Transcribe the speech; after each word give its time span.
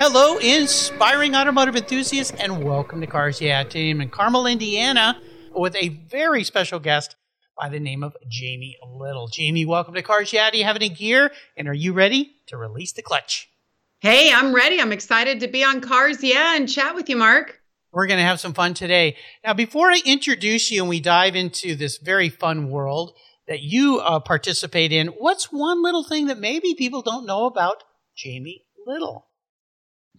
Hello, 0.00 0.38
inspiring 0.38 1.34
automotive 1.34 1.74
enthusiasts, 1.74 2.32
and 2.38 2.62
welcome 2.62 3.00
to 3.00 3.06
Cars 3.08 3.40
Yeah 3.40 3.64
team 3.64 4.00
in 4.00 4.10
Carmel, 4.10 4.46
Indiana, 4.46 5.20
with 5.52 5.74
a 5.74 5.88
very 5.88 6.44
special 6.44 6.78
guest 6.78 7.16
by 7.58 7.68
the 7.68 7.80
name 7.80 8.04
of 8.04 8.16
Jamie 8.28 8.76
Little. 8.88 9.26
Jamie, 9.26 9.66
welcome 9.66 9.94
to 9.94 10.02
Cars 10.02 10.32
Yeah. 10.32 10.52
Do 10.52 10.58
you 10.58 10.62
have 10.62 10.76
any 10.76 10.88
gear? 10.88 11.32
And 11.56 11.66
are 11.66 11.74
you 11.74 11.92
ready 11.92 12.36
to 12.46 12.56
release 12.56 12.92
the 12.92 13.02
clutch? 13.02 13.50
Hey, 13.98 14.32
I'm 14.32 14.54
ready. 14.54 14.80
I'm 14.80 14.92
excited 14.92 15.40
to 15.40 15.48
be 15.48 15.64
on 15.64 15.80
Cars 15.80 16.22
Yeah 16.22 16.54
and 16.54 16.68
chat 16.68 16.94
with 16.94 17.08
you, 17.08 17.16
Mark. 17.16 17.60
We're 17.90 18.06
going 18.06 18.20
to 18.20 18.24
have 18.24 18.38
some 18.38 18.54
fun 18.54 18.74
today. 18.74 19.16
Now, 19.44 19.52
before 19.52 19.90
I 19.90 20.00
introduce 20.06 20.70
you 20.70 20.82
and 20.82 20.88
we 20.88 21.00
dive 21.00 21.34
into 21.34 21.74
this 21.74 21.98
very 21.98 22.28
fun 22.28 22.70
world 22.70 23.14
that 23.48 23.62
you 23.62 23.98
uh, 23.98 24.20
participate 24.20 24.92
in, 24.92 25.08
what's 25.08 25.46
one 25.50 25.82
little 25.82 26.04
thing 26.04 26.28
that 26.28 26.38
maybe 26.38 26.76
people 26.76 27.02
don't 27.02 27.26
know 27.26 27.46
about 27.46 27.82
Jamie 28.14 28.62
Little? 28.86 29.27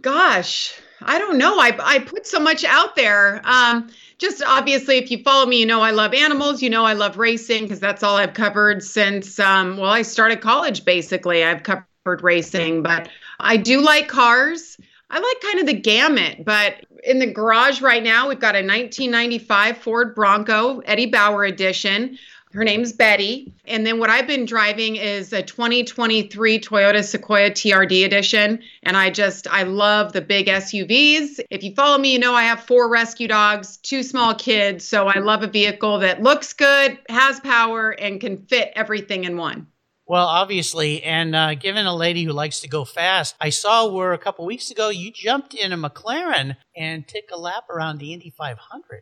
Gosh, 0.01 0.73
I 1.01 1.17
don't 1.17 1.37
know. 1.37 1.59
I, 1.59 1.77
I 1.81 1.99
put 1.99 2.25
so 2.25 2.39
much 2.39 2.63
out 2.63 2.95
there. 2.95 3.41
Um, 3.43 3.89
just 4.17 4.43
obviously, 4.43 4.97
if 4.97 5.11
you 5.11 5.23
follow 5.23 5.45
me, 5.45 5.59
you 5.59 5.65
know 5.65 5.81
I 5.81 5.91
love 5.91 6.13
animals. 6.13 6.61
You 6.61 6.69
know 6.69 6.85
I 6.85 6.93
love 6.93 7.17
racing 7.17 7.63
because 7.63 7.79
that's 7.79 8.03
all 8.03 8.17
I've 8.17 8.33
covered 8.33 8.83
since, 8.83 9.39
um, 9.39 9.77
well, 9.77 9.91
I 9.91 10.01
started 10.01 10.41
college 10.41 10.85
basically. 10.85 11.43
I've 11.43 11.63
covered 11.63 12.21
racing, 12.21 12.83
but 12.83 13.09
I 13.39 13.57
do 13.57 13.81
like 13.81 14.07
cars. 14.07 14.77
I 15.09 15.19
like 15.19 15.41
kind 15.41 15.59
of 15.59 15.65
the 15.65 15.73
gamut, 15.73 16.45
but 16.45 16.85
in 17.03 17.19
the 17.19 17.31
garage 17.31 17.81
right 17.81 18.03
now, 18.03 18.27
we've 18.29 18.39
got 18.39 18.55
a 18.55 18.59
1995 18.59 19.77
Ford 19.77 20.13
Bronco 20.13 20.79
Eddie 20.79 21.07
Bauer 21.07 21.45
edition. 21.45 22.17
Her 22.51 22.63
name's 22.63 22.93
Betty. 22.93 23.53
And 23.65 23.85
then 23.85 23.99
what 23.99 24.09
I've 24.09 24.25
been 24.25 24.45
driving 24.45 24.95
is 24.95 25.31
a 25.33 25.43
2023 25.43 26.59
Toyota 26.59 27.03
Sequoia 27.03 27.51
TRD 27.51 28.05
edition. 28.05 28.59
And 28.81 28.97
I 28.97 29.11
just, 29.11 29.47
I 29.47 29.63
love 29.63 30.13
the 30.13 30.21
big 30.21 30.47
SUVs. 30.47 31.39
If 31.51 31.63
you 31.63 31.75
follow 31.75 31.99
me, 31.99 32.13
you 32.13 32.19
know 32.19 32.33
I 32.33 32.43
have 32.43 32.61
four 32.61 32.89
rescue 32.89 33.27
dogs, 33.27 33.77
two 33.77 34.01
small 34.01 34.33
kids. 34.33 34.87
So 34.87 35.07
I 35.07 35.19
love 35.19 35.43
a 35.43 35.47
vehicle 35.47 35.99
that 35.99 36.23
looks 36.23 36.53
good, 36.53 36.97
has 37.07 37.39
power, 37.39 37.91
and 37.91 38.19
can 38.19 38.37
fit 38.47 38.71
everything 38.75 39.25
in 39.25 39.37
one. 39.37 39.67
Well, 40.09 40.25
obviously, 40.25 41.03
and 41.03 41.35
uh, 41.35 41.53
given 41.53 41.85
a 41.85 41.95
lady 41.95 42.23
who 42.23 42.31
likes 42.31 42.61
to 42.61 42.67
go 42.67 42.83
fast, 42.83 43.35
I 43.39 43.51
saw 43.51 43.87
where 43.87 44.13
a 44.13 44.17
couple 44.17 44.43
weeks 44.43 44.71
ago 44.71 44.89
you 44.89 45.11
jumped 45.11 45.53
in 45.53 45.71
a 45.71 45.77
McLaren 45.77 46.55
and 46.75 47.07
took 47.07 47.25
a 47.31 47.37
lap 47.37 47.69
around 47.69 47.99
the 47.99 48.11
Indy 48.11 48.31
500, 48.35 48.57
right? 48.91 49.01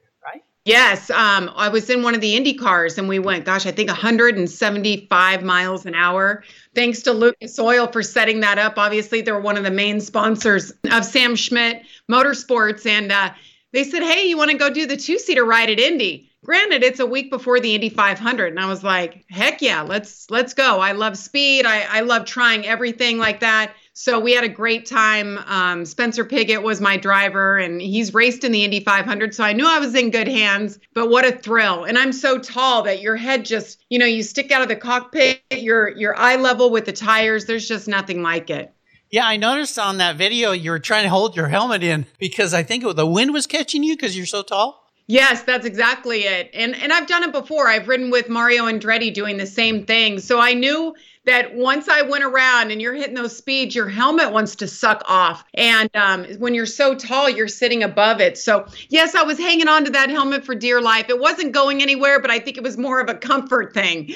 Yes, 0.67 1.09
um, 1.11 1.49
I 1.55 1.69
was 1.69 1.89
in 1.89 2.03
one 2.03 2.13
of 2.13 2.19
the 2.19 2.35
Indy 2.35 2.53
cars 2.53 2.97
and 2.97 3.07
we 3.07 3.19
went, 3.19 3.45
gosh, 3.45 3.65
I 3.65 3.71
think 3.71 3.87
175 3.87 5.41
miles 5.41 5.85
an 5.85 5.95
hour. 5.95 6.43
Thanks 6.75 7.01
to 7.03 7.13
Lucas 7.13 7.57
Oil 7.57 7.87
for 7.87 8.03
setting 8.03 8.41
that 8.41 8.57
up. 8.57 8.77
Obviously, 8.77 9.21
they're 9.21 9.39
one 9.39 9.55
of 9.55 9.63
the 9.63 9.71
main 9.71 10.01
sponsors 10.01 10.73
of 10.91 11.05
Sam 11.05 11.37
Schmidt 11.37 11.83
Motorsports. 12.11 12.85
And 12.85 13.13
uh, 13.13 13.29
they 13.71 13.85
said, 13.85 14.03
hey, 14.03 14.27
you 14.27 14.37
want 14.37 14.51
to 14.51 14.57
go 14.57 14.69
do 14.69 14.85
the 14.85 14.97
two 14.97 15.17
seater 15.19 15.45
ride 15.45 15.69
at 15.69 15.79
Indy? 15.79 16.29
Granted, 16.43 16.83
it's 16.83 16.99
a 16.99 17.05
week 17.05 17.31
before 17.31 17.61
the 17.61 17.73
Indy 17.73 17.89
500, 17.89 18.47
and 18.47 18.59
I 18.59 18.67
was 18.67 18.83
like, 18.83 19.25
heck 19.29 19.61
yeah, 19.61 19.81
let's 19.81 20.29
let's 20.29 20.53
go. 20.53 20.79
I 20.79 20.91
love 20.91 21.17
speed. 21.17 21.65
I, 21.65 21.81
I 21.89 22.01
love 22.01 22.25
trying 22.25 22.65
everything 22.65 23.17
like 23.17 23.39
that. 23.39 23.73
So 23.99 24.19
we 24.19 24.33
had 24.33 24.43
a 24.43 24.49
great 24.49 24.85
time. 24.85 25.39
Um, 25.47 25.83
Spencer 25.83 26.23
Pigot 26.23 26.61
was 26.61 26.79
my 26.79 26.97
driver, 26.97 27.57
and 27.57 27.81
he's 27.81 28.13
raced 28.13 28.43
in 28.43 28.51
the 28.51 28.63
Indy 28.63 28.79
500. 28.79 29.33
So 29.33 29.43
I 29.43 29.53
knew 29.53 29.67
I 29.67 29.79
was 29.79 29.95
in 29.95 30.11
good 30.11 30.27
hands. 30.27 30.77
But 30.93 31.09
what 31.09 31.25
a 31.25 31.31
thrill! 31.31 31.83
And 31.83 31.97
I'm 31.97 32.13
so 32.13 32.37
tall 32.37 32.83
that 32.83 33.01
your 33.01 33.15
head 33.15 33.43
just, 33.43 33.83
you 33.89 33.97
know, 33.97 34.05
you 34.05 34.21
stick 34.21 34.51
out 34.51 34.61
of 34.61 34.67
the 34.67 34.75
cockpit. 34.75 35.41
Your 35.49 35.89
your 35.89 36.15
eye 36.15 36.35
level 36.35 36.69
with 36.69 36.85
the 36.85 36.91
tires. 36.93 37.45
There's 37.45 37.67
just 37.67 37.87
nothing 37.87 38.21
like 38.21 38.51
it. 38.51 38.71
Yeah, 39.09 39.25
I 39.25 39.35
noticed 39.35 39.79
on 39.79 39.97
that 39.97 40.15
video 40.15 40.51
you 40.51 40.69
were 40.69 40.79
trying 40.79 41.05
to 41.05 41.09
hold 41.09 41.35
your 41.35 41.47
helmet 41.47 41.81
in 41.81 42.05
because 42.19 42.53
I 42.53 42.61
think 42.61 42.83
the 42.95 43.07
wind 43.07 43.33
was 43.33 43.47
catching 43.47 43.83
you 43.83 43.95
because 43.95 44.15
you're 44.15 44.27
so 44.27 44.43
tall. 44.43 44.87
Yes, 45.07 45.43
that's 45.43 45.65
exactly 45.65 46.19
it. 46.19 46.51
And 46.53 46.75
and 46.75 46.93
I've 46.93 47.07
done 47.07 47.23
it 47.23 47.31
before. 47.31 47.67
I've 47.67 47.87
ridden 47.87 48.11
with 48.11 48.29
Mario 48.29 48.65
Andretti 48.65 49.11
doing 49.11 49.37
the 49.37 49.47
same 49.47 49.85
thing. 49.85 50.19
So 50.19 50.39
I 50.39 50.53
knew 50.53 50.93
that 51.27 51.53
once 51.53 51.87
I 51.89 52.01
went 52.01 52.23
around 52.23 52.71
and 52.71 52.81
you're 52.81 52.93
hitting 52.93 53.13
those 53.13 53.35
speeds, 53.35 53.75
your 53.75 53.87
helmet 53.87 54.31
wants 54.31 54.55
to 54.55 54.67
suck 54.67 55.03
off. 55.07 55.43
And 55.53 55.89
um, 55.95 56.25
when 56.39 56.53
you're 56.53 56.65
so 56.65 56.95
tall, 56.95 57.29
you're 57.29 57.49
sitting 57.49 57.83
above 57.83 58.21
it. 58.21 58.37
So, 58.37 58.65
yes, 58.89 59.13
I 59.13 59.23
was 59.23 59.37
hanging 59.37 59.67
on 59.67 59.85
to 59.85 59.91
that 59.91 60.09
helmet 60.09 60.45
for 60.45 60.55
dear 60.55 60.81
life. 60.81 61.09
It 61.09 61.19
wasn't 61.19 61.51
going 61.51 61.81
anywhere, 61.81 62.21
but 62.21 62.31
I 62.31 62.39
think 62.39 62.57
it 62.57 62.63
was 62.63 62.77
more 62.77 63.01
of 63.01 63.09
a 63.09 63.15
comfort 63.15 63.73
thing. 63.73 64.09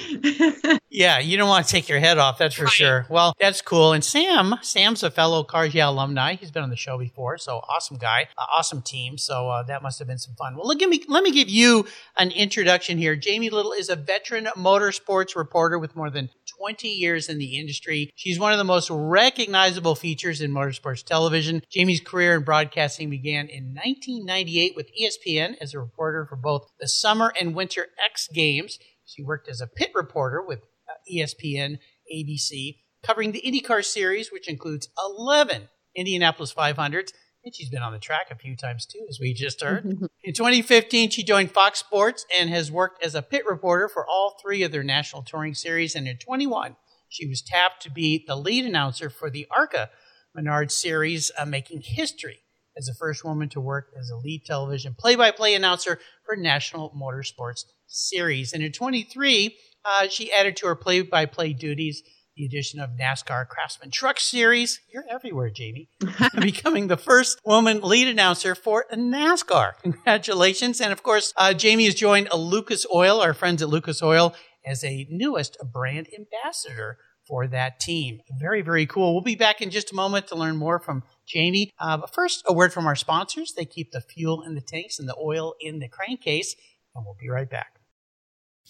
yeah, 0.90 1.20
you 1.20 1.38
don't 1.38 1.50
want 1.50 1.66
to 1.66 1.72
take 1.72 1.90
your 1.90 2.00
head 2.00 2.18
off, 2.18 2.38
that's 2.38 2.56
for 2.56 2.64
right. 2.64 2.74
sure. 2.74 3.06
Well, 3.10 3.34
that's 3.40 3.62
cool. 3.62 3.92
And 3.92 4.04
Sam, 4.04 4.56
Sam's 4.62 5.04
a 5.04 5.12
fellow 5.12 5.44
Cars 5.44 5.74
Yeah 5.74 5.90
alumni. 5.90 6.36
He's 6.36 6.52
been 6.52 6.64
on 6.64 6.70
the 6.70 6.78
show 6.78 6.98
before, 6.98 7.38
so 7.38 7.58
awesome 7.58 7.98
guy, 7.98 8.30
uh, 8.38 8.46
awesome 8.56 8.82
team. 8.82 9.18
So 9.18 9.50
uh, 9.50 9.64
that 9.64 9.84
must 9.84 10.00
have 10.00 10.08
been 10.08 10.18
some 10.18 10.36
fun. 10.36 10.56
Well, 10.56 10.68
let 10.68 10.80
me 10.80 11.04
let 11.08 11.24
me 11.24 11.32
give 11.32 11.50
you 11.50 11.86
an 12.18 12.32
introduction 12.32 12.98
here. 12.98 13.16
Jamie 13.16 13.50
Little 13.50 13.74
is 13.74 13.90
a 13.90 13.96
veteran 13.96 14.46
motorsports 14.56 15.36
reporter 15.36 15.78
with 15.78 15.96
more 15.96 16.10
than 16.10 16.30
20 16.58 16.88
years 16.88 17.30
in 17.30 17.38
the 17.38 17.60
industry. 17.60 18.12
She's 18.16 18.40
one 18.40 18.52
of 18.52 18.58
the 18.58 18.64
most 18.64 18.90
recognizable 18.90 19.96
features 19.96 20.42
in 20.42 20.52
motorsports 20.52 21.04
television. 21.04 21.62
Jamie's 21.70 22.02
career 22.02 22.36
in 22.36 22.44
broadcasting 22.44 23.10
began 23.10 23.48
in 23.48 23.74
1998 23.74 24.76
with 24.76 24.90
ESPN 25.00 25.56
as 25.62 25.74
a 25.74 25.80
reporter 25.80 26.26
for 26.26 26.36
both 26.36 26.70
the 26.80 26.88
Summer 26.88 27.34
and 27.40 27.56
Winter 27.56 27.88
X 28.04 28.28
Games. 28.34 28.80
She 29.06 29.24
worked 29.24 29.50
as 29.50 29.62
a 29.62 29.68
pit 29.68 29.92
reporter 29.94 30.42
with 30.42 30.60
uh, 30.60 30.94
ESPN 31.12 31.80
ABC, 32.14 32.78
covering 33.04 33.32
the 33.32 33.42
IndyCar 33.42 33.84
series, 33.84 34.32
which 34.32 34.48
includes 34.48 34.90
11 34.98 35.70
Indianapolis 35.96 36.54
500s 36.54 37.12
and 37.44 37.56
she's 37.56 37.70
been 37.70 37.82
on 37.82 37.94
the 37.94 38.00
track 38.00 38.28
a 38.30 38.36
few 38.36 38.56
times 38.56 38.86
too, 38.86 39.06
as 39.10 39.20
we 39.20 39.34
just 39.34 39.62
heard. 39.62 39.86
in 40.24 40.34
2015, 40.34 41.10
she 41.10 41.24
joined 41.24 41.52
Fox 41.52 41.80
Sports 41.80 42.26
and 42.38 42.50
has 42.50 42.72
worked 42.72 43.04
as 43.04 43.16
a 43.16 43.22
pit 43.22 43.46
reporter 43.46 43.90
for 43.90 44.06
all 44.06 44.38
three 44.42 44.64
of 44.64 44.72
their 44.72 44.84
national 44.84 45.24
touring 45.24 45.54
series. 45.54 45.96
And 45.96 46.08
in 46.08 46.18
21, 46.18 46.76
she 47.10 47.28
was 47.28 47.42
tapped 47.42 47.82
to 47.84 47.92
be 47.92 48.24
the 48.26 48.36
lead 48.36 48.66
announcer 48.66 49.10
for 49.10 49.30
the 49.30 49.48
ARCA 49.56 49.90
Menard 50.34 50.72
series, 50.72 51.32
uh, 51.38 51.46
making 51.46 51.82
history 51.82 52.40
as 52.78 52.86
the 52.86 52.94
first 52.94 53.26
woman 53.26 53.50
to 53.50 53.60
work 53.60 53.90
as 54.00 54.10
a 54.10 54.16
lead 54.16 54.46
television 54.46 54.96
play 54.98 55.16
by 55.16 55.32
play 55.32 55.56
announcer 55.56 56.00
for 56.26 56.38
National 56.38 56.92
Motorsports 56.92 57.66
Series. 57.88 58.54
And 58.54 58.64
in 58.64 58.72
23, 58.72 59.58
uh, 59.84 60.08
she 60.08 60.32
added 60.32 60.56
to 60.58 60.68
her 60.68 60.76
play 60.76 61.02
by 61.02 61.26
play 61.26 61.52
duties 61.54 62.02
the 62.42 62.48
addition 62.48 62.80
of 62.80 62.98
NASCAR 63.00 63.48
Craftsman 63.48 63.92
Truck 63.92 64.20
Series. 64.20 64.80
You're 64.92 65.06
everywhere, 65.08 65.52
Jamie. 65.52 65.90
Becoming 66.42 66.88
the 66.88 66.98
first 66.98 67.40
woman 67.46 67.82
lead 67.82 68.08
announcer 68.08 68.56
for 68.56 68.86
NASCAR. 68.92 69.74
Congratulations. 69.84 70.82
And 70.82 70.92
of 70.92 71.04
course, 71.04 71.36
uh, 71.38 71.54
Jamie 71.54 71.86
has 71.86 71.94
joined 71.94 72.30
Lucas 72.34 72.84
Oil, 72.92 73.22
our 73.22 73.36
friends 73.36 73.62
at 73.62 73.70
Lucas 73.70 74.02
Oil, 74.02 74.34
as 74.66 74.84
a 74.84 75.06
newest 75.12 75.56
brand 75.72 76.08
ambassador 76.18 76.98
for 77.28 77.46
that 77.46 77.80
team. 77.80 78.22
Very, 78.40 78.64
very 78.64 78.88
cool. 78.88 79.14
We'll 79.14 79.22
be 79.22 79.36
back 79.36 79.62
in 79.62 79.70
just 79.70 79.92
a 79.92 79.96
moment 79.96 80.26
to 80.30 80.36
learn 80.36 80.58
more 80.58 80.80
from 80.80 81.04
Jamie. 81.28 81.70
Uh, 81.80 81.98
but 81.98 82.12
first, 82.12 82.42
a 82.48 82.54
word 82.54 82.74
from 82.74 82.88
our 82.88 82.96
sponsors. 82.96 83.54
They 83.54 83.66
keep 83.66 83.92
the 83.92 84.02
fuel 84.02 84.42
in 84.42 84.56
the 84.56 84.62
tanks 84.62 84.98
and 84.98 85.08
the 85.08 85.16
oil 85.16 85.54
in 85.62 85.78
the 85.78 85.88
crankcase, 85.88 86.56
and 86.96 87.06
we'll 87.06 87.18
be 87.22 87.30
right 87.30 87.48
back. 87.48 87.81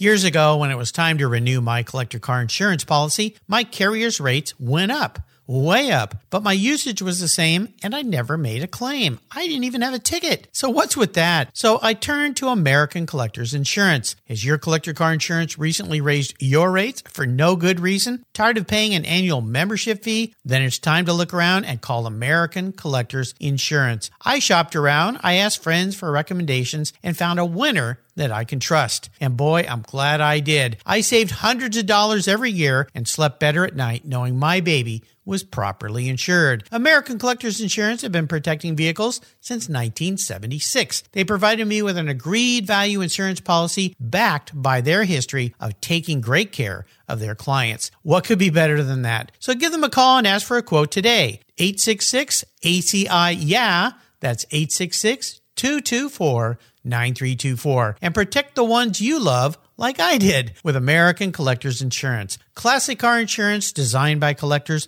Years 0.02 0.24
ago, 0.24 0.58
when 0.58 0.72
it 0.72 0.80
was 0.80 0.92
time 0.92 1.20
to 1.20 1.28
renew 1.28 1.62
my 1.62 1.84
collector 1.84 2.18
car 2.18 2.42
insurance 2.42 2.84
policy, 2.84 3.36
my 3.48 3.64
carrier's 3.64 4.20
rates 4.20 4.60
went 4.60 4.92
up 4.92 5.20
way 5.52 5.92
up, 5.92 6.16
but 6.30 6.44
my 6.44 6.54
usage 6.54 7.02
was 7.02 7.20
the 7.20 7.28
same 7.28 7.74
and 7.84 7.94
I 7.94 8.02
never 8.02 8.38
made 8.38 8.64
a 8.64 8.68
claim. 8.68 9.20
I 9.32 9.48
didn't 9.48 9.66
even 9.66 9.82
have 9.82 9.94
a 9.94 10.00
ticket. 10.00 10.48
So 10.52 10.70
what's 10.70 10.96
with 10.96 11.14
that? 11.16 11.50
So 11.54 11.80
I 11.82 11.94
turned 11.94 12.38
to 12.38 12.48
American 12.48 13.06
Collectors 13.06 13.54
Insurance. 13.54 14.16
Has 14.28 14.46
your 14.46 14.58
collector 14.58 14.94
car 14.94 15.12
insurance 15.12 15.60
recently 15.60 16.00
raised 16.00 16.36
your 16.40 16.72
rates 16.72 17.04
for 17.08 17.26
no 17.26 17.56
good 17.56 17.80
reason? 17.80 18.26
Tired 18.34 18.58
of 18.58 18.68
paying 18.68 18.94
an 18.94 19.06
annual 19.06 19.42
membership 19.42 20.04
fee? 20.04 20.34
Then 20.46 20.62
it's 20.62 20.80
time 20.80 21.06
to 21.06 21.14
look 21.14 21.34
around 21.34 21.66
and 21.66 21.82
call 21.82 22.06
American 22.06 22.72
Collectors 22.72 23.34
Insurance. 23.40 24.10
I 24.24 24.40
shopped 24.40 24.76
around, 24.76 25.20
I 25.22 25.34
asked 25.34 25.62
friends 25.62 25.96
for 25.96 26.12
recommendations 26.12 26.94
and 27.04 27.18
found 27.18 27.40
a 27.40 27.46
winner 27.46 28.00
that 28.16 28.32
I 28.32 28.44
can 28.44 28.60
trust. 28.60 29.10
And 29.20 29.38
boy, 29.38 29.66
I'm 29.68 29.82
glad 29.82 30.22
I 30.22 30.40
did. 30.40 30.78
I 30.86 31.02
saved 31.02 31.32
hundreds 31.32 31.78
of 31.78 31.86
dollars 31.86 32.28
every 32.28 32.52
year 32.52 32.88
and 32.94 33.08
slept 33.08 33.40
better 33.40 33.66
at 33.66 33.76
night 33.76 34.06
knowing 34.06 34.38
my 34.38 34.60
baby 34.60 35.04
was 35.26 35.44
properly 35.44 36.10
insured. 36.10 36.68
American 36.72 37.20
Collectors 37.20 37.62
Insurance 37.62 38.02
have 38.02 38.12
been 38.12 38.28
protecting 38.28 38.76
vehicles 38.76 39.20
since 39.40 39.70
1976. 39.70 41.04
They 41.12 41.24
provided 41.24 41.68
me 41.68 41.82
with 41.82 41.98
an 41.98 42.10
agreed 42.10 42.66
value 42.66 43.02
insurance 43.02 43.40
policy 43.40 43.96
backed 44.00 44.60
by 44.60 44.82
their 44.82 45.04
history 45.04 45.54
of 45.60 45.80
taking 45.82 46.22
great 46.22 46.52
care 46.52 46.86
of 47.08 47.20
their 47.20 47.36
clients. 47.36 47.92
What 48.02 48.26
could 48.26 48.40
be 48.40 48.50
better 48.50 48.84
than 48.84 49.04
that? 49.04 49.32
So 49.40 49.54
give 49.54 49.72
them 49.72 49.84
a 49.84 49.90
call 49.90 50.18
and 50.18 50.28
ask 50.28 50.46
for 50.48 50.58
a 50.58 50.64
quote 50.64 50.92
today. 50.92 51.42
866 51.58 52.44
ACI 52.64 53.38
Yeah. 53.40 53.92
That's 54.20 54.46
866 54.52 55.42
224 55.56 56.58
9324. 56.84 57.98
And 58.02 58.14
protect 58.14 58.56
the 58.56 58.64
ones 58.64 59.02
you 59.02 59.20
love 59.20 59.58
like 59.78 60.00
I 60.00 60.18
did 60.18 60.54
with 60.64 60.76
American 60.76 61.32
Collectors 61.32 61.82
Insurance. 61.82 62.38
Classic 62.56 62.98
car 62.98 63.20
insurance 63.20 63.72
designed 63.72 64.20
by 64.20 64.34
collectors 64.34 64.88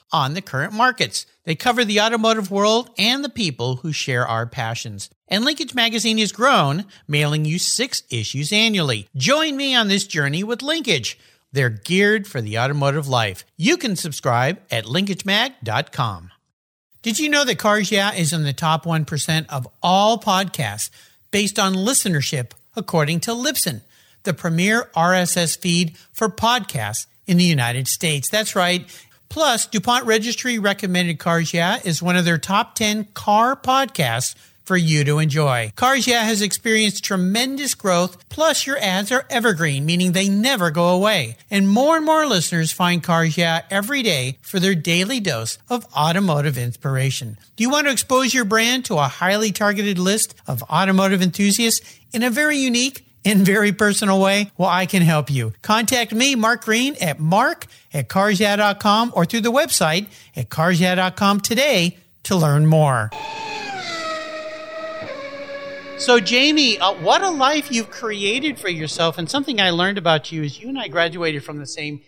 on 0.11 0.33
the 0.33 0.41
current 0.41 0.73
markets. 0.73 1.25
They 1.43 1.55
cover 1.55 1.83
the 1.83 2.01
automotive 2.01 2.51
world 2.51 2.89
and 2.97 3.23
the 3.23 3.29
people 3.29 3.77
who 3.77 3.91
share 3.91 4.27
our 4.27 4.45
passions. 4.45 5.09
And 5.27 5.45
Linkage 5.45 5.73
Magazine 5.73 6.17
has 6.19 6.31
grown, 6.31 6.85
mailing 7.07 7.45
you 7.45 7.57
six 7.57 8.03
issues 8.09 8.51
annually. 8.51 9.07
Join 9.15 9.55
me 9.55 9.73
on 9.73 9.87
this 9.87 10.05
journey 10.05 10.43
with 10.43 10.61
Linkage. 10.61 11.17
They're 11.51 11.69
geared 11.69 12.27
for 12.27 12.41
the 12.41 12.59
automotive 12.59 13.07
life. 13.07 13.45
You 13.57 13.77
can 13.77 13.95
subscribe 13.95 14.59
at 14.69 14.85
linkagemag.com. 14.85 16.31
Did 17.01 17.17
you 17.17 17.29
know 17.29 17.43
that 17.45 17.57
Cars 17.57 17.91
Yeah 17.91 18.13
is 18.13 18.31
in 18.31 18.43
the 18.43 18.53
top 18.53 18.85
1% 18.85 19.45
of 19.49 19.67
all 19.81 20.19
podcasts 20.19 20.89
based 21.31 21.57
on 21.57 21.73
listenership, 21.73 22.51
according 22.75 23.21
to 23.21 23.31
Libsyn, 23.31 23.81
the 24.23 24.33
premier 24.33 24.89
RSS 24.95 25.57
feed 25.57 25.97
for 26.13 26.29
podcasts 26.29 27.07
in 27.25 27.37
the 27.37 27.43
United 27.43 27.87
States? 27.87 28.29
That's 28.29 28.55
right. 28.55 28.85
Plus, 29.31 29.65
DuPont 29.65 30.05
Registry 30.05 30.59
recommended 30.59 31.17
Cars 31.17 31.53
Yeah 31.53 31.79
is 31.85 32.03
one 32.03 32.17
of 32.17 32.25
their 32.25 32.37
top 32.37 32.75
10 32.75 33.05
car 33.13 33.55
podcasts 33.55 34.35
for 34.65 34.75
you 34.75 35.05
to 35.05 35.19
enjoy. 35.19 35.71
Cars 35.77 36.05
Yeah 36.05 36.25
has 36.25 36.41
experienced 36.41 37.05
tremendous 37.05 37.73
growth, 37.73 38.27
plus 38.27 38.67
your 38.67 38.77
ads 38.79 39.09
are 39.09 39.25
evergreen, 39.29 39.85
meaning 39.85 40.11
they 40.11 40.27
never 40.27 40.69
go 40.69 40.89
away. 40.89 41.37
And 41.49 41.69
more 41.69 41.95
and 41.95 42.05
more 42.05 42.25
listeners 42.25 42.73
find 42.73 43.01
Cars 43.01 43.37
Yeah 43.37 43.61
every 43.71 44.03
day 44.03 44.37
for 44.41 44.59
their 44.59 44.75
daily 44.75 45.21
dose 45.21 45.57
of 45.69 45.87
automotive 45.95 46.57
inspiration. 46.57 47.37
Do 47.55 47.63
you 47.63 47.69
want 47.69 47.87
to 47.87 47.93
expose 47.93 48.33
your 48.33 48.43
brand 48.43 48.83
to 48.85 48.97
a 48.97 49.07
highly 49.07 49.53
targeted 49.53 49.97
list 49.97 50.35
of 50.45 50.61
automotive 50.63 51.21
enthusiasts 51.21 51.99
in 52.11 52.21
a 52.21 52.29
very 52.29 52.57
unique 52.57 53.05
in 53.23 53.43
very 53.43 53.71
personal 53.71 54.19
way? 54.19 54.51
Well, 54.57 54.69
I 54.69 54.85
can 54.85 55.01
help 55.01 55.29
you. 55.29 55.53
Contact 55.61 56.13
me, 56.13 56.35
Mark 56.35 56.65
Green, 56.65 56.95
at 57.01 57.19
mark 57.19 57.67
at 57.93 58.09
carsyeah.com 58.09 59.13
or 59.15 59.25
through 59.25 59.41
the 59.41 59.51
website 59.51 60.07
at 60.35 60.49
carsyeah.com 60.49 61.41
today 61.41 61.97
to 62.23 62.35
learn 62.35 62.65
more. 62.65 63.11
So, 65.97 66.19
Jamie, 66.19 66.79
uh, 66.79 66.93
what 66.93 67.21
a 67.21 67.29
life 67.29 67.71
you've 67.71 67.91
created 67.91 68.57
for 68.57 68.69
yourself. 68.69 69.19
And 69.19 69.29
something 69.29 69.61
I 69.61 69.69
learned 69.69 69.99
about 69.99 70.31
you 70.31 70.41
is 70.41 70.59
you 70.59 70.67
and 70.67 70.79
I 70.79 70.87
graduated 70.87 71.43
from 71.43 71.59
the 71.59 71.67
same 71.67 72.01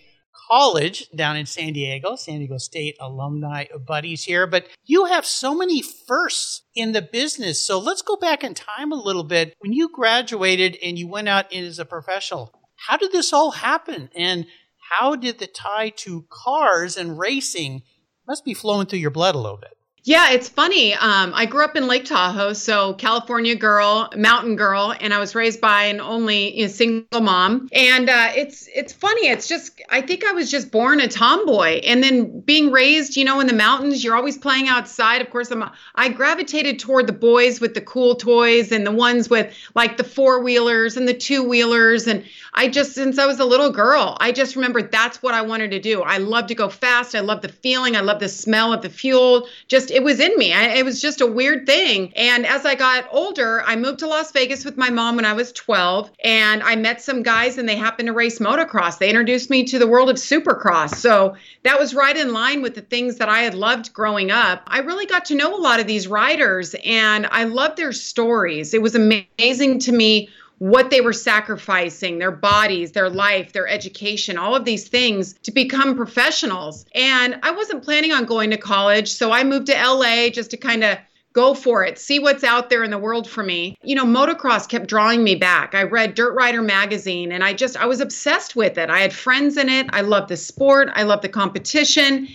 college 0.50 1.10
down 1.16 1.36
in 1.38 1.46
San 1.46 1.74
Diego, 1.74 2.16
San 2.16 2.40
Diego 2.40 2.58
State 2.58 2.96
alumni 3.00 3.66
buddies 3.88 4.24
here. 4.24 4.48
But 4.48 4.68
you 4.86 5.06
have 5.06 5.26
so 5.26 5.56
many 5.56 5.82
firsts 5.82 6.64
in 6.76 6.92
the 6.92 7.02
business. 7.02 7.66
So, 7.66 7.80
let's 7.80 8.02
go 8.02 8.16
back 8.16 8.44
in 8.44 8.54
time 8.54 8.92
a 8.92 9.02
little 9.02 9.24
bit. 9.24 9.56
When 9.60 9.74
you 9.74 9.90
graduated 9.90 10.78
and 10.84 10.98
you 10.98 11.08
went 11.08 11.30
out 11.30 11.54
as 11.54 11.80
a 11.80 11.86
professional, 11.86 12.54
how 12.76 12.98
did 12.98 13.12
this 13.12 13.34
all 13.34 13.52
happen? 13.52 14.10
And 14.16 14.46
how 14.90 15.16
did 15.16 15.40
the 15.40 15.48
tie 15.48 15.90
to 15.98 16.26
cars 16.30 16.98
and 16.98 17.18
racing 17.18 17.84
must 18.28 18.46
be 18.46 18.54
flowing 18.54 18.88
through 18.88 19.00
your 19.00 19.12
blood 19.12 19.36
a 19.36 19.40
little 19.40 19.58
bit? 19.58 19.78
Yeah, 20.06 20.32
it's 20.32 20.50
funny. 20.50 20.94
Um, 20.96 21.32
I 21.34 21.46
grew 21.46 21.64
up 21.64 21.78
in 21.78 21.88
Lake 21.88 22.04
Tahoe, 22.04 22.52
so 22.52 22.94
California 22.96 23.56
girl, 23.56 24.10
mountain 24.18 24.58
girl, 24.58 24.94
and 25.00 25.14
I 25.14 25.20
was 25.20 25.34
raised 25.34 25.62
by 25.62 25.84
an 25.84 26.02
only 26.02 26.58
you 26.58 26.66
know, 26.66 26.72
single 26.72 27.22
mom. 27.22 27.70
And 27.72 28.10
uh, 28.10 28.32
it's 28.36 28.68
it's 28.76 28.92
funny. 28.92 29.30
It's 29.30 29.48
just 29.48 29.82
I 29.90 30.02
think 30.02 30.26
I 30.26 30.34
was 30.34 30.52
just 30.52 30.72
born 30.72 31.00
a 31.00 31.08
tomboy, 31.08 31.80
and 31.86 32.04
then 32.04 32.42
being 32.42 32.70
raised, 32.70 33.16
you 33.16 33.24
know, 33.24 33.40
in 33.40 33.48
the 33.48 33.54
mountains, 33.54 34.04
you're 34.04 34.18
always 34.18 34.38
playing 34.38 34.68
outside. 34.68 35.22
Of 35.22 35.30
course, 35.30 35.50
I'm 35.52 35.64
I 35.96 36.10
gravitated 36.10 36.80
toward 36.80 37.08
the 37.08 37.14
boys 37.14 37.62
with 37.62 37.74
the 37.74 37.82
cool 37.82 38.16
toys 38.16 38.74
and 38.74 38.86
the 38.86 38.92
ones 38.92 39.30
with 39.30 39.56
like 39.74 39.96
the 39.96 40.04
four 40.04 40.44
wheelers 40.44 40.98
and 40.98 41.08
the 41.08 41.14
two 41.14 41.48
wheelers. 41.48 42.08
And 42.08 42.26
I 42.54 42.68
just 42.68 42.92
since 42.92 43.18
I 43.18 43.26
was 43.26 43.40
a 43.40 43.46
little 43.46 43.72
girl, 43.72 44.18
I 44.20 44.34
just 44.34 44.58
remember 44.58 44.82
that's 44.82 45.24
what 45.24 45.34
I 45.34 45.44
wanted 45.44 45.72
to 45.72 45.80
do. 45.80 46.02
I 46.02 46.18
love 46.18 46.48
to 46.48 46.56
go 46.56 46.68
fast. 46.68 47.16
I 47.16 47.22
love 47.22 47.42
the 47.42 47.48
feeling. 47.48 47.96
I 47.96 48.02
love 48.02 48.20
the 48.20 48.28
smell 48.28 48.74
of 48.74 48.82
the 48.82 48.90
fuel. 48.90 49.48
Just 49.70 49.93
it 49.94 50.04
was 50.04 50.20
in 50.20 50.36
me. 50.38 50.54
I, 50.54 50.76
it 50.76 50.86
was 50.86 51.00
just 51.00 51.22
a 51.22 51.28
weird 51.28 51.66
thing. 51.66 52.14
And 52.16 52.46
as 52.46 52.66
I 52.66 52.76
got 52.76 53.06
older, 53.12 53.62
I 53.66 53.76
moved 53.76 54.00
to 54.00 54.08
Las 54.08 54.32
Vegas 54.32 54.66
with 54.66 54.78
my 54.78 54.90
mom 54.90 55.16
when 55.16 55.26
I 55.26 55.34
was 55.34 55.52
12, 55.52 56.12
and 56.24 56.64
I 56.64 56.76
met 56.76 57.02
some 57.02 57.24
guys, 57.24 57.58
and 57.58 57.70
they 57.70 57.76
happened 57.76 58.08
to 58.08 58.14
race 58.14 58.40
motocross. 58.40 58.98
They 58.98 59.10
introduced 59.10 59.50
me 59.50 59.64
to 59.66 59.80
the 59.80 59.88
world 59.88 60.10
of 60.10 60.16
supercross. 60.16 60.96
So 60.96 61.36
that 61.64 61.80
was 61.80 61.94
right 61.94 62.18
in 62.18 62.34
line 62.34 62.62
with 62.62 62.76
the 62.76 62.82
things 62.82 63.18
that 63.18 63.30
I 63.30 63.40
had 63.40 63.54
loved 63.54 63.94
growing 63.94 64.32
up. 64.32 64.64
I 64.68 64.80
really 64.80 65.06
got 65.06 65.26
to 65.26 65.36
know 65.36 65.56
a 65.56 65.62
lot 65.62 65.80
of 65.80 65.88
these 65.88 66.08
riders, 66.08 66.76
and 66.84 67.28
I 67.28 67.44
loved 67.44 67.78
their 67.78 67.94
stories. 67.94 68.74
It 68.74 68.82
was 68.82 68.96
amazing 68.96 69.80
to 69.80 69.92
me 69.92 70.30
what 70.64 70.92
they 70.92 71.02
were 71.02 71.12
sacrificing, 71.12 72.20
their 72.20 72.32
bodies, 72.32 72.94
their 72.94 73.10
life, 73.10 73.52
their 73.52 73.68
education, 73.68 74.38
all 74.38 74.56
of 74.56 74.64
these 74.64 74.88
things 74.88 75.34
to 75.44 75.52
become 75.52 75.94
professionals. 75.94 76.86
And 76.96 77.38
I 77.44 77.52
wasn't 77.52 77.84
planning 77.84 78.14
on 78.14 78.24
going 78.24 78.50
to 78.52 78.56
college, 78.56 79.12
so 79.12 79.34
I 79.34 79.44
moved 79.44 79.68
to 79.68 79.74
LA 79.74 80.30
just 80.30 80.52
to 80.52 80.58
kind 80.58 80.86
of 80.86 80.98
go 81.34 81.54
for 81.54 81.84
it, 81.84 82.00
see 82.00 82.18
what's 82.18 82.46
out 82.46 82.70
there 82.70 82.82
in 82.82 82.92
the 82.92 82.98
world 82.98 83.30
for 83.30 83.44
me. 83.44 83.76
You 83.84 83.96
know, 83.96 84.06
motocross 84.06 84.70
kept 84.70 84.88
drawing 84.88 85.22
me 85.22 85.36
back. 85.36 85.76
I 85.76 85.84
read 85.84 86.16
Dirt 86.16 86.34
Rider 86.34 86.62
magazine 86.62 87.34
and 87.34 87.44
I 87.44 87.54
just 87.54 87.76
I 87.76 87.86
was 87.86 88.00
obsessed 88.00 88.56
with 88.56 88.78
it. 88.78 88.90
I 88.90 89.00
had 89.00 89.12
friends 89.12 89.58
in 89.58 89.68
it. 89.68 89.88
I 89.90 90.00
loved 90.00 90.30
the 90.30 90.38
sport, 90.38 90.88
I 90.94 91.04
loved 91.04 91.24
the 91.24 91.30
competition. 91.30 92.30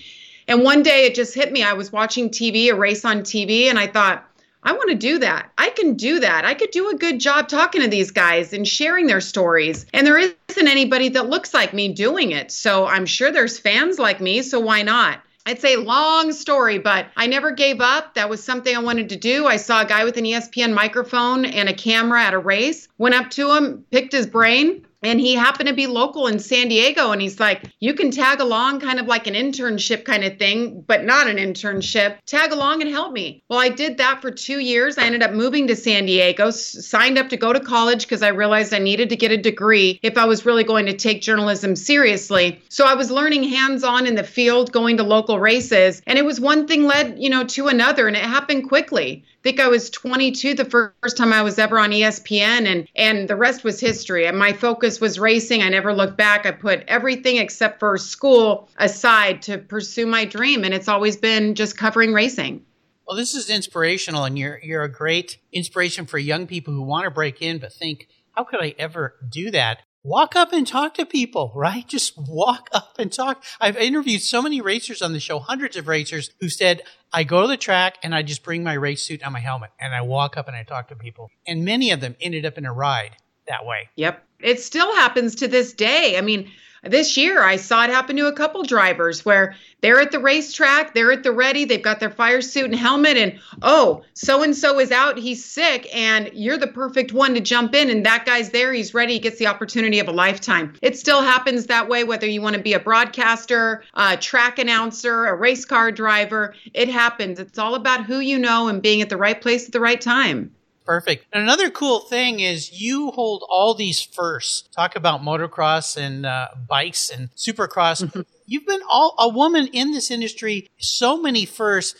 And 0.47 0.62
one 0.62 0.82
day 0.82 1.06
it 1.06 1.14
just 1.14 1.35
hit 1.35 1.50
me. 1.50 1.62
I 1.62 1.73
was 1.73 1.92
watching 1.92 2.28
TV, 2.28 2.70
a 2.70 2.75
race 2.75 3.06
on 3.06 3.20
TV, 3.20 3.70
and 3.70 3.78
I 3.78 3.87
thought, 3.87 4.28
I 4.62 4.73
want 4.73 4.91
to 4.91 4.97
do 4.97 5.19
that. 5.21 5.50
I 5.57 5.71
can 5.71 5.95
do 5.95 6.21
that. 6.21 6.45
I 6.45 6.55
could 6.55 6.71
do 6.71 6.91
a 6.91 6.97
good 6.97 7.21
job 7.21 7.49
talking 7.49 7.81
to 7.83 7.88
these 7.88 8.11
guys 8.11 8.53
and 8.53 8.67
sharing 8.67 9.07
their 9.07 9.21
stories. 9.21 9.87
And 9.95 10.07
there 10.07 10.19
isn't 10.19 10.37
anybody 10.57 11.11
that 11.11 11.29
looks 11.29 11.55
like 11.55 11.73
me 11.73 11.93
doing 11.93 12.33
it. 12.33 12.50
So 12.50 12.87
I'm 12.87 13.07
sure 13.07 13.31
there's 13.31 13.59
fans 13.59 13.99
like 13.99 14.21
me. 14.21 14.43
So 14.43 14.61
why 14.61 14.83
not? 14.83 15.21
It's 15.47 15.65
a 15.65 15.77
long 15.77 16.33
story, 16.33 16.79
but 16.79 17.07
I 17.17 17.27
never 17.27 17.53
gave 17.53 17.81
up. 17.81 18.15
That 18.15 18.29
was 18.29 18.45
something 18.45 18.77
I 18.77 18.81
wanted 18.81 19.09
to 19.11 19.17
do. 19.17 19.47
I 19.47 19.57
saw 19.57 19.81
a 19.81 19.87
guy 19.87 20.05
with 20.05 20.19
an 20.19 20.25
ESPN 20.25 20.75
microphone 20.75 21.47
and 21.47 21.71
a 21.71 21.75
camera 21.75 22.23
at 22.23 22.35
a 22.35 22.38
race, 22.38 22.87
went 22.99 23.15
up 23.15 23.31
to 23.31 23.55
him, 23.55 23.87
picked 23.91 24.12
his 24.12 24.27
brain, 24.27 24.85
and 25.02 25.21
he 25.21 25.35
happened 25.35 25.69
to 25.69 25.75
be 25.75 25.87
local 25.87 26.26
in 26.26 26.38
San 26.38 26.69
Diego. 26.69 27.12
And 27.12 27.23
he's 27.23 27.38
like, 27.38 27.62
You 27.78 27.95
can 27.95 28.11
tag 28.11 28.40
along, 28.40 28.81
kind 28.81 28.99
of 28.99 29.07
like 29.07 29.26
an 29.26 29.35
internship 29.35 30.05
kind 30.05 30.25
of 30.25 30.38
thing, 30.38 30.81
but 30.81 31.05
not 31.05 31.28
an 31.28 31.37
internship. 31.37 32.17
Tag 32.26 32.52
along 32.52 32.83
and 32.83 32.90
help 32.90 33.12
me. 33.12 33.43
Well, 33.49 33.61
I 33.61 33.69
did 33.69 33.99
that 33.99 34.21
for 34.21 34.31
two 34.31 34.59
years. 34.59 34.99
I 34.99 35.05
ended 35.05 35.23
up 35.23 35.33
moving 35.33 35.69
to 35.69 35.76
San 35.76 36.07
Diego, 36.07 36.50
signed 36.50 37.19
up 37.19 37.28
to 37.28 37.37
go 37.37 37.52
to 37.52 37.61
college 37.61 38.02
because 38.02 38.23
I 38.23 38.28
realized 38.28 38.75
I 38.75 38.78
needed 38.78 39.11
to 39.11 39.17
get 39.17 39.31
a 39.31 39.37
degree 39.37 40.00
if 40.02 40.19
I 40.19 40.25
was 40.25 40.45
really 40.45 40.64
going 40.64 40.87
to 40.87 40.97
take 40.97 41.23
journalism 41.23 41.76
seriously. 41.76 42.61
So 42.69 42.85
I 42.85 42.95
was 42.95 43.11
learning 43.11 43.45
hands 43.45 43.85
on 43.85 44.07
in 44.07 44.17
the 44.17 44.25
field, 44.25 44.73
going 44.73 44.97
to 44.97 45.05
local 45.05 45.38
races. 45.38 46.02
And 46.07 46.19
it 46.19 46.25
was 46.25 46.40
one 46.40 46.67
thing 46.67 46.85
led, 46.85 47.19
you 47.19 47.31
know, 47.31 47.45
to 47.45 47.69
another. 47.69 48.09
And 48.09 48.17
it 48.17 48.23
happened 48.23 48.69
quickly. 48.69 49.25
Think 49.42 49.61
I 49.61 49.68
was 49.68 49.88
22 49.90 50.54
the 50.54 50.64
first 50.64 51.16
time 51.16 51.33
I 51.33 51.42
was 51.42 51.59
ever 51.59 51.78
on 51.78 51.90
ESPN, 51.90 52.66
and 52.66 52.88
and 52.97 53.28
the 53.28 53.37
rest 53.37 53.62
was 53.62 53.78
history. 53.78 54.26
And 54.26 54.38
my 54.38 54.52
focus 54.52 55.00
was 55.00 55.18
racing. 55.18 55.62
I 55.62 55.68
never 55.68 55.95
looked 55.95 56.16
back. 56.16 56.45
I 56.45 56.50
put 56.50 56.85
everything 56.88 57.37
except 57.37 57.78
for 57.78 57.97
school 57.99 58.68
aside 58.78 59.42
to 59.42 59.59
pursue 59.59 60.07
my 60.07 60.25
dream, 60.25 60.64
and 60.64 60.75
it's 60.75 60.88
always 60.88 61.16
been 61.16 61.54
just 61.54 61.78
covering 61.78 62.12
racing. 62.12 62.64
Well, 63.07 63.16
this 63.16 63.35
is 63.35 63.49
inspirational, 63.49 64.25
and 64.25 64.38
you're 64.38 64.61
you're 64.62 64.83
a 64.83 64.92
great 64.92 65.38
inspiration 65.52 66.07
for 66.07 66.18
young 66.18 66.47
people 66.47 66.75
who 66.75 66.83
want 66.83 67.04
to 67.04 67.11
break 67.11 67.40
in 67.40 67.59
but 67.59 67.73
think, 67.73 68.09
how 68.33 68.45
could 68.45 68.61
I 68.61 68.75
ever 68.78 69.14
do 69.28 69.50
that? 69.52 69.83
Walk 70.09 70.35
up 70.35 70.53
and 70.53 70.67
talk 70.67 70.95
to 70.95 71.07
people, 71.07 71.53
right? 71.55 71.87
Just 71.87 72.15
walk 72.17 72.69
up 72.73 72.97
and 72.99 73.12
talk. 73.12 73.45
I've 73.61 73.77
interviewed 73.77 74.23
so 74.23 74.43
many 74.43 74.61
racers 74.61 75.03
on 75.03 75.12
the 75.12 75.21
show, 75.21 75.38
hundreds 75.38 75.77
of 75.77 75.87
racers 75.87 76.31
who 76.41 76.49
said, 76.49 76.83
I 77.12 77.25
go 77.25 77.43
to 77.43 77.49
the 77.49 77.57
track 77.57 77.99
and 78.03 78.15
I 78.15 78.23
just 78.23 78.43
bring 78.43 78.65
my 78.65 78.75
race 78.75 79.03
suit 79.03 79.21
and 79.23 79.33
my 79.33 79.41
helmet 79.41 79.71
and 79.79 79.95
I 79.95 80.03
walk 80.03 80.37
up 80.37 80.49
and 80.49 80.57
I 80.57 80.62
talk 80.62 80.88
to 80.88 80.97
people. 80.97 81.31
And 81.47 81.65
many 81.65 81.91
of 81.91 82.00
them 82.00 82.17
ended 82.21 82.47
up 82.47 82.59
in 82.59 82.67
a 82.67 82.73
ride 82.73 83.17
that 83.47 83.67
way. 83.67 83.91
Yep. 83.97 84.25
It 84.41 84.61
still 84.61 84.95
happens 84.95 85.37
to 85.37 85.49
this 85.49 85.73
day. 85.73 86.17
I 86.17 86.21
mean, 86.21 86.50
this 86.82 87.16
year 87.16 87.42
I 87.42 87.56
saw 87.56 87.85
it 87.85 87.90
happen 87.90 88.16
to 88.16 88.26
a 88.26 88.32
couple 88.32 88.62
drivers 88.62 89.25
where 89.25 89.54
they're 89.80 90.00
at 90.00 90.11
the 90.11 90.18
racetrack, 90.18 90.94
they're 90.94 91.12
at 91.12 91.23
the 91.23 91.32
ready, 91.32 91.64
they've 91.64 91.82
got 91.82 92.00
their 92.00 92.11
fire 92.11 92.40
suit 92.40 92.64
and 92.64 92.75
helmet, 92.75 93.16
and 93.16 93.38
oh, 93.62 94.02
so 94.14 94.42
and 94.42 94.56
so 94.56 94.80
is 94.80 94.90
out, 94.90 95.18
he's 95.18 95.44
sick, 95.44 95.88
and 95.94 96.30
you're 96.32 96.58
the 96.58 96.66
perfect 96.66 97.12
one 97.12 97.35
to 97.35 97.40
jump 97.40 97.75
in, 97.75 97.88
and 97.88 98.04
that 98.04 98.26
guy's 98.26 98.50
there, 98.50 98.73
he's 98.73 98.92
ready, 98.92 99.14
he 99.14 99.18
gets 99.18 99.38
the 99.38 99.47
opportunity 99.47 100.00
of 100.00 100.08
a 100.08 100.12
lifetime. 100.12 100.75
It 100.82 100.99
still 100.99 101.23
happens 101.23 101.66
that 101.66 101.88
way, 101.88 102.02
whether 102.02 102.26
you 102.26 102.42
want 102.42 102.56
to 102.56 102.62
be 102.62 102.73
a 102.73 102.80
broadcaster, 102.80 103.85
a 103.94 104.16
track 104.16 104.58
announcer, 104.58 105.26
a 105.26 105.35
race 105.35 105.64
car 105.64 105.92
driver, 105.92 106.54
it 106.75 106.88
happens. 106.88 107.38
It's 107.38 107.58
all 107.58 107.76
about 107.76 108.04
who 108.04 108.18
you 108.18 108.38
know 108.38 108.68
and 108.68 108.82
being 108.82 109.00
at 109.00 109.08
the 109.08 109.16
right 109.16 109.40
place 109.40 109.66
at 109.66 109.73
the 109.73 109.80
right 109.80 110.00
time. 110.00 110.52
Perfect. 110.88 111.26
And 111.35 111.42
another 111.42 111.68
cool 111.68 112.00
thing 112.00 112.40
is 112.40 112.80
you 112.80 113.11
hold 113.11 113.45
all 113.47 113.75
these 113.75 114.00
firsts. 114.00 114.66
Talk 114.75 114.97
about 114.97 115.21
motocross 115.21 115.99
and 115.99 116.25
uh, 116.25 116.49
bikes 116.66 117.11
and 117.11 117.28
supercross. 117.35 118.02
Mm-hmm. 118.02 118.23
You've 118.47 118.64
been 118.64 118.80
all 118.88 119.14
a 119.18 119.28
woman 119.28 119.66
in 119.66 119.92
this 119.92 120.11
industry. 120.11 120.66
So 120.78 121.21
many 121.21 121.45
firsts. 121.45 121.95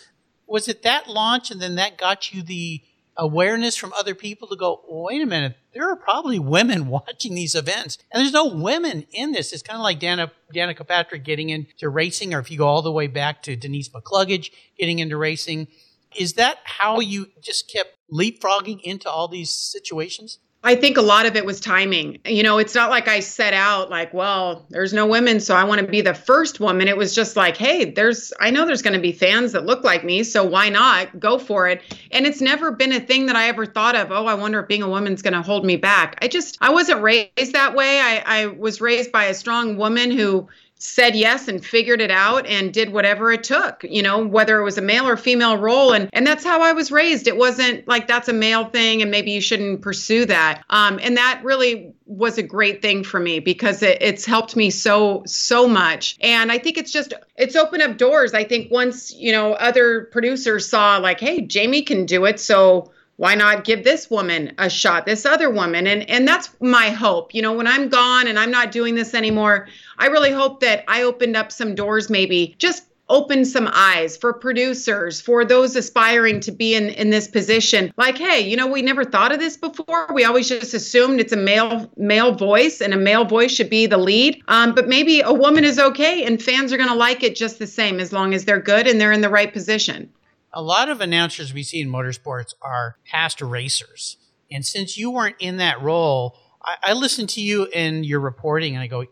Was 0.47 0.67
it 0.67 0.81
that 0.81 1.07
launch, 1.07 1.51
and 1.51 1.61
then 1.61 1.75
that 1.75 1.99
got 1.99 2.33
you 2.33 2.41
the 2.41 2.81
awareness 3.15 3.75
from 3.75 3.93
other 3.93 4.15
people 4.15 4.47
to 4.47 4.55
go? 4.55 4.81
Wait 4.87 5.21
a 5.21 5.27
minute. 5.27 5.55
There 5.71 5.87
are 5.87 5.95
probably 5.95 6.39
women 6.39 6.87
watching 6.87 7.35
these 7.35 7.53
events, 7.53 7.99
and 8.11 8.19
there's 8.19 8.33
no 8.33 8.47
women 8.47 9.05
in 9.11 9.33
this. 9.33 9.53
It's 9.53 9.61
kind 9.61 9.77
of 9.77 9.83
like 9.83 9.99
Dana 9.99 10.31
Danica 10.51 10.87
Patrick 10.87 11.23
getting 11.23 11.49
into 11.49 11.89
racing, 11.89 12.33
or 12.33 12.39
if 12.39 12.49
you 12.49 12.57
go 12.57 12.67
all 12.67 12.81
the 12.81 12.91
way 12.91 13.05
back 13.05 13.43
to 13.43 13.55
Denise 13.55 13.89
McCluggage 13.89 14.49
getting 14.79 14.97
into 14.97 15.15
racing. 15.15 15.67
Is 16.15 16.33
that 16.33 16.57
how 16.63 16.99
you 16.99 17.27
just 17.41 17.71
kept 17.71 17.97
leapfrogging 18.11 18.81
into 18.81 19.09
all 19.09 19.27
these 19.27 19.51
situations? 19.51 20.39
I 20.61 20.75
think 20.75 20.97
a 20.97 21.01
lot 21.01 21.25
of 21.25 21.37
it 21.37 21.45
was 21.45 21.61
timing. 21.61 22.19
You 22.25 22.43
know, 22.43 22.57
it's 22.57 22.75
not 22.75 22.89
like 22.89 23.07
I 23.07 23.21
set 23.21 23.53
out 23.53 23.89
like, 23.89 24.13
well, 24.13 24.65
there's 24.69 24.91
no 24.91 25.07
women, 25.07 25.39
so 25.39 25.55
I 25.55 25.63
want 25.63 25.79
to 25.79 25.87
be 25.87 26.01
the 26.01 26.13
first 26.13 26.59
woman. 26.59 26.89
It 26.89 26.97
was 26.97 27.15
just 27.15 27.37
like, 27.37 27.55
hey, 27.55 27.85
there's, 27.91 28.33
I 28.41 28.49
know 28.49 28.65
there's 28.65 28.81
going 28.81 28.95
to 28.95 28.99
be 28.99 29.13
fans 29.13 29.53
that 29.53 29.65
look 29.65 29.85
like 29.85 30.03
me, 30.03 30.23
so 30.23 30.43
why 30.43 30.67
not 30.67 31.17
go 31.17 31.37
for 31.37 31.69
it? 31.69 31.81
And 32.11 32.27
it's 32.27 32.41
never 32.41 32.71
been 32.71 32.91
a 32.91 32.99
thing 32.99 33.27
that 33.27 33.37
I 33.37 33.47
ever 33.47 33.65
thought 33.65 33.95
of, 33.95 34.11
oh, 34.11 34.25
I 34.25 34.33
wonder 34.33 34.59
if 34.59 34.67
being 34.67 34.83
a 34.83 34.89
woman's 34.89 35.21
going 35.21 35.33
to 35.33 35.41
hold 35.41 35.63
me 35.63 35.77
back. 35.77 36.17
I 36.21 36.27
just, 36.27 36.57
I 36.59 36.71
wasn't 36.71 37.03
raised 37.03 37.53
that 37.53 37.73
way. 37.73 38.01
I, 38.01 38.23
I 38.25 38.45
was 38.47 38.81
raised 38.81 39.13
by 39.13 39.25
a 39.25 39.33
strong 39.33 39.77
woman 39.77 40.11
who, 40.11 40.49
said 40.79 41.15
yes 41.15 41.47
and 41.47 41.63
figured 41.63 42.01
it 42.01 42.11
out 42.11 42.45
and 42.47 42.73
did 42.73 42.91
whatever 42.91 43.31
it 43.31 43.43
took 43.43 43.83
you 43.83 44.01
know 44.01 44.25
whether 44.25 44.59
it 44.59 44.63
was 44.63 44.77
a 44.77 44.81
male 44.81 45.07
or 45.07 45.17
female 45.17 45.57
role. 45.57 45.93
And 45.93 46.09
and 46.13 46.25
that's 46.25 46.43
how 46.43 46.61
i 46.61 46.71
was 46.71 46.91
raised. 46.91 47.27
It 47.27 47.37
wasn't 47.37 47.87
like 47.87 48.07
that's 48.07 48.27
a 48.27 48.33
male 48.33 48.65
thing 48.65 49.01
and 49.01 49.11
maybe 49.11 49.31
you 49.31 49.41
shouldn't 49.41 49.81
pursue 49.81 50.25
that. 50.25 50.63
Um, 50.69 50.99
and 51.01 51.17
that 51.17 51.41
really 51.43 51.93
was 52.05 52.37
a 52.37 52.43
great 52.43 52.81
thing 52.81 53.03
for 53.03 53.19
me 53.19 53.39
because 53.39 53.83
it, 53.83 54.01
it's 54.01 54.25
helped 54.25 54.55
me 54.55 54.69
so 54.69 55.23
so 55.25 55.67
much. 55.67 56.17
And 56.21 56.51
i 56.51 56.57
think 56.57 56.77
it's 56.77 56.91
just 56.91 57.13
it's 57.35 57.55
opened 57.55 57.83
up 57.83 57.97
doors. 57.97 58.33
I 58.33 58.43
think 58.43 58.71
once 58.71 59.13
you 59.13 59.31
know 59.31 59.53
other 59.53 60.05
producers 60.11 60.69
saw 60.69 60.97
like 60.97 61.19
hey 61.19 61.41
jamie 61.41 61.81
can 61.81 62.05
do 62.05 62.25
it. 62.25 62.39
So 62.39 62.91
why 63.19 63.35
not 63.35 63.65
give 63.65 63.83
this 63.83 64.09
woman 64.09 64.53
a 64.59 64.69
shot 64.69 65.05
this 65.05 65.25
other 65.25 65.49
woman? 65.49 65.87
And 65.87 66.09
and 66.09 66.25
that's 66.25 66.49
my 66.61 66.89
hope. 66.89 67.35
You 67.35 67.41
know 67.41 67.51
when 67.51 67.67
i'm 67.67 67.89
gone 67.89 68.27
and 68.27 68.39
i'm 68.39 68.51
not 68.51 68.71
doing 68.71 68.95
this 68.95 69.13
anymore 69.13 69.67
i 69.97 70.07
really 70.07 70.31
hope 70.31 70.61
that 70.61 70.85
i 70.87 71.03
opened 71.03 71.35
up 71.35 71.51
some 71.51 71.75
doors 71.75 72.09
maybe 72.09 72.55
just 72.57 72.85
open 73.09 73.43
some 73.43 73.67
eyes 73.73 74.15
for 74.15 74.31
producers 74.31 75.19
for 75.19 75.43
those 75.43 75.75
aspiring 75.75 76.39
to 76.39 76.51
be 76.51 76.75
in 76.75 76.89
in 76.89 77.09
this 77.09 77.27
position. 77.27 77.91
Like 77.97 78.17
hey 78.17 78.39
you 78.39 78.55
know 78.55 78.67
we 78.67 78.81
never 78.81 79.03
thought 79.03 79.33
of 79.33 79.39
this 79.39 79.57
before. 79.57 80.07
We 80.13 80.23
always 80.23 80.47
just 80.47 80.73
assumed 80.73 81.19
it's 81.19 81.33
a 81.33 81.37
male 81.37 81.91
male 81.97 82.33
voice 82.33 82.81
and 82.81 82.93
a 82.93 82.97
male 82.97 83.25
voice 83.25 83.51
should 83.51 83.69
be 83.69 83.85
the 83.85 83.97
lead. 83.97 84.41
Um, 84.47 84.73
but 84.73 84.87
maybe 84.87 85.21
a 85.21 85.33
woman 85.33 85.65
is 85.65 85.77
okay 85.79 86.23
and 86.23 86.41
fans 86.41 86.71
are 86.71 86.77
going 86.77 86.89
to 86.89 86.95
like 86.95 87.23
it 87.23 87.35
just 87.35 87.59
the 87.59 87.67
same 87.67 87.99
as 87.99 88.13
long 88.13 88.33
as 88.33 88.45
they're 88.45 88.61
good 88.61 88.87
and 88.87 88.99
they're 88.99 89.11
in 89.11 89.21
the 89.21 89.29
right 89.29 89.51
position 89.51 90.09
a 90.53 90.61
lot 90.61 90.89
of 90.89 91.01
announcers 91.01 91.53
we 91.53 91.63
see 91.63 91.81
in 91.81 91.89
motorsports 91.89 92.53
are 92.61 92.97
past 93.05 93.41
racers. 93.41 94.17
And 94.51 94.65
since 94.65 94.97
you 94.97 95.11
weren't 95.11 95.35
in 95.39 95.57
that 95.57 95.81
role, 95.81 96.37
I, 96.63 96.75
I 96.83 96.93
listen 96.93 97.27
to 97.27 97.41
you 97.41 97.65
and 97.67 98.05
your 98.05 98.19
reporting 98.19 98.75
and 98.75 98.83
I 98.83 98.87
go, 98.87 99.05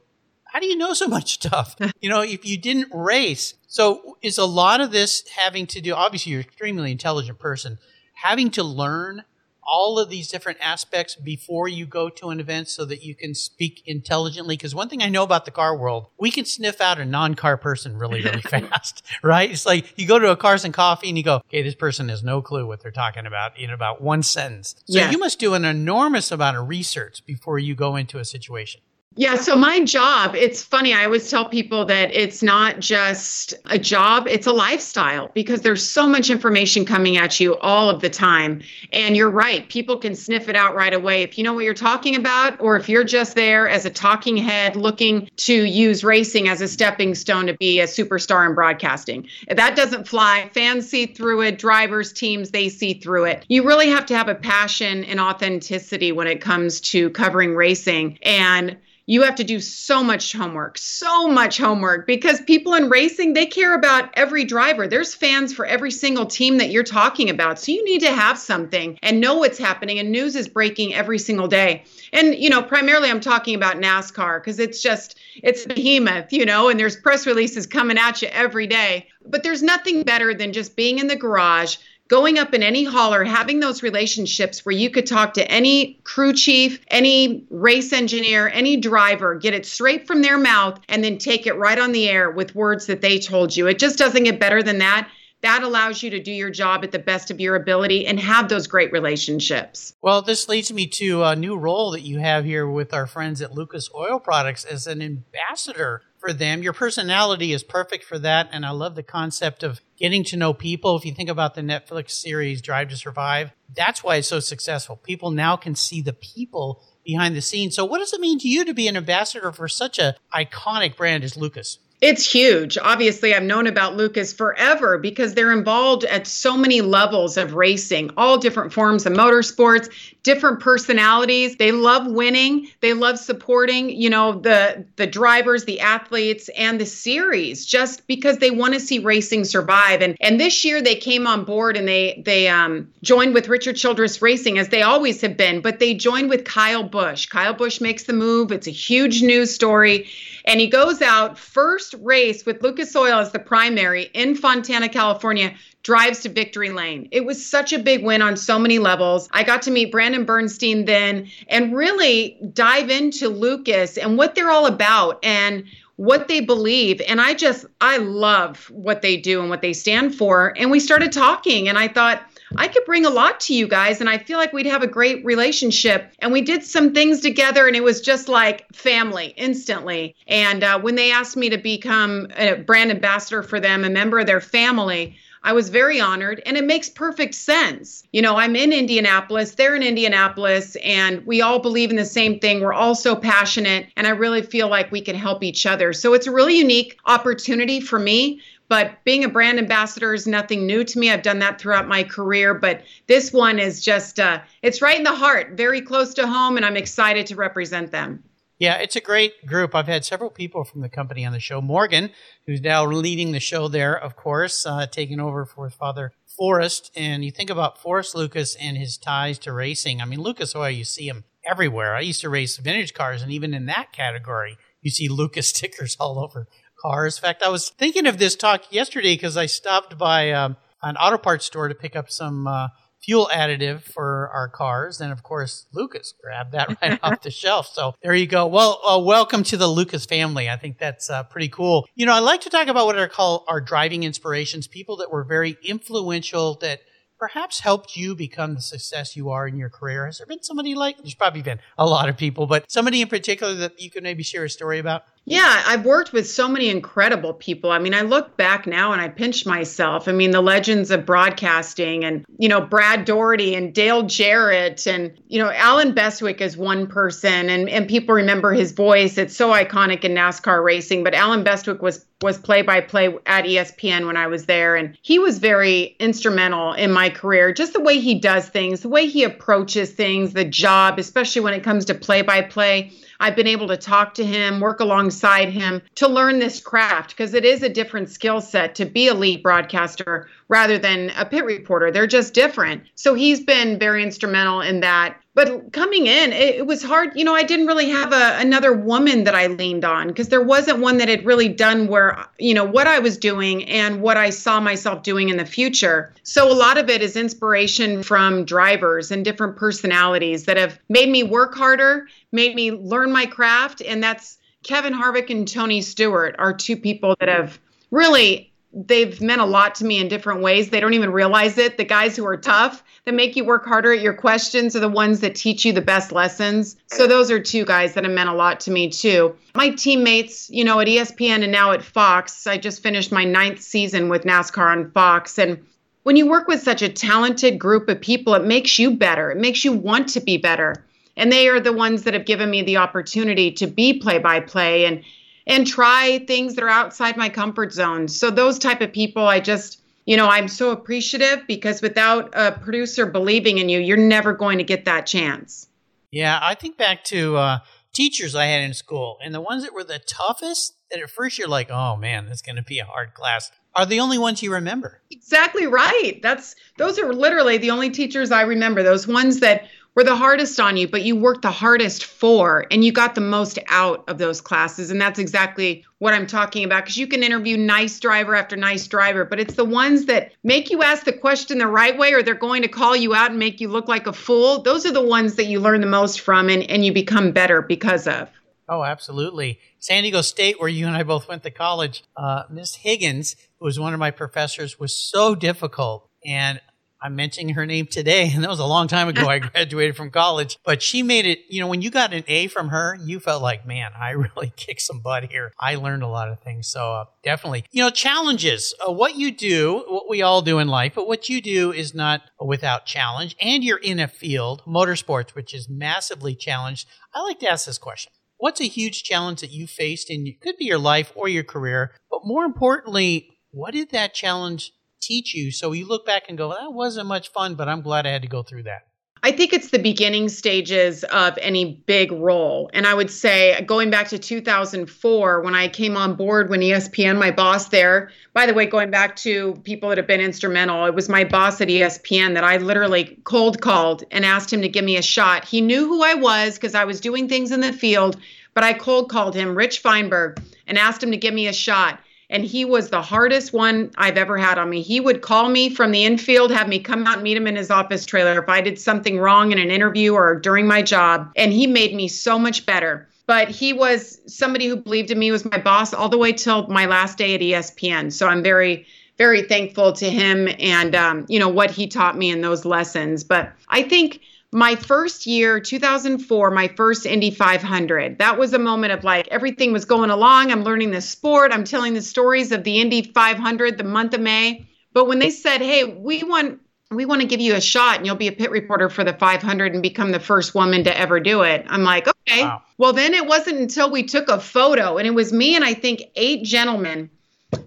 how 0.46 0.60
do 0.60 0.66
you 0.66 0.78
know 0.78 0.94
so 0.94 1.08
much 1.08 1.34
stuff? 1.34 1.76
you 2.02 2.10
know, 2.10 2.22
if 2.22 2.46
you 2.46 2.58
didn't 2.58 2.90
race. 2.94 3.54
So 3.68 4.18
is 4.22 4.38
a 4.38 4.46
lot 4.46 4.82
of 4.82 4.92
this 4.92 5.28
having 5.36 5.68
to 5.68 5.82
do, 5.82 5.94
obviously, 5.94 6.32
you're 6.32 6.42
an 6.42 6.48
extremely 6.48 6.92
intelligent 6.92 7.38
person, 7.38 7.78
having 8.14 8.50
to 8.52 8.64
learn 8.64 9.24
all 9.68 10.00
of 10.00 10.10
these 10.10 10.30
different 10.30 10.58
aspects 10.62 11.16
before 11.16 11.68
you 11.68 11.86
go 11.86 12.10
to 12.10 12.30
an 12.30 12.40
event 12.40 12.70
so 12.70 12.86
that 12.86 13.04
you 13.04 13.14
can 13.14 13.36
speak 13.36 13.84
intelligently. 13.86 14.56
Because 14.56 14.74
one 14.74 14.90
thing 14.90 15.04
I 15.04 15.10
know 15.10 15.24
about 15.24 15.46
the 15.46 15.52
car 15.52 15.78
world, 15.78 16.08
we 16.18 16.32
can 16.32 16.46
sniff 16.46 16.80
out 16.82 17.00
a 17.00 17.06
non 17.06 17.36
car 17.36 17.58
person 17.58 17.98
really, 17.98 18.22
really 18.22 18.42
fast, 18.50 19.06
right? 19.24 19.52
It's 19.52 19.66
like 19.66 19.94
you 19.98 20.08
go 20.08 20.20
to 20.20 20.32
a 20.32 20.38
Cars 20.38 20.66
and 20.66 20.74
Coffee 20.74 21.10
and 21.10 21.18
you 21.18 21.24
go, 21.24 21.36
okay, 21.36 21.64
this 21.64 21.76
person 21.76 22.10
has 22.10 22.24
no 22.24 22.42
clue 22.42 22.66
what 22.66 22.82
they're 22.82 22.92
talking 22.92 23.26
about 23.26 23.58
in 23.60 23.70
about 23.70 24.02
one 24.02 24.24
sentence. 24.24 24.76
So 24.86 25.00
yeah. 25.00 25.12
you 25.12 25.18
must 25.18 25.40
do 25.40 25.54
an 25.54 25.66
enormous 25.66 26.32
amount 26.32 26.58
of 26.58 26.68
research 26.68 27.26
before 27.26 27.60
you 27.60 27.76
go 27.76 27.96
into 27.96 28.20
a 28.20 28.26
situation. 28.26 28.82
Yeah, 29.20 29.36
so 29.36 29.56
my 29.56 29.84
job, 29.84 30.36
it's 30.36 30.62
funny. 30.62 30.94
I 30.94 31.06
always 31.06 31.28
tell 31.28 31.50
people 31.50 31.86
that 31.86 32.14
it's 32.14 32.44
not 32.44 32.80
just 32.80 33.56
a 33.66 33.80
job, 33.80 34.28
it's 34.28 34.46
a 34.46 34.52
lifestyle 34.52 35.32
because 35.34 35.62
there's 35.62 35.84
so 35.84 36.08
much 36.08 36.30
information 36.30 36.86
coming 36.86 37.18
at 37.18 37.40
you 37.40 37.58
all 37.58 37.90
of 37.90 38.02
the 38.02 38.12
time. 38.12 38.62
And 38.94 39.18
you're 39.18 39.32
right, 39.32 39.68
people 39.70 39.98
can 39.98 40.14
sniff 40.14 40.48
it 40.50 40.56
out 40.56 40.76
right 40.76 40.94
away 40.94 41.24
if 41.24 41.36
you 41.36 41.44
know 41.44 41.54
what 41.54 41.64
you're 41.64 41.74
talking 41.74 42.16
about, 42.16 42.62
or 42.62 42.78
if 42.78 42.88
you're 42.88 43.04
just 43.04 43.34
there 43.34 43.68
as 43.68 43.86
a 43.86 43.90
talking 43.90 44.38
head 44.38 44.76
looking 44.76 45.28
to 45.38 45.64
use 45.64 46.04
racing 46.04 46.48
as 46.48 46.62
a 46.62 46.68
stepping 46.68 47.16
stone 47.16 47.48
to 47.48 47.56
be 47.56 47.80
a 47.80 47.86
superstar 47.86 48.48
in 48.48 48.54
broadcasting. 48.54 49.28
That 49.50 49.76
doesn't 49.76 50.08
fly. 50.08 50.48
Fans 50.54 50.88
see 50.88 51.08
through 51.08 51.42
it, 51.42 51.58
drivers, 51.58 52.14
teams, 52.14 52.52
they 52.52 52.70
see 52.70 52.94
through 52.94 53.24
it. 53.26 53.46
You 53.50 53.66
really 53.66 53.90
have 53.90 54.06
to 54.06 54.16
have 54.16 54.30
a 54.30 54.36
passion 54.36 55.04
and 55.06 55.20
authenticity 55.20 56.12
when 56.12 56.28
it 56.28 56.40
comes 56.40 56.80
to 56.82 57.10
covering 57.10 57.56
racing. 57.56 58.20
And 58.22 58.78
you 59.10 59.24
have 59.24 59.36
to 59.36 59.44
do 59.46 59.62
so 59.62 60.04
much 60.04 60.34
homework, 60.34 60.78
so 60.78 61.30
much 61.30 61.58
homework 61.58 62.06
because 62.06 62.42
people 62.42 62.74
in 62.74 62.90
racing, 62.90 63.32
they 63.32 63.46
care 63.46 63.74
about 63.74 64.10
every 64.16 64.44
driver. 64.44 64.86
There's 64.86 65.16
fans 65.16 65.54
for 65.54 65.66
every 65.66 65.92
single 65.92 66.26
team 66.26 66.58
that 66.58 66.72
you're 66.72 66.84
talking 66.84 67.30
about. 67.30 67.58
So 67.58 67.72
you 67.72 67.86
need 67.86 68.02
to 68.02 68.12
have 68.12 68.38
something 68.38 69.00
and 69.02 69.22
know 69.22 69.36
what's 69.36 69.58
happening 69.58 69.98
and 69.98 70.12
news 70.12 70.36
is 70.36 70.50
breaking 70.50 70.94
every 70.94 71.20
single 71.20 71.48
day. 71.48 71.86
And 72.12 72.36
you 72.36 72.50
know, 72.50 72.62
primarily 72.62 73.10
I'm 73.10 73.22
talking 73.22 73.56
about 73.56 73.78
NASCAR 73.78 74.42
because 74.42 74.60
it's 74.60 74.82
just 74.82 75.18
it's 75.42 75.66
behemoth, 75.66 76.34
you 76.34 76.46
know, 76.46 76.68
and 76.68 76.78
there's 76.78 76.98
press 76.98 77.26
releases 77.26 77.66
coming 77.66 77.98
at 77.98 78.22
you 78.22 78.28
every 78.34 78.68
day. 78.68 79.08
But 79.26 79.42
there's 79.42 79.64
nothing 79.64 80.04
better 80.04 80.34
than 80.34 80.52
just 80.52 80.76
being 80.76 81.00
in 81.00 81.08
the 81.08 81.16
garage 81.16 81.78
going 82.08 82.38
up 82.38 82.54
in 82.54 82.64
any 82.64 82.84
hauler, 82.84 83.24
having 83.24 83.60
those 83.60 83.84
relationships 83.84 84.66
where 84.66 84.76
you 84.76 84.90
could 84.90 85.06
talk 85.06 85.34
to 85.34 85.52
any 85.52 86.00
crew 86.04 86.34
chief, 86.34 86.80
any 86.90 87.46
race 87.50 87.94
engineer, 87.94 88.50
any 88.50 88.78
driver, 88.78 89.36
get 89.36 89.54
it 89.54 89.66
straight 89.66 90.08
from 90.08 90.22
their 90.22 90.38
mouth, 90.38 90.80
and 90.90 91.04
then 91.04 91.18
take 91.18 91.48
it 91.48 91.54
right 91.54 91.80
on 91.80 91.92
the 91.92 92.08
air 92.10 92.32
with 92.32 92.56
words 92.56 92.86
that 92.86 93.02
they 93.02 93.20
told 93.20 93.56
you. 93.56 93.68
It 93.68 93.80
just 93.80 93.98
doesn't 93.98 94.24
get 94.24 94.40
better 94.40 94.64
than 94.64 94.80
that. 94.80 95.10
That 95.42 95.62
allows 95.62 96.02
you 96.02 96.10
to 96.10 96.20
do 96.20 96.32
your 96.32 96.50
job 96.50 96.84
at 96.84 96.92
the 96.92 97.00
best 97.00 97.30
of 97.30 97.40
your 97.40 97.56
ability 97.56 98.08
and 98.08 98.20
have 98.20 98.50
those 98.50 98.66
great 98.66 98.92
relationships. 98.92 99.94
Well, 100.02 100.24
this 100.24 100.50
leads 100.50 100.74
me 100.74 100.88
to 100.88 101.24
a 101.24 101.36
new 101.36 101.56
role 101.56 101.92
that 101.92 102.02
you 102.02 102.18
have 102.18 102.44
here 102.44 102.68
with 102.68 102.92
our 102.92 103.06
friends 103.06 103.40
at 103.42 103.54
Lucas 103.54 103.88
Oil 103.94 104.20
Products 104.20 104.66
as 104.66 104.88
an 104.88 105.00
ambassador 105.02 106.02
for 106.20 106.34
them. 106.34 106.64
Your 106.64 106.74
personality 106.74 107.54
is 107.54 107.64
perfect 107.64 108.04
for 108.04 108.18
that. 108.20 108.50
And 108.52 108.66
I 108.66 108.72
love 108.72 108.96
the 108.96 109.04
concept 109.04 109.64
of 109.64 109.82
getting 109.98 110.24
to 110.26 110.38
know 110.38 110.54
people. 110.54 110.98
If 110.98 111.06
you 111.06 111.14
think 111.14 111.30
about 111.30 111.56
the 111.56 111.62
Netflix 111.62 112.12
series 112.12 112.62
Drive 112.62 112.90
to 112.90 112.96
Survive, 112.96 113.52
that's 113.76 114.04
why 114.04 114.18
it's 114.18 114.28
so 114.28 114.40
successful. 114.40 114.98
People 114.98 115.32
now 115.32 115.56
can 115.56 115.76
see 115.76 116.02
the 116.02 116.14
people 116.14 116.84
behind 117.04 117.36
the 117.36 117.42
scenes. 117.42 117.76
So 117.76 117.86
what 117.86 118.00
does 118.00 118.14
it 118.14 118.20
mean 118.20 118.40
to 118.40 118.48
you 118.48 118.66
to 118.66 118.74
be 118.74 118.88
an 118.88 118.98
ambassador 118.98 119.52
for 119.52 119.68
such 119.68 120.00
an 120.00 120.14
iconic 120.34 120.98
brand 120.98 121.24
as 121.24 121.38
Lucas? 121.38 121.80
It's 122.00 122.32
huge. 122.32 122.78
Obviously, 122.78 123.34
I've 123.34 123.42
known 123.42 123.66
about 123.66 123.96
Lucas 123.96 124.32
forever 124.32 125.00
because 125.00 125.34
they're 125.34 125.52
involved 125.52 126.04
at 126.04 126.28
so 126.28 126.56
many 126.56 126.82
levels 126.82 127.38
of 127.38 127.56
racing, 127.56 128.12
all 128.16 128.38
different 128.38 128.72
forms 128.72 129.08
of 129.08 129.14
motorsports, 129.14 129.90
different 130.28 130.60
personalities. 130.60 131.56
They 131.56 131.72
love 131.72 132.06
winning. 132.06 132.68
They 132.82 132.94
love 132.94 133.18
supporting, 133.18 133.90
you 133.90 134.10
know, 134.10 134.42
the 134.42 134.86
the 134.98 135.08
drivers, 135.08 135.64
the 135.64 135.80
athletes, 135.80 136.50
and 136.58 136.82
the 136.82 136.86
series 136.86 137.66
just 137.66 138.06
because 138.08 138.40
they 138.40 138.52
want 138.52 138.74
to 138.74 138.82
see 138.82 139.00
racing 139.00 139.46
survive. 139.46 140.02
And 140.02 140.18
and 140.20 140.38
this 140.38 140.66
year 140.66 140.82
they 140.82 140.96
came 140.96 141.26
on 141.26 141.46
board 141.46 141.78
and 141.78 141.88
they 141.88 142.22
they 142.26 142.50
um, 142.50 142.90
joined 143.02 143.34
with 143.36 143.48
Richard 143.48 143.78
Childress 143.78 144.22
Racing 144.22 144.58
as 144.58 144.68
they 144.68 144.82
always 144.82 145.22
have 145.22 145.38
been, 145.38 145.62
but 145.62 145.80
they 145.80 145.94
joined 145.94 146.30
with 146.30 146.44
Kyle 146.44 146.84
Busch. 146.84 147.28
Kyle 147.28 147.54
Busch 147.54 147.80
makes 147.80 148.04
the 148.04 148.12
move. 148.12 148.52
It's 148.52 148.68
a 148.68 148.72
huge 148.72 149.22
news 149.24 149.56
story. 149.56 150.10
And 150.44 150.60
he 150.60 150.68
goes 150.68 151.02
out 151.02 151.38
first 151.38 151.96
race 152.02 152.46
with 152.46 152.62
Lucas 152.62 152.94
Oil 152.96 153.20
as 153.20 153.32
the 153.32 153.40
primary 153.40 154.10
in 154.14 154.36
Fontana, 154.36 154.90
California, 154.90 155.54
drives 155.88 156.20
to 156.20 156.28
victory 156.28 156.70
lane. 156.70 157.08
It 157.12 157.24
was 157.24 157.44
such 157.44 157.72
a 157.72 157.80
big 157.80 158.04
win 158.04 158.22
on 158.22 158.36
so 158.36 158.60
many 158.60 158.78
levels. 158.78 159.30
I 159.32 159.44
got 159.44 159.62
to 159.62 159.72
meet 159.72 159.90
Brandon 159.90 160.26
Bernstein 160.26 160.84
then 160.84 161.30
and 161.48 161.74
really 161.74 162.38
dive 162.54 162.90
into 162.90 163.30
Lucas 163.30 163.98
and 163.98 164.18
what 164.18 164.36
they're 164.36 164.52
all 164.52 164.66
about 164.66 165.24
and 165.24 165.64
what 165.96 166.28
they 166.28 166.42
believe 166.42 167.02
and 167.08 167.20
i 167.20 167.34
just 167.34 167.66
i 167.82 167.98
love 167.98 168.70
what 168.70 169.02
they 169.02 169.18
do 169.18 169.42
and 169.42 169.50
what 169.50 169.64
they 169.64 169.74
stand 169.74 170.14
for 170.14 170.54
and 170.56 170.70
we 170.70 170.80
started 170.80 171.12
talking 171.12 171.68
and 171.68 171.76
i 171.76 171.88
thought 171.88 172.22
I 172.56 172.68
could 172.70 172.86
bring 172.86 173.06
a 173.06 173.10
lot 173.10 173.42
to 173.42 173.54
you 173.54 173.68
guys, 173.68 174.00
and 174.00 174.10
I 174.10 174.18
feel 174.18 174.38
like 174.38 174.54
we'd 174.54 174.68
have 174.68 174.84
a 174.84 174.88
great 174.88 175.26
relationship. 175.26 176.14
And 176.20 176.32
we 176.32 176.42
did 176.42 176.64
some 176.64 176.94
things 176.94 177.20
together, 177.20 177.68
and 177.68 177.76
it 177.76 177.84
was 177.84 178.00
just 178.00 178.30
like 178.30 178.66
family 178.74 179.34
instantly. 179.36 180.16
And 180.28 180.64
uh, 180.64 180.80
when 180.80 180.96
they 180.96 181.12
asked 181.12 181.36
me 181.36 181.50
to 181.50 181.58
become 181.58 182.28
a 182.38 182.56
brand 182.56 182.92
ambassador 182.92 183.44
for 183.44 183.60
them, 183.60 183.84
a 183.84 183.90
member 183.90 184.20
of 184.20 184.28
their 184.28 184.40
family, 184.40 185.18
I 185.44 185.54
was 185.54 185.70
very 185.70 186.00
honored, 186.00 186.42
and 186.46 186.58
it 186.58 186.66
makes 186.66 186.90
perfect 186.90 187.36
sense. 187.36 188.04
You 188.12 188.22
know, 188.22 188.36
I'm 188.36 188.56
in 188.56 188.74
Indianapolis, 188.74 189.52
they're 189.52 189.76
in 189.76 189.84
Indianapolis, 189.84 190.76
and 190.84 191.26
we 191.26 191.42
all 191.42 191.60
believe 191.60 191.90
in 191.90 191.96
the 191.96 192.06
same 192.06 192.40
thing. 192.40 192.62
We're 192.62 192.74
all 192.74 192.96
so 192.96 193.16
passionate, 193.16 193.88
and 193.96 194.08
I 194.08 194.12
really 194.12 194.42
feel 194.42 194.70
like 194.70 194.92
we 194.92 195.02
can 195.02 195.16
help 195.16 195.44
each 195.44 195.66
other. 195.66 195.94
So 195.94 196.14
it's 196.14 196.28
a 196.28 196.32
really 196.32 196.58
unique 196.58 196.98
opportunity 197.06 197.80
for 197.80 198.00
me 198.00 198.42
but 198.70 199.04
being 199.06 199.24
a 199.24 199.30
brand 199.30 199.60
ambassador 199.60 200.14
is 200.14 200.28
nothing 200.28 200.66
new 200.66 200.84
to 200.84 201.00
me. 201.00 201.12
I've 201.12 201.22
done 201.22 201.40
that 201.40 201.60
throughout 201.60 201.88
my 201.88 202.04
career, 202.04 202.54
but 202.54 202.84
this 203.08 203.32
one 203.32 203.60
is 203.60 203.82
just, 203.82 204.20
uh, 204.20 204.42
it's 204.62 204.82
right 204.82 204.98
in 204.98 205.04
the 205.04 205.16
heart, 205.16 205.52
very 205.54 205.82
close 205.82 206.14
to 206.16 206.28
home, 206.28 206.58
and 206.58 206.66
I'm 206.66 206.78
excited 206.78 207.28
to 207.28 207.36
represent 207.36 207.92
them. 207.92 208.24
Yeah, 208.60 208.78
it's 208.78 208.96
a 208.96 209.02
great 209.02 209.46
group. 209.46 209.76
I've 209.76 209.88
had 209.88 210.04
several 210.04 210.32
people 210.32 210.64
from 210.64 210.82
the 210.82 210.90
company 210.90 211.24
on 211.26 211.32
the 211.32 211.40
show. 211.40 211.62
Morgan, 211.62 212.10
who's 212.48 212.62
now 212.62 212.86
leading 212.86 213.32
the 213.32 213.40
show 213.40 213.68
there, 213.68 213.96
of 213.96 214.16
course, 214.16 214.66
uh, 214.66 214.88
taking 214.88 215.20
over 215.20 215.46
for 215.46 215.66
his 215.66 215.76
father, 215.76 216.14
Forrest. 216.26 216.92
And 216.96 217.24
you 217.24 217.32
think 217.32 217.52
about 217.52 217.80
Forrest 217.80 218.16
Lucas 218.16 218.56
and 218.56 218.76
his 218.76 218.98
ties 218.98 219.38
to 219.40 219.54
racing. 219.54 220.02
I 220.02 220.06
mean, 220.06 220.22
Lucas 220.22 220.56
Oil, 220.56 220.72
you 220.72 220.86
see 220.86 221.08
him 221.08 221.24
everywhere. 221.46 221.96
I 221.96 222.02
used 222.02 222.22
to 222.22 222.30
race 222.30 222.58
vintage 222.58 222.96
cars, 222.96 223.22
and 223.22 223.32
even 223.32 223.54
in 223.54 223.68
that 223.68 223.94
category, 223.94 224.58
you 224.82 224.90
see 224.90 225.08
Lucas 225.08 225.48
stickers 225.56 225.96
all 226.00 226.20
over 226.20 226.48
cars. 226.82 227.18
In 227.18 227.22
fact, 227.22 227.44
I 227.44 227.50
was 227.50 227.70
thinking 227.70 228.08
of 228.08 228.18
this 228.18 228.36
talk 228.36 228.72
yesterday 228.72 229.14
because 229.14 229.38
I 229.38 229.46
stopped 229.46 230.00
by 230.00 230.32
um, 230.32 230.58
an 230.82 230.98
auto 230.98 231.18
parts 231.18 231.46
store 231.46 231.68
to 231.68 231.76
pick 231.76 231.96
up 231.96 232.10
some 232.10 232.48
uh, 232.48 232.70
fuel 233.08 233.30
additive 233.34 233.82
for 233.82 234.30
our 234.34 234.50
cars. 234.50 235.00
And 235.00 235.14
of 235.14 235.24
course, 235.24 235.66
Lucas 235.72 236.14
grabbed 236.22 236.52
that 236.52 236.78
right 236.82 237.00
off 237.04 237.22
the 237.22 237.32
shelf. 237.32 237.68
So 237.74 237.96
there 238.04 238.14
you 238.14 238.28
go. 238.28 238.46
Well, 238.48 238.82
uh, 238.86 239.00
welcome 239.00 239.44
to 239.44 239.56
the 239.56 239.68
Lucas 239.68 240.06
family. 240.06 240.50
I 240.50 240.58
think 240.58 240.78
that's 240.78 241.10
uh, 241.10 241.24
pretty 241.24 241.48
cool. 241.48 241.88
You 241.96 242.06
know, 242.06 242.14
I 242.14 242.20
like 242.20 242.42
to 242.42 242.50
talk 242.50 242.68
about 242.68 242.86
what 242.86 243.00
I 243.00 243.08
call 243.08 243.46
our 243.48 243.62
driving 243.62 244.04
inspirations, 244.04 244.68
people 244.68 244.98
that 244.98 245.10
were 245.10 245.24
very 245.24 245.58
influential 245.64 246.56
that 246.56 246.82
perhaps 247.18 247.62
helped 247.62 247.96
you 247.96 248.14
become 248.14 248.56
the 248.56 248.62
success 248.62 249.16
you 249.16 249.30
are 249.30 249.48
in 249.48 249.56
your 249.56 249.70
career. 249.70 250.06
Has 250.06 250.18
there 250.18 250.28
been 250.28 250.44
somebody 250.44 250.76
like, 250.76 250.98
there's 250.98 251.16
probably 251.16 251.42
been 251.42 251.60
a 251.78 251.86
lot 251.86 252.10
of 252.10 252.18
people, 252.18 252.46
but 252.46 252.70
somebody 252.70 253.02
in 253.02 253.08
particular 253.08 253.56
that 253.56 253.82
you 253.82 253.90
could 253.90 254.04
maybe 254.04 254.22
share 254.22 254.44
a 254.44 254.50
story 254.50 254.80
about? 254.80 255.04
Yeah, 255.30 255.62
I've 255.68 255.84
worked 255.84 256.14
with 256.14 256.26
so 256.26 256.48
many 256.48 256.70
incredible 256.70 257.34
people. 257.34 257.70
I 257.70 257.80
mean, 257.80 257.94
I 257.94 258.00
look 258.00 258.38
back 258.38 258.66
now 258.66 258.94
and 258.94 259.02
I 259.02 259.10
pinch 259.10 259.46
myself. 259.46 260.08
I 260.08 260.14
mean, 260.14 260.32
the 260.32 260.40
legends 260.40 260.90
of 260.90 261.06
broadcasting 261.06 262.06
and, 262.06 262.26
you 262.38 262.48
know, 262.48 262.62
Brad 262.62 263.04
Daugherty 263.04 263.54
and 263.54 263.74
Dale 263.74 264.04
Jarrett 264.04 264.88
and, 264.88 265.12
you 265.28 265.44
know, 265.44 265.52
Allen 265.52 265.94
Bestwick 265.94 266.40
is 266.40 266.56
one 266.56 266.88
person 266.88 267.50
and, 267.50 267.68
and 267.68 267.90
people 267.90 268.16
remember 268.16 268.54
his 268.54 268.72
voice. 268.72 269.18
It's 269.18 269.36
so 269.36 269.52
iconic 269.52 270.06
in 270.06 270.14
NASCAR 270.14 270.64
racing. 270.64 271.04
But 271.04 271.14
Allen 271.14 271.44
Bestwick 271.44 271.82
was 271.82 272.06
was 272.22 272.38
play 272.38 272.62
by 272.62 272.82
play 272.82 273.16
at 273.26 273.44
ESPN 273.46 274.08
when 274.08 274.18
I 274.18 274.28
was 274.28 274.46
there. 274.46 274.78
And 274.78 274.98
he 275.02 275.20
was 275.20 275.40
very 275.40 275.98
instrumental 276.00 276.72
in 276.72 276.92
my 276.92 277.10
career. 277.10 277.52
Just 277.52 277.74
the 277.74 277.82
way 277.82 278.00
he 278.00 278.18
does 278.18 278.48
things, 278.48 278.80
the 278.80 278.90
way 278.90 279.08
he 279.08 279.24
approaches 279.24 279.92
things, 279.92 280.32
the 280.32 280.46
job, 280.46 281.00
especially 281.00 281.42
when 281.42 281.54
it 281.54 281.64
comes 281.64 281.84
to 281.86 281.94
play 281.94 282.22
by 282.22 282.42
play 282.42 282.94
I've 283.20 283.36
been 283.36 283.48
able 283.48 283.68
to 283.68 283.78
talk 283.78 284.14
to 284.16 284.26
him, 284.26 284.60
work 284.60 284.80
alongside 284.80 285.50
him 285.50 285.82
to 285.96 286.08
learn 286.08 286.40
this 286.40 286.60
craft 286.60 287.12
because 287.12 287.34
it 287.34 287.46
is 287.46 287.64
a 287.64 287.70
different 287.70 288.10
skill 288.10 288.42
set 288.42 288.76
to 288.76 288.86
be 288.86 289.08
a 289.08 289.14
lead 289.14 289.44
broadcaster 289.44 290.30
rather 290.50 290.78
than 290.78 291.12
a 291.18 291.26
pit 291.26 291.46
reporter. 291.46 291.92
They're 291.92 292.08
just 292.08 292.34
different. 292.34 292.84
So 292.96 293.14
he's 293.14 293.44
been 293.44 293.80
very 293.80 294.04
instrumental 294.04 294.62
in 294.62 294.80
that. 294.82 295.18
But 295.38 295.72
coming 295.72 296.08
in, 296.08 296.34
it, 296.34 296.56
it 296.56 296.66
was 296.66 296.82
hard. 296.82 297.12
You 297.16 297.24
know, 297.24 297.36
I 297.36 297.44
didn't 297.44 297.68
really 297.68 297.90
have 297.90 298.12
a, 298.12 298.40
another 298.40 298.74
woman 298.74 299.24
that 299.26 299.36
I 299.36 299.46
leaned 299.46 299.86
on 299.86 300.08
because 300.08 300.30
there 300.30 300.42
wasn't 300.42 300.80
one 300.80 300.98
that 300.98 301.10
had 301.10 301.28
really 301.28 301.48
done 301.48 301.88
where, 301.88 302.26
you 302.40 302.56
know, 302.56 302.64
what 302.64 302.88
I 302.88 302.98
was 302.98 303.20
doing 303.20 303.64
and 303.66 304.02
what 304.02 304.18
I 304.18 304.32
saw 304.32 304.60
myself 304.60 305.04
doing 305.04 305.30
in 305.30 305.38
the 305.38 305.46
future. 305.46 306.12
So 306.24 306.52
a 306.52 306.58
lot 306.58 306.80
of 306.80 306.90
it 306.90 307.04
is 307.04 307.16
inspiration 307.16 308.02
from 308.02 308.46
drivers 308.46 309.12
and 309.12 309.24
different 309.24 309.58
personalities 309.58 310.46
that 310.46 310.58
have 310.58 310.80
made 310.90 311.10
me 311.10 311.22
work 311.22 311.54
harder, 311.54 312.08
made 312.32 312.56
me 312.56 312.72
learn 312.72 313.12
my 313.12 313.28
craft. 313.28 313.84
And 313.84 314.02
that's 314.04 314.40
Kevin 314.64 314.96
Harvick 314.96 315.30
and 315.30 315.48
Tony 315.48 315.84
Stewart 315.84 316.36
are 316.40 316.52
two 316.52 316.78
people 316.78 317.16
that 317.20 317.30
have 317.30 317.60
really 317.92 318.52
they've 318.86 319.20
meant 319.22 319.42
a 319.42 319.46
lot 319.46 319.76
to 319.76 319.86
me 319.86 320.00
in 320.00 320.08
different 320.08 320.42
ways. 320.42 320.70
They 320.70 320.80
don't 320.80 320.94
even 320.94 321.12
realize 321.12 321.58
it. 321.58 321.78
The 321.78 321.84
guys 321.84 322.16
who 322.16 322.26
are 322.28 322.38
tough 322.38 322.84
that 323.06 323.16
make 323.16 323.36
you 323.36 323.44
work 323.44 323.66
harder 323.66 323.92
at 323.92 324.02
your 324.02 324.14
questions 324.14 324.76
are 324.76 324.80
the 324.80 324.90
ones 324.90 325.22
that 325.22 325.34
teach 325.34 325.66
you 325.66 325.74
the 325.74 325.82
best 325.82 326.12
lessons. 326.12 326.78
So 326.88 327.08
those 327.08 327.32
are 327.32 327.40
two 327.40 327.66
guys 327.66 327.94
that 327.94 328.04
have 328.04 328.14
meant 328.14 328.30
a 328.30 328.34
lot 328.34 328.60
to 328.62 328.72
me 328.72 328.90
too. 328.90 329.36
My 329.56 329.70
teammates, 329.70 330.50
you 330.50 330.64
know, 330.64 330.80
at 330.80 330.88
ESPN 330.88 331.42
and 331.42 331.52
now 331.52 331.72
at 331.72 331.82
Fox, 331.82 332.46
I 332.46 332.58
just 332.58 332.84
finished 332.84 333.12
my 333.12 333.24
ninth 333.24 333.62
season 333.62 334.10
with 334.10 334.24
NASCAR 334.24 334.72
on 334.72 334.92
Fox. 334.92 335.40
And 335.40 335.66
when 336.04 336.16
you 336.16 336.30
work 336.30 336.48
with 336.48 336.62
such 336.62 336.82
a 336.82 336.90
talented 336.90 337.58
group 337.58 337.90
of 337.90 338.00
people, 338.00 338.36
it 338.36 338.46
makes 338.46 338.78
you 338.78 338.92
better. 338.92 339.32
It 339.32 339.38
makes 339.38 339.66
you 339.66 339.74
want 339.74 340.10
to 340.10 340.20
be 340.20 340.38
better. 340.38 340.86
And 341.16 341.32
they 341.32 341.48
are 341.48 341.60
the 341.60 341.74
ones 341.74 342.04
that 342.04 342.14
have 342.14 342.26
given 342.26 342.52
me 342.52 342.62
the 342.62 342.78
opportunity 342.78 343.52
to 343.54 343.66
be 343.66 344.00
play 344.00 344.20
by 344.20 344.40
play 344.40 344.86
and 344.86 345.04
and 345.48 345.66
try 345.66 346.20
things 346.28 346.54
that 346.56 346.64
are 346.64 346.70
outside 346.70 347.18
my 347.18 347.30
comfort 347.30 347.74
zone. 347.74 348.08
So 348.08 348.30
those 348.30 348.60
type 348.60 348.82
of 348.82 348.92
people, 348.92 349.26
I 349.26 349.40
just, 349.40 349.82
you 350.06 350.18
know, 350.18 350.28
I'm 350.28 350.48
so 350.48 350.72
appreciative 350.72 351.48
because 351.48 351.82
without 351.82 352.30
a 352.34 352.52
producer 352.52 353.06
believing 353.06 353.58
in 353.58 353.70
you, 353.70 353.80
you're 353.80 353.98
never 353.98 354.34
going 354.34 354.60
to 354.60 354.64
get 354.64 354.86
that 354.86 355.08
chance. 355.08 355.68
Yeah, 356.12 356.38
I 356.42 356.54
think 356.54 356.78
back 356.78 357.04
to 357.06 357.38
uh, 357.38 357.60
teachers 357.94 358.36
I 358.36 358.46
had 358.46 358.62
in 358.62 358.74
school, 358.74 359.18
and 359.24 359.34
the 359.34 359.42
ones 359.42 359.64
that 359.64 359.74
were 359.74 359.84
the 359.84 360.00
toughest. 360.00 360.76
That 360.90 361.02
at 361.02 361.10
first 361.10 361.38
you're 361.38 361.50
like, 361.50 361.70
oh 361.70 361.98
man, 361.98 362.28
that's 362.28 362.42
going 362.42 362.56
to 362.56 362.64
be 362.64 362.80
a 362.80 362.86
hard 362.86 363.14
class. 363.14 363.52
Are 363.76 363.86
the 363.86 364.00
only 364.00 364.18
ones 364.18 364.42
you 364.42 364.54
remember? 364.54 365.02
Exactly 365.12 365.68
right. 365.68 366.18
That's 366.24 366.56
those 366.78 366.98
are 366.98 367.12
literally 367.12 367.58
the 367.58 367.72
only 367.72 367.90
teachers 367.90 368.32
I 368.32 368.44
remember. 368.44 368.84
Those 368.84 369.06
ones 369.06 369.42
that 369.42 369.68
were 369.98 370.04
the 370.04 370.16
hardest 370.16 370.60
on 370.60 370.78
you, 370.78 370.88
but 370.88 371.02
you 371.02 371.16
worked 371.16 371.42
the 371.42 371.50
hardest 371.50 372.04
for, 372.04 372.68
and 372.70 372.86
you 372.86 372.92
got 372.92 373.16
the 373.16 373.22
most 373.22 373.58
out 373.68 374.04
of 374.08 374.20
those 374.20 374.40
classes. 374.40 374.92
And 374.92 375.02
that's 375.02 375.18
exactly 375.18 375.84
what 375.98 376.14
I'm 376.14 376.28
talking 376.28 376.64
about. 376.64 376.84
Because 376.84 376.98
you 376.98 377.08
can 377.08 377.24
interview 377.24 377.58
nice 377.58 378.00
driver 378.00 378.36
after 378.36 378.56
nice 378.56 378.86
driver, 378.86 379.26
but 379.26 379.40
it's 379.40 379.56
the 379.56 379.66
ones 379.66 380.06
that 380.06 380.34
make 380.44 380.70
you 380.70 380.84
ask 380.84 381.06
the 381.06 381.14
question 381.14 381.58
the 381.58 381.66
right 381.66 381.98
way, 381.98 382.14
or 382.14 382.22
they're 382.22 382.36
going 382.36 382.62
to 382.62 382.68
call 382.68 382.96
you 382.96 383.16
out 383.16 383.32
and 383.32 383.40
make 383.40 383.60
you 383.60 383.70
look 383.70 383.88
like 383.88 384.06
a 384.06 384.14
fool. 384.14 384.62
Those 384.62 384.86
are 384.86 384.92
the 384.92 385.02
ones 385.02 385.34
that 385.34 385.48
you 385.48 385.60
learn 385.60 385.82
the 385.82 385.88
most 385.88 386.20
from 386.20 386.48
and, 386.48 386.62
and 386.70 386.86
you 386.86 386.94
become 386.94 387.32
better 387.32 387.64
because 387.64 388.08
of. 388.08 388.30
Oh, 388.70 388.84
absolutely. 388.84 389.60
San 389.80 390.04
Diego 390.04 390.22
State, 390.22 390.60
where 390.60 390.70
you 390.70 390.86
and 390.86 390.96
I 390.96 391.02
both 391.02 391.28
went 391.28 391.42
to 391.42 391.50
college, 391.50 392.04
uh, 392.16 392.44
Miss 392.52 392.76
Higgins, 392.76 393.36
who 393.58 393.66
was 393.66 393.80
one 393.80 393.96
of 393.96 394.00
my 394.00 394.12
professors, 394.12 394.80
was 394.80 394.96
so 394.96 395.34
difficult. 395.34 396.08
And 396.24 396.62
I'm 397.02 397.16
mentioning 397.16 397.54
her 397.56 397.66
name 397.66 397.86
today, 397.86 398.32
and 398.34 398.44
that 398.44 398.50
was 398.50 398.60
a 398.60 398.66
long 398.66 398.88
time 398.88 399.08
ago. 399.08 399.28
I 399.28 399.40
graduated 399.54 399.96
from 399.96 400.10
college, 400.10 400.58
but 400.64 400.82
she 400.82 401.04
made 401.04 401.26
it. 401.26 401.40
You 401.50 401.62
know, 401.62 401.68
when 401.68 401.82
you 401.82 401.92
got 401.92 402.14
an 402.14 402.24
A 402.28 402.48
from 402.48 402.70
her, 402.70 402.98
you 403.04 403.20
felt 403.20 403.44
like, 403.44 403.68
man, 403.68 403.92
I 404.00 404.12
really 404.36 404.52
kicked 404.56 404.82
some 404.82 405.00
butt 405.00 405.26
here. 405.26 405.52
I 405.60 405.76
learned 405.76 406.04
a 406.04 406.08
lot 406.08 406.30
of 406.30 406.40
things. 406.42 406.68
So 406.68 406.94
uh, 406.94 407.06
definitely, 407.24 407.66
you 407.72 407.84
know, 407.84 407.90
challenges. 407.90 408.74
Uh, 408.86 408.92
what 408.92 409.16
you 409.16 409.32
do, 409.32 409.84
what 409.88 410.10
we 410.10 410.22
all 410.22 410.42
do 410.42 410.60
in 410.60 410.68
life, 410.68 410.94
but 410.96 411.08
what 411.08 411.30
you 411.30 411.42
do 411.42 411.72
is 411.72 411.94
not 411.94 412.22
without 412.40 412.86
challenge. 412.86 413.36
And 413.40 413.64
you're 413.64 413.78
in 413.78 414.00
a 414.00 414.08
field, 414.08 414.64
motorsports, 414.66 415.36
which 415.36 415.54
is 415.54 415.70
massively 415.70 416.36
challenged. 416.36 416.88
I 417.14 417.22
like 417.22 417.40
to 417.40 417.50
ask 417.50 417.66
this 417.66 417.78
question: 417.78 418.12
what's 418.38 418.62
a 418.62 418.68
huge 418.68 419.04
challenge 419.04 419.42
that 419.42 419.52
you 419.52 419.68
faced 419.68 420.10
in 420.10 420.34
could 420.42 420.58
be 420.58 420.66
your 420.66 420.80
life 420.80 421.12
or 421.16 421.28
your 421.28 421.44
career, 421.44 421.94
but 422.10 422.22
more 422.24 422.44
importantly, 422.44 423.38
what 423.52 423.74
did 423.74 423.92
that 423.92 424.14
challenge 424.14 424.74
teach 425.08 425.34
you? 425.34 425.52
So 425.52 425.72
you 425.72 425.88
look 425.88 426.06
back 426.06 426.24
and 426.28 426.38
go, 426.38 426.50
that 426.50 426.74
wasn't 426.74 427.08
much 427.08 427.32
fun, 427.32 427.56
but 427.56 427.70
I'm 427.70 427.82
glad 427.82 428.06
I 428.06 428.12
had 428.12 428.24
to 428.24 428.28
go 428.28 428.44
through 428.44 428.64
that. 428.64 428.88
I 429.24 429.32
think 429.32 429.52
it's 429.52 429.72
the 429.72 429.80
beginning 429.80 430.30
stages 430.30 431.04
of 431.06 431.38
any 431.42 431.84
big 431.88 432.12
role. 432.12 432.70
And 432.74 432.86
I 432.86 432.94
would 432.94 433.10
say, 433.10 433.60
going 433.66 433.90
back 433.90 434.08
to 434.10 434.20
2004, 434.20 435.42
when 435.42 435.56
I 435.56 435.68
came 435.70 435.98
on 435.98 436.16
board, 436.16 436.50
when 436.50 436.62
ESPN, 436.62 437.18
my 437.18 437.32
boss 437.32 437.70
there, 437.70 438.12
by 438.34 438.46
the 438.46 438.54
way, 438.54 438.68
going 438.68 438.92
back 438.92 439.16
to 439.18 439.56
people 439.64 439.90
that 439.90 439.98
have 439.98 440.08
been 440.08 440.22
instrumental, 440.22 440.86
it 440.86 440.94
was 440.94 441.10
my 441.10 441.24
boss 441.24 441.60
at 441.62 441.68
ESPN 441.68 442.36
that 442.36 442.44
I 442.44 442.58
literally 442.58 443.20
cold 443.24 443.60
called 443.60 444.04
and 444.12 444.24
asked 444.24 444.54
him 444.54 444.62
to 444.62 444.70
give 444.70 444.86
me 444.86 444.98
a 444.98 445.02
shot. 445.02 445.46
He 445.46 445.62
knew 445.62 445.88
who 445.88 446.04
I 446.04 446.14
was 446.14 446.54
because 446.54 446.76
I 446.76 446.86
was 446.86 447.02
doing 447.02 447.28
things 447.28 447.52
in 447.52 447.62
the 447.62 447.74
field, 447.74 448.18
but 448.54 448.64
I 448.64 448.74
cold 448.74 449.10
called 449.10 449.34
him, 449.34 449.56
Rich 449.56 449.82
Feinberg, 449.82 450.42
and 450.68 450.78
asked 450.78 451.02
him 451.02 451.12
to 451.12 451.18
give 451.18 451.34
me 451.34 451.48
a 451.48 451.54
shot 451.54 452.00
and 452.30 452.44
he 452.44 452.66
was 452.66 452.90
the 452.90 453.02
hardest 453.02 453.54
one 453.54 453.92
I've 453.96 454.18
ever 454.18 454.38
had 454.38 454.58
on 454.58 454.70
me. 454.70 454.82
He 454.82 455.00
would 455.00 455.22
call 455.22 455.50
me 455.50 455.70
from 455.70 455.92
the 455.92 456.06
infield, 456.06 456.52
have 456.52 456.68
me 456.68 456.80
come 456.80 457.08
out 457.08 457.16
and 457.16 457.24
meet 457.24 457.38
him 457.38 457.48
in 457.48 457.56
his 457.56 457.72
office 457.72 458.06
trailer 458.06 458.42
if 458.42 458.50
I 458.50 458.62
did 458.62 458.80
something 458.80 459.20
wrong 459.20 459.52
in 459.52 459.60
an 459.60 459.72
interview 459.72 460.14
or 460.14 460.36
during 460.36 460.68
my 460.68 460.82
job, 460.82 461.32
and 461.36 461.54
he 461.54 461.68
made 461.68 461.96
me 461.96 462.08
so 462.08 462.38
much 462.38 462.66
better. 462.66 463.08
But 463.28 463.50
he 463.50 463.74
was 463.74 464.22
somebody 464.26 464.68
who 464.68 464.78
believed 464.78 465.12
in 465.12 465.20
me, 465.20 465.32
was 465.32 465.46
my 465.46 465.58
boss 465.58 465.94
all 465.94 466.10
the 466.10 466.18
way 466.18 466.32
till 466.32 466.68
my 466.68 466.86
last 466.86 467.18
day 467.18 467.36
at 467.36 467.42
ESPN. 467.42 468.12
So 468.12 468.28
I'm 468.28 468.42
very, 468.42 468.86
very 469.18 469.42
thankful 469.42 469.92
to 469.94 470.10
him 470.10 470.48
and 470.60 470.96
um, 470.96 471.26
you 471.28 471.40
know 471.40 471.50
what 471.50 471.72
he 471.72 471.88
taught 471.88 472.18
me 472.18 472.30
in 472.30 472.42
those 472.42 472.64
lessons. 472.64 473.24
But 473.26 473.52
I 473.68 473.84
think 473.84 474.22
my 474.54 474.76
first 474.76 475.26
year 475.26 475.60
2004 475.60 476.52
my 476.52 476.70
first 476.70 477.06
indy 477.06 477.32
500 477.32 478.18
that 478.20 478.40
was 478.40 478.54
a 478.54 478.60
moment 478.60 478.94
of 478.94 479.04
like 479.04 479.28
everything 479.28 479.74
was 479.74 479.86
going 479.86 480.10
along. 480.10 480.52
I'm 480.52 480.64
learning 480.64 480.92
the 480.92 481.02
sport. 481.02 481.52
I'm 481.52 481.66
telling 481.66 481.94
the 481.94 482.02
stories 482.02 482.52
of 482.52 482.64
the 482.64 482.80
indy 482.80 483.02
500 483.02 483.78
the 483.78 483.84
month 483.84 484.14
of 484.14 484.22
may. 484.22 484.66
But 484.94 485.08
when 485.08 485.20
they 485.20 485.32
said 485.32 485.62
hey 485.62 485.84
we 485.84 486.24
want 486.24 486.62
we 486.90 487.04
want 487.04 487.22
to 487.22 487.28
give 487.28 487.42
you 487.42 487.56
a 487.56 487.62
shot 487.62 487.98
and 487.98 488.06
you'll 488.06 488.16
be 488.16 488.30
a 488.30 488.32
pit 488.32 488.50
reporter 488.50 488.90
for 488.90 489.04
the 489.04 489.12
500 489.12 489.74
and 489.74 489.84
become 489.84 490.12
the 490.14 490.20
first 490.22 490.56
woman 490.56 490.86
to 490.86 490.98
ever 490.98 491.20
do 491.20 491.42
it 491.42 491.66
i'm 491.68 491.84
like 491.84 492.08
okay. 492.08 492.44
Wow. 492.44 492.64
well 492.78 492.94
then 492.94 493.14
it 493.14 493.28
wasn't 493.28 493.58
until 493.58 493.92
we 493.92 494.04
took 494.04 494.30
a 494.30 494.40
photo 494.40 494.98
and 494.98 495.06
it 495.06 495.12
was 495.12 495.34
me 495.34 495.58
and 495.58 495.66
i 495.66 495.74
think 495.74 496.04
eight 496.16 496.44
gentlemen. 496.46 497.10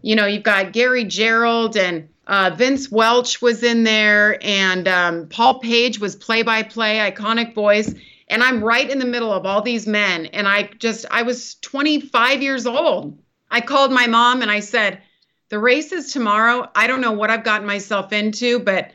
You 0.03 0.17
know 0.17 0.27
you've 0.27 0.43
got 0.43 0.73
gary 0.73 1.05
Gerould 1.05 1.77
and 1.77 2.09
uh, 2.31 2.49
Vince 2.55 2.93
Welch 2.93 3.43
was 3.43 3.65
in 3.65 3.83
there, 3.83 4.39
and 4.41 4.87
um, 4.87 5.27
Paul 5.27 5.59
Page 5.59 5.99
was 5.99 6.15
play 6.15 6.43
by 6.43 6.63
play, 6.63 6.99
iconic 6.99 7.55
voice. 7.55 7.93
And 8.29 8.45
I'm 8.45 8.63
right 8.63 8.89
in 8.89 9.01
the 9.01 9.05
middle 9.05 9.33
of 9.33 9.45
all 9.45 9.63
these 9.63 9.89
men. 9.89 10.27
And 10.27 10.47
I 10.47 10.71
just, 10.79 11.05
I 11.11 11.23
was 11.23 11.57
25 11.57 12.41
years 12.41 12.67
old. 12.67 13.19
I 13.51 13.61
called 13.61 13.91
my 13.91 14.07
mom 14.07 14.43
and 14.43 14.51
I 14.51 14.61
said, 14.61 15.03
The 15.49 15.59
race 15.59 15.91
is 15.91 16.13
tomorrow. 16.13 16.71
I 16.77 16.87
don't 16.87 17.01
know 17.01 17.11
what 17.11 17.31
I've 17.31 17.43
gotten 17.43 17.67
myself 17.67 18.13
into, 18.13 18.61
but 18.61 18.93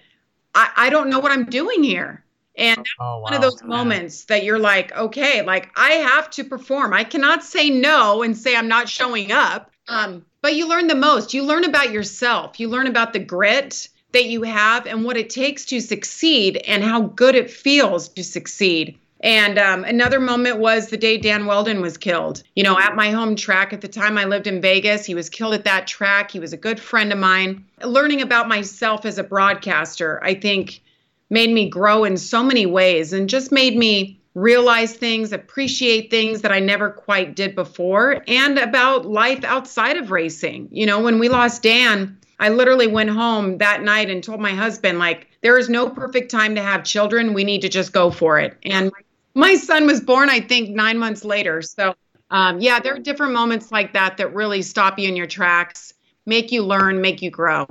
I, 0.55 0.69
I 0.77 0.89
don't 0.89 1.09
know 1.09 1.19
what 1.19 1.33
I'm 1.33 1.45
doing 1.45 1.83
here. 1.83 2.23
And 2.57 2.85
oh, 3.01 3.17
wow. 3.17 3.21
one 3.21 3.33
of 3.33 3.41
those 3.41 3.61
moments 3.63 4.23
that 4.25 4.45
you're 4.45 4.59
like, 4.59 4.95
okay, 4.95 5.41
like 5.41 5.71
I 5.75 5.91
have 5.91 6.29
to 6.31 6.45
perform. 6.45 6.93
I 6.93 7.03
cannot 7.03 7.43
say 7.43 7.69
no 7.69 8.23
and 8.23 8.37
say 8.37 8.55
I'm 8.55 8.69
not 8.69 8.87
showing 8.87 9.33
up. 9.33 9.71
Um, 9.89 10.25
but 10.45 10.53
you 10.53 10.67
learn 10.67 10.85
the 10.85 10.93
most. 10.93 11.33
You 11.33 11.41
learn 11.41 11.63
about 11.63 11.89
yourself. 11.89 12.59
You 12.59 12.69
learn 12.69 12.85
about 12.85 13.13
the 13.13 13.19
grit 13.19 13.89
that 14.11 14.25
you 14.25 14.43
have 14.43 14.85
and 14.85 15.03
what 15.03 15.17
it 15.17 15.31
takes 15.31 15.65
to 15.65 15.81
succeed 15.81 16.57
and 16.67 16.83
how 16.83 17.01
good 17.01 17.33
it 17.33 17.49
feels 17.49 18.09
to 18.09 18.23
succeed. 18.23 18.95
And 19.21 19.57
um, 19.57 19.83
another 19.85 20.19
moment 20.19 20.59
was 20.59 20.89
the 20.89 20.97
day 20.97 21.17
Dan 21.17 21.47
Wheldon 21.47 21.81
was 21.81 21.97
killed. 21.97 22.43
You 22.55 22.61
know, 22.61 22.77
at 22.77 22.95
my 22.95 23.09
home 23.09 23.35
track 23.35 23.73
at 23.73 23.81
the 23.81 23.87
time 23.87 24.19
I 24.19 24.25
lived 24.25 24.45
in 24.45 24.61
Vegas. 24.61 25.03
He 25.03 25.15
was 25.15 25.31
killed 25.31 25.55
at 25.55 25.63
that 25.63 25.87
track. 25.87 26.29
He 26.29 26.39
was 26.39 26.53
a 26.53 26.57
good 26.57 26.79
friend 26.79 27.11
of 27.11 27.17
mine. 27.17 27.65
Learning 27.83 28.21
about 28.21 28.47
myself 28.47 29.03
as 29.03 29.17
a 29.17 29.23
broadcaster, 29.23 30.23
I 30.23 30.35
think, 30.35 30.83
made 31.31 31.49
me 31.49 31.67
grow 31.67 32.03
in 32.03 32.17
so 32.17 32.43
many 32.43 32.67
ways 32.67 33.13
and 33.13 33.27
just 33.27 33.51
made 33.51 33.75
me 33.75 34.21
realize 34.35 34.93
things, 34.93 35.31
appreciate 35.31 36.11
things 36.11 36.41
that 36.41 36.51
I 36.51 36.59
never 36.59 36.91
quite 36.91 37.35
did 37.35 37.55
before, 37.55 38.21
and 38.27 38.59
about 38.59 39.05
life 39.05 39.43
outside 39.43 39.97
of 39.97 40.11
racing. 40.11 40.67
You 40.71 40.85
know, 40.85 41.01
when 41.01 41.19
we 41.19 41.29
lost 41.29 41.63
Dan, 41.63 42.19
I 42.37 42.49
literally 42.49 42.87
went 42.87 43.09
home 43.09 43.57
that 43.59 43.81
night 43.81 44.09
and 44.09 44.21
told 44.21 44.41
my 44.41 44.51
husband, 44.51 44.99
like, 44.99 45.27
there 45.41 45.57
is 45.57 45.69
no 45.69 45.89
perfect 45.89 46.29
time 46.29 46.53
to 46.55 46.61
have 46.61 46.83
children. 46.83 47.33
We 47.33 47.45
need 47.45 47.61
to 47.61 47.69
just 47.69 47.93
go 47.93 48.11
for 48.11 48.37
it. 48.37 48.57
And 48.63 48.91
my 49.35 49.55
son 49.55 49.87
was 49.87 50.01
born, 50.01 50.29
I 50.29 50.41
think, 50.41 50.69
nine 50.69 50.97
months 50.97 51.23
later. 51.23 51.61
So, 51.61 51.95
um, 52.29 52.59
yeah, 52.59 52.81
there 52.81 52.93
are 52.95 52.99
different 52.99 53.31
moments 53.31 53.71
like 53.71 53.93
that 53.93 54.17
that 54.17 54.33
really 54.33 54.61
stop 54.61 54.99
you 54.99 55.07
in 55.07 55.15
your 55.15 55.27
tracks, 55.27 55.93
make 56.25 56.51
you 56.51 56.63
learn, 56.63 56.99
make 56.99 57.21
you 57.21 57.31
grow. 57.31 57.67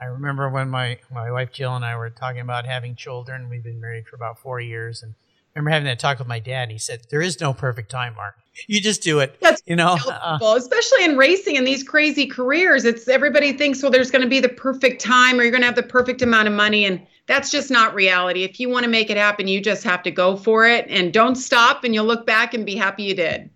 I 0.00 0.04
remember 0.04 0.50
when 0.50 0.68
my, 0.68 0.98
my 1.10 1.32
wife 1.32 1.50
Jill 1.52 1.74
and 1.74 1.84
I 1.84 1.96
were 1.96 2.10
talking 2.10 2.42
about 2.42 2.66
having 2.66 2.94
children. 2.94 3.48
We've 3.48 3.64
been 3.64 3.80
married 3.80 4.06
for 4.06 4.14
about 4.14 4.38
four 4.38 4.60
years, 4.60 5.02
and 5.02 5.14
remember 5.56 5.70
having 5.70 5.86
that 5.86 5.98
talk 5.98 6.18
with 6.18 6.28
my 6.28 6.38
dad. 6.38 6.70
He 6.70 6.78
said, 6.78 7.02
"There 7.10 7.22
is 7.22 7.40
no 7.40 7.54
perfect 7.54 7.90
time, 7.90 8.14
Mark. 8.14 8.36
You 8.66 8.80
just 8.80 9.02
do 9.02 9.20
it." 9.20 9.38
That's 9.40 9.62
you 9.66 9.74
know, 9.76 9.96
uh, 10.06 10.38
especially 10.56 11.04
in 11.04 11.16
racing 11.16 11.56
and 11.56 11.66
these 11.66 11.82
crazy 11.82 12.26
careers. 12.26 12.84
It's 12.84 13.08
everybody 13.08 13.52
thinks, 13.52 13.82
well, 13.82 13.90
there's 13.90 14.10
going 14.10 14.22
to 14.22 14.28
be 14.28 14.40
the 14.40 14.48
perfect 14.48 15.00
time, 15.00 15.38
or 15.38 15.42
you're 15.42 15.50
going 15.50 15.62
to 15.62 15.66
have 15.66 15.76
the 15.76 15.82
perfect 15.82 16.22
amount 16.22 16.48
of 16.48 16.54
money, 16.54 16.84
and 16.84 17.04
that's 17.26 17.50
just 17.50 17.70
not 17.70 17.94
reality. 17.94 18.44
If 18.44 18.60
you 18.60 18.68
want 18.68 18.84
to 18.84 18.90
make 18.90 19.10
it 19.10 19.16
happen, 19.16 19.48
you 19.48 19.60
just 19.60 19.82
have 19.84 20.02
to 20.04 20.10
go 20.10 20.36
for 20.36 20.66
it 20.66 20.86
and 20.88 21.12
don't 21.12 21.36
stop, 21.36 21.84
and 21.84 21.94
you'll 21.94 22.06
look 22.06 22.26
back 22.26 22.54
and 22.54 22.66
be 22.66 22.76
happy 22.76 23.04
you 23.04 23.14
did. 23.14 23.50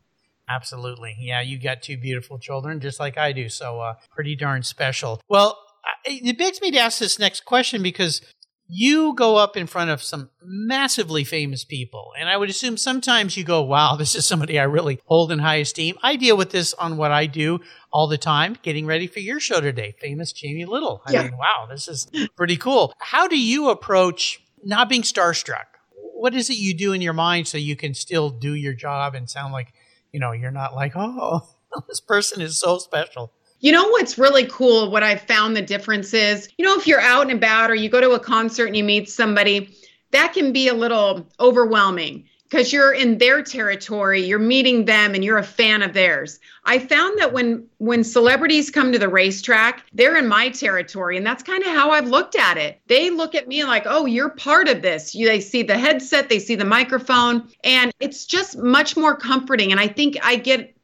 Absolutely, 0.48 1.16
yeah. 1.20 1.40
You 1.42 1.58
got 1.58 1.82
two 1.82 1.96
beautiful 1.96 2.38
children, 2.38 2.80
just 2.80 2.98
like 2.98 3.18
I 3.18 3.32
do, 3.32 3.48
so 3.48 3.80
uh, 3.80 3.94
pretty 4.10 4.34
darn 4.34 4.62
special. 4.62 5.20
Well, 5.28 5.56
it 6.04 6.38
begs 6.38 6.60
me 6.60 6.70
to 6.72 6.78
ask 6.78 6.98
this 6.98 7.18
next 7.18 7.44
question 7.44 7.82
because 7.82 8.20
you 8.72 9.14
go 9.14 9.36
up 9.36 9.56
in 9.56 9.66
front 9.66 9.90
of 9.90 10.02
some 10.02 10.30
massively 10.42 11.24
famous 11.24 11.64
people. 11.64 12.12
And 12.18 12.28
I 12.28 12.36
would 12.36 12.48
assume 12.48 12.76
sometimes 12.76 13.36
you 13.36 13.44
go, 13.44 13.62
wow, 13.62 13.96
this 13.98 14.14
is 14.14 14.26
somebody 14.26 14.58
I 14.58 14.64
really 14.64 15.00
hold 15.06 15.32
in 15.32 15.40
high 15.40 15.56
esteem. 15.56 15.96
I 16.02 16.16
deal 16.16 16.36
with 16.36 16.50
this 16.50 16.72
on 16.74 16.96
what 16.96 17.10
I 17.10 17.26
do 17.26 17.60
all 17.92 18.06
the 18.06 18.18
time, 18.18 18.56
getting 18.62 18.86
ready 18.86 19.06
for 19.06 19.18
your 19.18 19.40
show 19.40 19.60
today, 19.60 19.94
famous 20.00 20.32
Jamie 20.32 20.64
Little. 20.64 21.02
I 21.06 21.12
yeah. 21.12 21.22
mean, 21.24 21.36
wow, 21.36 21.66
this 21.68 21.88
is 21.88 22.08
pretty 22.36 22.56
cool. 22.56 22.94
How 23.00 23.26
do 23.26 23.38
you 23.38 23.70
approach 23.70 24.40
not 24.62 24.88
being 24.88 25.02
starstruck? 25.02 25.66
What 25.92 26.34
is 26.34 26.50
it 26.50 26.58
you 26.58 26.74
do 26.74 26.92
in 26.92 27.00
your 27.00 27.14
mind 27.14 27.48
so 27.48 27.58
you 27.58 27.76
can 27.76 27.94
still 27.94 28.30
do 28.30 28.54
your 28.54 28.74
job 28.74 29.14
and 29.14 29.28
sound 29.28 29.52
like, 29.52 29.72
you 30.12 30.20
know, 30.20 30.32
you're 30.32 30.50
not 30.50 30.74
like, 30.74 30.92
oh, 30.94 31.48
this 31.88 32.00
person 32.00 32.40
is 32.40 32.58
so 32.58 32.78
special? 32.78 33.32
You 33.60 33.72
know 33.72 33.88
what's 33.88 34.16
really 34.16 34.46
cool? 34.46 34.90
What 34.90 35.02
I've 35.02 35.20
found 35.20 35.54
the 35.54 35.62
difference 35.62 36.14
is, 36.14 36.48
you 36.56 36.64
know, 36.64 36.78
if 36.78 36.86
you're 36.86 37.00
out 37.00 37.22
and 37.22 37.32
about 37.32 37.70
or 37.70 37.74
you 37.74 37.90
go 37.90 38.00
to 38.00 38.12
a 38.12 38.20
concert 38.20 38.66
and 38.66 38.76
you 38.76 38.82
meet 38.82 39.10
somebody, 39.10 39.76
that 40.12 40.32
can 40.32 40.52
be 40.52 40.68
a 40.68 40.74
little 40.74 41.28
overwhelming 41.38 42.24
because 42.50 42.72
you're 42.72 42.92
in 42.92 43.18
their 43.18 43.42
territory, 43.42 44.20
you're 44.22 44.38
meeting 44.38 44.86
them 44.86 45.14
and 45.14 45.22
you're 45.22 45.38
a 45.38 45.42
fan 45.42 45.82
of 45.82 45.92
theirs. 45.92 46.40
I 46.64 46.78
found 46.78 47.18
that 47.18 47.32
when 47.32 47.66
when 47.78 48.02
celebrities 48.02 48.70
come 48.70 48.92
to 48.92 48.98
the 48.98 49.08
racetrack, 49.08 49.84
they're 49.92 50.16
in 50.16 50.26
my 50.26 50.48
territory 50.48 51.16
and 51.16 51.24
that's 51.24 51.42
kind 51.42 51.62
of 51.62 51.68
how 51.68 51.90
I've 51.90 52.08
looked 52.08 52.36
at 52.36 52.56
it. 52.56 52.80
They 52.86 53.10
look 53.10 53.34
at 53.34 53.46
me 53.46 53.64
like, 53.64 53.84
"Oh, 53.86 54.06
you're 54.06 54.30
part 54.30 54.68
of 54.68 54.82
this." 54.82 55.14
You, 55.14 55.28
they 55.28 55.40
see 55.40 55.62
the 55.62 55.78
headset, 55.78 56.28
they 56.28 56.38
see 56.38 56.56
the 56.56 56.64
microphone, 56.64 57.48
and 57.62 57.92
it's 58.00 58.24
just 58.24 58.58
much 58.58 58.96
more 58.96 59.16
comforting 59.16 59.70
and 59.70 59.80
I 59.80 59.86
think 59.86 60.16
I 60.22 60.36
get 60.36 60.74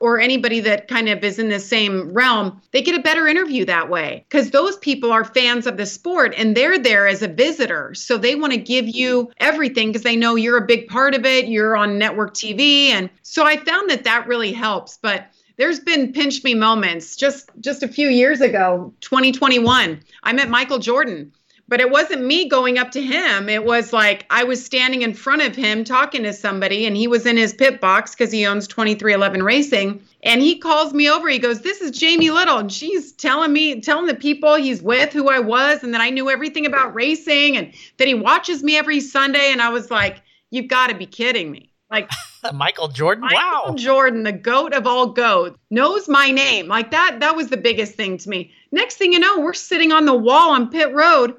or 0.00 0.20
anybody 0.20 0.60
that 0.60 0.88
kind 0.88 1.08
of 1.08 1.22
is 1.22 1.38
in 1.38 1.48
the 1.48 1.60
same 1.60 2.12
realm, 2.12 2.60
they 2.72 2.82
get 2.82 2.98
a 2.98 3.02
better 3.02 3.26
interview 3.26 3.64
that 3.64 3.88
way 3.88 4.24
because 4.28 4.50
those 4.50 4.76
people 4.78 5.12
are 5.12 5.24
fans 5.24 5.66
of 5.66 5.76
the 5.76 5.86
sport 5.86 6.34
and 6.36 6.56
they're 6.56 6.78
there 6.78 7.06
as 7.06 7.22
a 7.22 7.28
visitor. 7.28 7.94
So 7.94 8.18
they 8.18 8.34
want 8.34 8.52
to 8.52 8.58
give 8.58 8.88
you 8.88 9.30
everything 9.38 9.88
because 9.88 10.02
they 10.02 10.16
know 10.16 10.34
you're 10.34 10.58
a 10.58 10.66
big 10.66 10.88
part 10.88 11.14
of 11.14 11.24
it. 11.24 11.48
You're 11.48 11.76
on 11.76 11.98
network 11.98 12.34
TV. 12.34 12.88
And 12.88 13.08
so 13.22 13.46
I 13.46 13.56
found 13.56 13.90
that 13.90 14.04
that 14.04 14.26
really 14.26 14.52
helps. 14.52 14.98
But 15.00 15.26
there's 15.56 15.80
been 15.80 16.12
pinch 16.12 16.42
me 16.42 16.54
moments 16.54 17.16
just 17.16 17.48
just 17.60 17.82
a 17.82 17.88
few 17.88 18.08
years 18.08 18.40
ago 18.40 18.92
2021 19.00 20.00
i 20.24 20.32
met 20.32 20.50
michael 20.50 20.78
jordan 20.78 21.32
but 21.66 21.80
it 21.80 21.90
wasn't 21.90 22.24
me 22.24 22.48
going 22.48 22.78
up 22.78 22.90
to 22.90 23.02
him. 23.02 23.48
It 23.48 23.64
was 23.64 23.92
like 23.92 24.26
I 24.28 24.44
was 24.44 24.64
standing 24.64 25.02
in 25.02 25.14
front 25.14 25.42
of 25.42 25.56
him 25.56 25.82
talking 25.82 26.22
to 26.24 26.32
somebody, 26.32 26.86
and 26.86 26.96
he 26.96 27.08
was 27.08 27.24
in 27.24 27.36
his 27.36 27.54
pit 27.54 27.80
box 27.80 28.10
because 28.10 28.30
he 28.30 28.46
owns 28.46 28.68
23XI 28.68 29.42
Racing. 29.42 30.02
And 30.22 30.40
he 30.40 30.58
calls 30.58 30.92
me 30.92 31.10
over. 31.10 31.28
He 31.28 31.38
goes, 31.38 31.62
This 31.62 31.80
is 31.80 31.90
Jamie 31.90 32.30
Little. 32.30 32.58
And 32.58 32.72
she's 32.72 33.12
telling 33.12 33.52
me, 33.52 33.80
telling 33.80 34.06
the 34.06 34.14
people 34.14 34.54
he's 34.56 34.82
with 34.82 35.12
who 35.12 35.28
I 35.28 35.38
was, 35.38 35.82
and 35.82 35.94
that 35.94 36.00
I 36.00 36.10
knew 36.10 36.30
everything 36.30 36.66
about 36.66 36.94
racing, 36.94 37.56
and 37.56 37.72
that 37.98 38.08
he 38.08 38.14
watches 38.14 38.62
me 38.62 38.76
every 38.76 39.00
Sunday. 39.00 39.50
And 39.50 39.62
I 39.62 39.70
was 39.70 39.90
like, 39.90 40.22
You've 40.50 40.68
got 40.68 40.88
to 40.88 40.94
be 40.94 41.06
kidding 41.06 41.50
me. 41.50 41.70
Like, 41.90 42.10
Michael 42.52 42.88
Jordan. 42.88 43.22
Michael 43.22 43.70
wow. 43.70 43.74
Jordan, 43.76 44.22
the 44.22 44.32
goat 44.32 44.74
of 44.74 44.86
all 44.86 45.08
goats, 45.08 45.58
knows 45.70 46.08
my 46.08 46.30
name. 46.30 46.68
Like 46.68 46.90
that, 46.90 47.20
that 47.20 47.36
was 47.36 47.48
the 47.48 47.56
biggest 47.56 47.94
thing 47.94 48.18
to 48.18 48.28
me. 48.28 48.52
Next 48.70 48.96
thing 48.96 49.12
you 49.12 49.18
know, 49.18 49.40
we're 49.40 49.54
sitting 49.54 49.92
on 49.92 50.04
the 50.04 50.14
wall 50.14 50.50
on 50.50 50.70
pit 50.70 50.92
road 50.92 51.34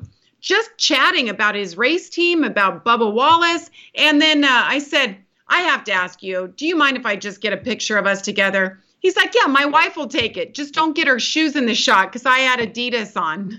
just 0.45 0.77
chatting 0.77 1.27
about 1.27 1.55
his 1.55 1.75
race 1.75 2.07
team, 2.07 2.43
about 2.43 2.85
Bubba 2.85 3.11
Wallace. 3.11 3.69
And 3.95 4.21
then 4.21 4.43
uh, 4.43 4.47
I 4.65 4.77
said, 4.77 5.17
I 5.47 5.61
have 5.61 5.83
to 5.85 5.91
ask 5.91 6.21
you, 6.21 6.53
do 6.55 6.67
you 6.67 6.75
mind 6.75 6.97
if 6.97 7.05
I 7.05 7.15
just 7.15 7.41
get 7.41 7.51
a 7.51 7.57
picture 7.57 7.97
of 7.97 8.05
us 8.05 8.21
together? 8.21 8.79
He's 8.99 9.15
like, 9.15 9.33
Yeah, 9.35 9.47
my 9.47 9.65
wife 9.65 9.97
will 9.97 10.07
take 10.07 10.37
it. 10.37 10.53
Just 10.53 10.73
don't 10.73 10.95
get 10.95 11.07
her 11.07 11.19
shoes 11.19 11.55
in 11.55 11.65
the 11.65 11.75
shot 11.75 12.11
because 12.11 12.25
I 12.25 12.39
had 12.39 12.59
Adidas 12.59 13.19
on. 13.19 13.57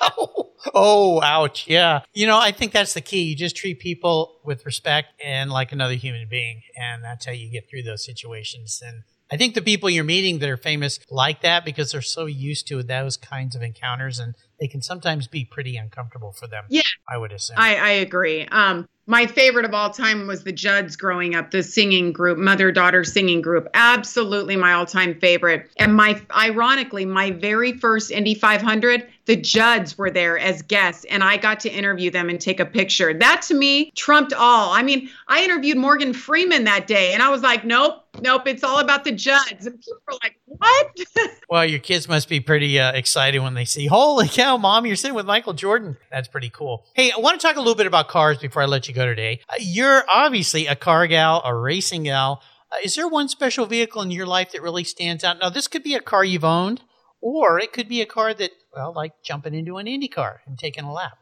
oh, 0.00 0.52
oh, 0.74 1.22
ouch. 1.22 1.68
Yeah. 1.68 2.00
You 2.12 2.26
know, 2.26 2.38
I 2.38 2.50
think 2.50 2.72
that's 2.72 2.94
the 2.94 3.00
key. 3.00 3.22
You 3.22 3.36
just 3.36 3.56
treat 3.56 3.78
people 3.78 4.40
with 4.44 4.66
respect 4.66 5.08
and 5.24 5.50
like 5.50 5.70
another 5.70 5.94
human 5.94 6.28
being. 6.28 6.62
And 6.76 7.02
that's 7.02 7.26
how 7.26 7.32
you 7.32 7.48
get 7.48 7.70
through 7.70 7.84
those 7.84 8.04
situations. 8.04 8.82
And 8.84 9.04
I 9.32 9.36
think 9.36 9.54
the 9.54 9.62
people 9.62 9.88
you're 9.88 10.04
meeting 10.04 10.40
that 10.40 10.48
are 10.48 10.58
famous 10.58 11.00
like 11.10 11.40
that 11.40 11.64
because 11.64 11.90
they're 11.92 12.02
so 12.02 12.26
used 12.26 12.68
to 12.68 12.82
those 12.82 13.16
kinds 13.16 13.56
of 13.56 13.62
encounters 13.62 14.18
and 14.18 14.34
they 14.62 14.68
can 14.68 14.80
sometimes 14.80 15.26
be 15.26 15.44
pretty 15.44 15.76
uncomfortable 15.76 16.30
for 16.30 16.46
them. 16.46 16.62
Yeah. 16.68 16.82
I 17.08 17.18
would 17.18 17.32
assume. 17.32 17.56
I, 17.58 17.74
I 17.74 17.90
agree. 17.90 18.46
Um, 18.46 18.88
my 19.08 19.26
favorite 19.26 19.64
of 19.64 19.74
all 19.74 19.90
time 19.90 20.28
was 20.28 20.44
the 20.44 20.52
Judds 20.52 20.94
growing 20.94 21.34
up, 21.34 21.50
the 21.50 21.64
singing 21.64 22.12
group, 22.12 22.38
mother 22.38 22.70
daughter 22.70 23.02
singing 23.02 23.42
group. 23.42 23.66
Absolutely 23.74 24.54
my 24.54 24.74
all 24.74 24.86
time 24.86 25.18
favorite. 25.18 25.68
And 25.78 25.96
my, 25.96 26.22
ironically, 26.30 27.04
my 27.04 27.32
very 27.32 27.72
first 27.72 28.12
Indy 28.12 28.34
500, 28.34 29.04
the 29.24 29.34
Judds 29.34 29.98
were 29.98 30.12
there 30.12 30.38
as 30.38 30.62
guests, 30.62 31.04
and 31.06 31.24
I 31.24 31.38
got 31.38 31.58
to 31.60 31.68
interview 31.68 32.12
them 32.12 32.28
and 32.28 32.40
take 32.40 32.60
a 32.60 32.64
picture. 32.64 33.12
That 33.12 33.42
to 33.48 33.54
me 33.54 33.90
trumped 33.96 34.32
all. 34.32 34.72
I 34.72 34.84
mean, 34.84 35.10
I 35.26 35.42
interviewed 35.42 35.76
Morgan 35.76 36.12
Freeman 36.12 36.62
that 36.64 36.86
day, 36.86 37.14
and 37.14 37.20
I 37.20 37.30
was 37.30 37.42
like, 37.42 37.64
nope, 37.64 38.01
nope, 38.22 38.46
it's 38.46 38.64
all 38.64 38.78
about 38.78 39.04
the 39.04 39.12
Judds. 39.12 39.66
And 39.66 39.80
people 39.80 40.02
are 40.08 40.18
like, 40.22 40.36
what? 40.46 40.96
well, 41.50 41.64
your 41.64 41.80
kids 41.80 42.08
must 42.08 42.28
be 42.28 42.40
pretty 42.40 42.78
uh, 42.78 42.92
excited 42.92 43.40
when 43.40 43.54
they 43.54 43.64
see, 43.64 43.86
holy 43.86 44.28
cow, 44.28 44.56
mom, 44.56 44.86
you're 44.86 44.96
sitting 44.96 45.14
with 45.14 45.26
Michael 45.26 45.52
Jordan. 45.52 45.96
That's 46.10 46.28
pretty 46.28 46.50
cool. 46.50 46.86
Hey, 46.94 47.10
I 47.10 47.18
want 47.18 47.40
to 47.40 47.46
talk 47.46 47.56
a 47.56 47.60
little 47.60 47.74
bit 47.74 47.86
about 47.86 48.08
cars 48.08 48.38
before 48.38 48.62
I 48.62 48.66
let 48.66 48.88
you 48.88 48.94
go 48.94 49.04
today. 49.04 49.40
Uh, 49.48 49.54
you're 49.58 50.04
obviously 50.08 50.66
a 50.66 50.76
car 50.76 51.06
gal, 51.06 51.42
a 51.44 51.54
racing 51.54 52.04
gal. 52.04 52.42
Uh, 52.70 52.76
is 52.84 52.94
there 52.94 53.08
one 53.08 53.28
special 53.28 53.66
vehicle 53.66 54.00
in 54.02 54.10
your 54.10 54.26
life 54.26 54.52
that 54.52 54.62
really 54.62 54.84
stands 54.84 55.24
out? 55.24 55.38
Now, 55.40 55.50
this 55.50 55.68
could 55.68 55.82
be 55.82 55.94
a 55.94 56.00
car 56.00 56.24
you've 56.24 56.44
owned, 56.44 56.82
or 57.20 57.58
it 57.58 57.72
could 57.72 57.88
be 57.88 58.00
a 58.00 58.06
car 58.06 58.32
that, 58.32 58.52
well, 58.74 58.92
like 58.94 59.22
jumping 59.22 59.54
into 59.54 59.76
an 59.76 59.86
Indy 59.86 60.08
car 60.08 60.42
and 60.46 60.58
taking 60.58 60.84
a 60.84 60.92
lap. 60.92 61.18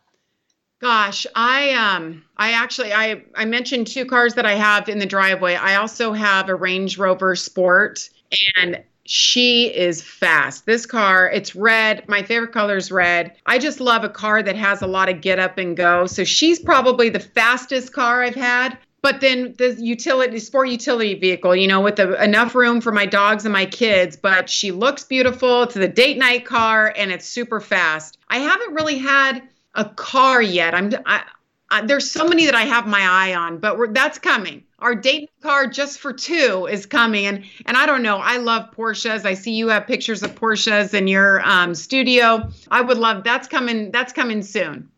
Gosh, 0.81 1.27
I 1.35 1.73
um 1.73 2.25
I 2.39 2.53
actually 2.53 2.93
I 2.93 3.23
I 3.35 3.45
mentioned 3.45 3.87
two 3.87 4.07
cars 4.07 4.35
that 4.35 4.47
I 4.47 4.55
have 4.55 4.89
in 4.89 4.99
the 4.99 5.07
driveway. 5.07 5.55
I 5.55 5.75
also 5.77 6.15
have 6.15 6.49
a 6.49 6.55
Range 6.55 6.97
Rover 6.97 7.37
Sport 7.37 8.09
and 8.57 8.83
she 9.05 9.67
is 9.67 10.01
fast. 10.01 10.65
This 10.65 10.87
car, 10.87 11.29
it's 11.29 11.55
red. 11.55 12.09
My 12.09 12.23
favorite 12.23 12.53
color 12.53 12.77
is 12.77 12.91
red. 12.91 13.33
I 13.45 13.59
just 13.59 13.81
love 13.81 14.05
a 14.05 14.09
car 14.09 14.43
that 14.43 14.57
has 14.57 14.81
a 14.81 14.87
lot 14.87 15.09
of 15.11 15.21
get 15.21 15.39
up 15.39 15.59
and 15.59 15.77
go. 15.77 16.07
So 16.07 16.25
she's 16.25 16.59
probably 16.59 17.11
the 17.11 17.21
fastest 17.21 17.93
car 17.93 18.23
I've 18.23 18.35
had. 18.35 18.79
But 19.03 19.21
then 19.21 19.55
the 19.59 19.73
utility, 19.81 20.39
sport 20.39 20.69
utility 20.69 21.15
vehicle, 21.15 21.57
you 21.57 21.67
know, 21.67 21.81
with 21.81 21.97
the, 21.97 22.23
enough 22.23 22.55
room 22.55 22.81
for 22.81 22.93
my 22.93 23.07
dogs 23.07 23.45
and 23.47 23.53
my 23.53 23.65
kids. 23.67 24.17
But 24.17 24.49
she 24.49 24.73
looks 24.73 25.05
beautiful. 25.05 25.65
It's 25.65 25.75
the 25.75 25.89
date 25.89 26.19
night 26.19 26.45
car 26.45 26.95
and 26.97 27.11
it's 27.11 27.27
super 27.27 27.61
fast. 27.61 28.19
I 28.29 28.39
haven't 28.39 28.75
really 28.75 28.99
had 28.99 29.43
a 29.75 29.85
car 29.85 30.43
yet. 30.43 30.75
I'm 30.75 30.93
I, 31.07 31.23
I, 31.71 31.83
there's 31.83 32.11
so 32.11 32.27
many 32.27 32.47
that 32.47 32.55
I 32.55 32.63
have 32.63 32.87
my 32.87 33.01
eye 33.01 33.35
on, 33.35 33.59
but 33.59 33.95
that's 33.95 34.19
coming. 34.19 34.65
Our 34.81 34.95
date 34.95 35.31
car 35.43 35.67
just 35.67 36.01
for 36.01 36.13
two 36.13 36.67
is 36.71 36.87
coming, 36.87 37.27
and 37.27 37.45
and 37.67 37.77
I 37.77 37.87
don't 37.87 38.03
know. 38.03 38.17
I 38.17 38.39
love 38.39 38.75
Porsches. 38.75 39.25
I 39.25 39.35
see 39.35 39.53
you 39.53 39.69
have 39.69 39.87
pictures 39.87 40.23
of 40.23 40.35
Porsches 40.35 40.95
in 40.95 41.07
your 41.07 41.47
um, 41.47 41.75
studio. 41.75 42.51
I 42.71 42.81
would 42.81 42.99
love 42.99 43.25
that's 43.25 43.47
coming. 43.47 43.91
That's 43.91 44.13
coming 44.13 44.43
soon. 44.43 44.91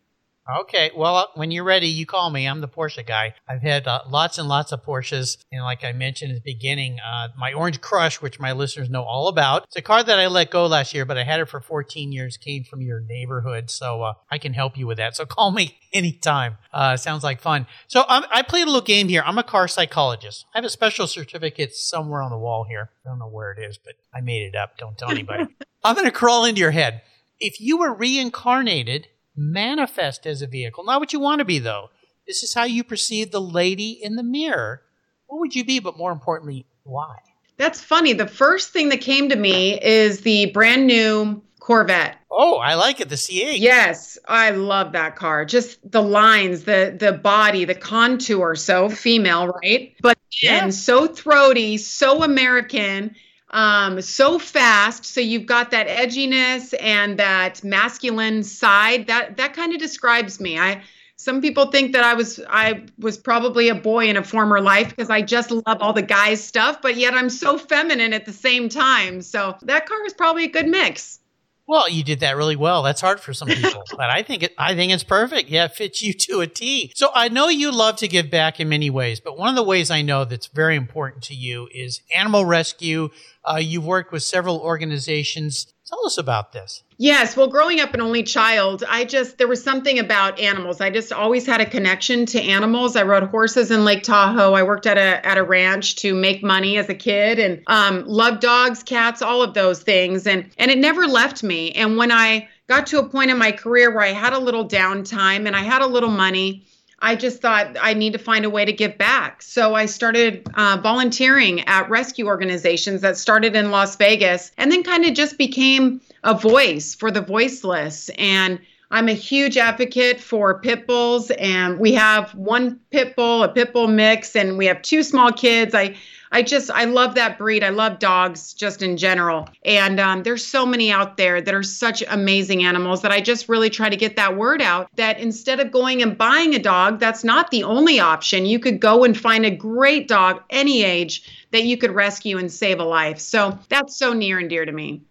Okay. 0.61 0.91
Well, 0.95 1.17
uh, 1.17 1.27
when 1.35 1.51
you're 1.51 1.65
ready, 1.65 1.87
you 1.87 2.07
call 2.07 2.31
me. 2.31 2.47
I'm 2.47 2.61
the 2.61 2.69
Porsche 2.69 3.07
guy. 3.07 3.35
I've 3.49 3.63
had 3.63 3.87
uh, 3.87 4.03
lots 4.09 4.39
and 4.39 4.49
lots 4.49 4.73
of 4.73 4.85
Porsches. 4.85 5.39
And 5.51 5.63
like 5.63 5.85
I 5.85 5.93
mentioned 5.93 6.33
at 6.33 6.43
the 6.43 6.53
beginning, 6.53 6.99
uh, 7.01 7.29
my 7.37 7.53
Orange 7.53 7.81
Crush, 7.81 8.21
which 8.21 8.39
my 8.39 8.53
listeners 8.53 8.91
know 8.91 9.03
all 9.03 9.29
about, 9.29 9.65
it's 9.65 9.77
a 9.77 9.83
car 9.83 10.03
that 10.03 10.19
I 10.19 10.27
let 10.27 10.51
go 10.51 10.67
last 10.67 10.95
year, 10.95 11.05
but 11.05 11.19
I 11.19 11.25
had 11.25 11.41
it 11.41 11.49
for 11.49 11.61
14 11.61 12.13
years, 12.13 12.37
came 12.37 12.65
from 12.65 12.83
your 12.83 13.01
neighborhood. 13.01 13.71
So 13.71 14.03
uh, 14.03 14.15
I 14.31 14.39
can 14.39 14.53
help 14.53 14.77
you 14.77 14.87
with 14.87 14.99
that. 14.99 15.17
So 15.17 15.25
call 15.25 15.53
me 15.53 15.79
anytime. 15.93 16.57
Uh, 16.73 16.97
sounds 16.97 17.25
like 17.25 17.41
fun. 17.41 17.67
So 17.89 18.05
um, 18.09 18.25
I 18.31 18.43
played 18.43 18.63
a 18.63 18.67
little 18.67 18.81
game 18.81 19.09
here. 19.09 19.23
I'm 19.25 19.39
a 19.39 19.43
car 19.43 19.69
psychologist. 19.69 20.47
I 20.55 20.59
have 20.59 20.65
a 20.65 20.71
special 20.71 21.07
certificate 21.07 21.75
somewhere 21.75 22.23
on 22.23 22.31
the 22.31 22.39
wall 22.39 22.67
here. 22.69 22.91
I 23.05 23.09
don't 23.09 23.19
know 23.19 23.29
where 23.29 23.53
it 23.53 23.63
is, 23.63 23.79
but 23.79 23.95
I 24.15 24.21
made 24.21 24.43
it 24.43 24.57
up. 24.57 24.79
Don't 24.79 24.97
tell 24.99 25.11
anybody. 25.11 25.47
I'm 25.85 25.95
going 25.95 26.07
to 26.07 26.13
crawl 26.13 26.45
into 26.45 26.61
your 26.61 26.71
head. 26.71 27.03
If 27.41 27.61
you 27.61 27.79
were 27.79 27.93
reincarnated 27.93 29.09
manifest 29.37 30.27
as 30.27 30.43
a 30.43 30.47
vehicle. 30.47 30.85
Not 30.85 31.01
what 31.01 31.13
you 31.13 31.21
want 31.21 31.41
to 31.41 31.45
be, 31.45 31.59
though. 31.59 31.91
This 32.27 32.43
is 32.43 32.55
how 32.55 32.65
you 32.65 32.85
perceive 32.85 33.31
the 33.31 33.41
lady 33.41 33.99
in 34.03 34.17
the 34.17 34.23
mirror. 34.23 34.83
What 35.27 35.41
would 35.41 35.55
you 35.55 35.65
be, 35.65 35.81
but 35.81 35.97
more 35.97 36.13
importantly, 36.13 36.67
why? 36.85 37.17
That's 37.57 37.81
funny. 37.81 38.13
The 38.13 38.27
first 38.27 38.73
thing 38.73 38.89
that 38.91 39.01
came 39.01 39.29
to 39.29 39.37
me 39.37 39.81
is 39.81 40.21
the 40.21 40.47
brand 40.47 40.87
new 40.87 41.43
Corvette. 41.63 42.17
Oh, 42.29 42.57
I 42.57 42.75
like 42.75 43.01
it. 43.01 43.09
The 43.09 43.15
C8. 43.15 43.59
Yes, 43.59 44.19
I 44.27 44.51
love 44.51 44.93
that 44.93 45.15
car. 45.15 45.45
Just 45.45 45.79
the 45.89 46.03
lines, 46.03 46.65
the 46.65 46.97
the 46.99 47.13
body, 47.13 47.65
the 47.65 47.75
contour, 47.75 48.57
so 48.57 48.89
female, 48.89 49.49
right? 49.49 49.95
But 50.03 50.19
yeah. 50.43 50.71
so 50.71 51.07
throaty, 51.07 51.79
so 51.79 52.25
American 52.25 53.15
um, 53.53 54.01
so 54.01 54.39
fast. 54.39 55.05
So 55.05 55.21
you've 55.21 55.47
got 55.47 55.71
that 55.73 55.87
edginess 55.89 56.75
and 56.81 57.19
that 57.19 57.63
masculine 57.63 58.43
side. 58.43 59.07
That 59.09 59.37
that 59.37 59.55
kind 59.55 59.73
of 59.73 59.79
describes 59.79 60.41
me. 60.41 60.59
I 60.59 60.83
some 61.17 61.41
people 61.41 61.67
think 61.67 61.93
that 61.93 62.03
I 62.03 62.15
was 62.15 62.41
I 62.49 62.87
was 62.99 63.17
probably 63.17 63.69
a 63.69 63.75
boy 63.75 64.09
in 64.09 64.17
a 64.17 64.25
former 64.25 64.61
life 64.61 64.89
because 64.89 65.11
I 65.11 65.23
just 65.23 65.51
love 65.51 65.79
all 65.81 65.93
the 65.93 66.03
guys 66.03 66.43
stuff, 66.43 66.83
but 66.83 66.97
yet 66.97 67.15
I'm 67.15 67.31
so 67.31 67.59
feminine 67.59 68.13
at 68.13 68.27
the 68.27 68.33
same 68.33 68.69
time. 68.69 69.23
So 69.23 69.55
that 69.63 69.87
car 69.87 70.05
is 70.05 70.15
probably 70.15 70.45
a 70.45 70.51
good 70.51 70.67
mix. 70.67 71.21
Well, 71.69 71.89
you 71.89 72.03
did 72.03 72.21
that 72.21 72.37
really 72.37 72.57
well. 72.57 72.83
That's 72.83 73.01
hard 73.01 73.21
for 73.21 73.33
some 73.33 73.47
people, 73.47 73.85
but 73.91 74.11
I 74.11 74.23
think 74.25 74.43
it, 74.43 74.53
I 74.59 74.75
think 74.75 74.93
it's 74.93 75.05
perfect. 75.05 75.49
Yeah, 75.49 75.67
it 75.67 75.73
fits 75.73 76.03
you 76.03 76.13
to 76.13 76.41
a 76.41 76.47
T. 76.47 76.93
So 76.97 77.09
I 77.15 77.29
know 77.29 77.49
you 77.49 77.71
love 77.71 77.97
to 77.97 78.09
give 78.09 78.31
back 78.31 78.59
in 78.59 78.69
many 78.69 78.91
ways, 78.91 79.21
but 79.21 79.39
one 79.39 79.49
of 79.49 79.55
the 79.55 79.63
ways 79.63 79.91
I 79.91 80.03
know 80.03 80.25
that's 80.25 80.49
very 80.49 80.75
important 80.75 81.23
to 81.25 81.35
you 81.35 81.69
is 81.73 82.03
animal 82.15 82.45
rescue. 82.45 83.11
Uh, 83.45 83.57
you've 83.57 83.85
worked 83.85 84.13
with 84.13 84.23
several 84.23 84.59
organizations. 84.59 85.73
Tell 85.87 86.07
us 86.07 86.17
about 86.17 86.53
this. 86.53 86.85
Yes. 86.97 87.37
Well, 87.37 87.49
growing 87.49 87.81
up 87.81 87.93
an 87.93 88.01
only 88.01 88.23
child, 88.23 88.85
I 88.89 89.05
just, 89.05 89.37
there 89.37 89.49
was 89.49 89.63
something 89.63 89.99
about 89.99 90.39
animals. 90.39 90.81
I 90.81 90.91
just 90.91 91.13
always 91.13 91.45
had 91.45 91.61
a 91.61 91.67
connection 91.67 92.25
to 92.27 92.41
animals. 92.41 92.95
I 92.95 93.03
rode 93.03 93.25
horses 93.25 93.71
in 93.71 93.85
Lake 93.85 94.05
Tahoe. 94.05 94.53
I 94.53 94.63
worked 94.63 94.87
at 94.87 94.97
a, 94.97 95.27
at 95.27 95.37
a 95.37 95.43
ranch 95.43 95.97
to 95.97 96.15
make 96.15 96.43
money 96.43 96.79
as 96.79 96.89
a 96.89 96.95
kid 96.95 97.39
and 97.39 97.63
um, 97.67 98.05
loved 98.07 98.41
dogs, 98.41 98.83
cats, 98.83 99.21
all 99.21 99.43
of 99.43 99.55
those 99.55 99.83
things. 99.83 100.27
And, 100.27 100.49
and 100.57 100.71
it 100.71 100.79
never 100.79 101.07
left 101.07 101.43
me. 101.43 101.73
And 101.73 101.97
when 101.97 102.13
I 102.13 102.49
got 102.69 102.87
to 102.87 103.01
a 103.01 103.09
point 103.09 103.31
in 103.31 103.39
my 103.39 103.53
career 103.53 103.91
where 103.91 104.05
I 104.05 104.13
had 104.13 104.33
a 104.33 104.39
little 104.39 104.67
downtime 104.67 105.47
and 105.47 105.57
I 105.57 105.63
had 105.63 105.83
a 105.83 105.87
little 105.87 106.11
money, 106.11 106.65
I 107.03 107.17
just 107.17 107.43
thought 107.43 107.77
I 107.81 107.95
need 107.95 108.13
to 108.13 108.19
find 108.19 108.45
a 108.45 108.51
way 108.51 108.65
to 108.65 108.73
give 108.73 108.97
back. 108.97 109.43
So 109.43 109.75
I 109.75 109.87
started 109.87 110.49
uh, 110.55 110.79
volunteering 110.81 111.61
at 111.69 111.91
rescue 111.91 112.27
organizations 112.27 113.01
that 113.01 113.17
started 113.17 113.57
in 113.57 113.73
Las 113.73 113.97
Vegas 113.97 114.53
and 114.57 114.71
then 114.71 114.85
kind 114.85 115.05
of 115.05 115.13
just 115.13 115.37
became 115.37 116.01
a 116.23 116.33
voice 116.33 116.95
for 116.95 117.11
the 117.11 117.21
voiceless. 117.21 118.09
And 118.19 118.61
I'm 118.93 119.09
a 119.09 119.15
huge 119.15 119.57
advocate 119.57 120.21
for 120.21 120.61
pit 120.61 120.87
bulls, 120.87 121.31
and 121.33 121.79
we 121.79 121.95
have 121.95 122.35
one 122.35 122.79
pit 122.91 123.17
bull, 123.17 123.43
a 123.43 123.49
pit 123.49 123.73
bull 123.73 123.89
mix, 123.89 124.37
and 124.37 124.59
we 124.59 124.67
have 124.67 124.83
two 124.83 125.03
small 125.03 125.33
kids. 125.33 125.75
I 125.75 125.97
I 126.33 126.43
just 126.43 126.71
I 126.71 126.85
love 126.85 127.15
that 127.15 127.37
breed. 127.37 127.63
I 127.63 127.69
love 127.69 127.99
dogs 127.99 128.55
just 128.55 128.83
in 128.83 128.97
general. 128.97 129.49
And 129.65 130.01
um, 130.01 130.23
there's 130.23 130.45
so 130.45 130.65
many 130.65 130.91
out 130.91 131.19
there 131.19 131.43
that 131.43 131.55
are 131.55 131.63
such 131.63 132.03
amazing 132.09 132.65
animals 132.65 133.03
that 133.03 133.13
I 133.13 133.21
just 133.21 133.51
really 133.51 133.69
try 133.69 133.91
to 133.91 133.97
get 133.97 134.17
that 134.17 134.37
word 134.37 134.63
out 134.63 134.89
that 134.97 135.21
instead 135.21 135.61
of 135.61 135.71
going 135.71 136.03
and 136.03 136.17
buying 136.17 136.55
a 136.55 136.59
dog, 136.59 136.99
that's 136.99 137.23
not 137.23 137.51
the 137.51 137.63
only 137.65 138.01
option. 138.01 138.47
You 138.47 138.59
could 138.59 138.81
go 138.81 139.05
and 139.05 139.17
find 139.17 139.45
a 139.45 139.55
great 139.55 140.09
dog 140.09 140.43
any 140.49 140.83
age 140.83 141.47
that 141.51 141.65
you 141.65 141.77
could 141.77 141.93
rescue 141.93 142.39
and 142.39 142.51
save 142.51 142.81
a 142.81 142.85
life. 142.85 143.19
So 143.19 143.59
that's 143.69 143.95
so 143.95 144.15
near 144.15 144.39
and 144.39 144.49
dear 144.49 144.65
to 144.65 144.73
me. 144.73 145.03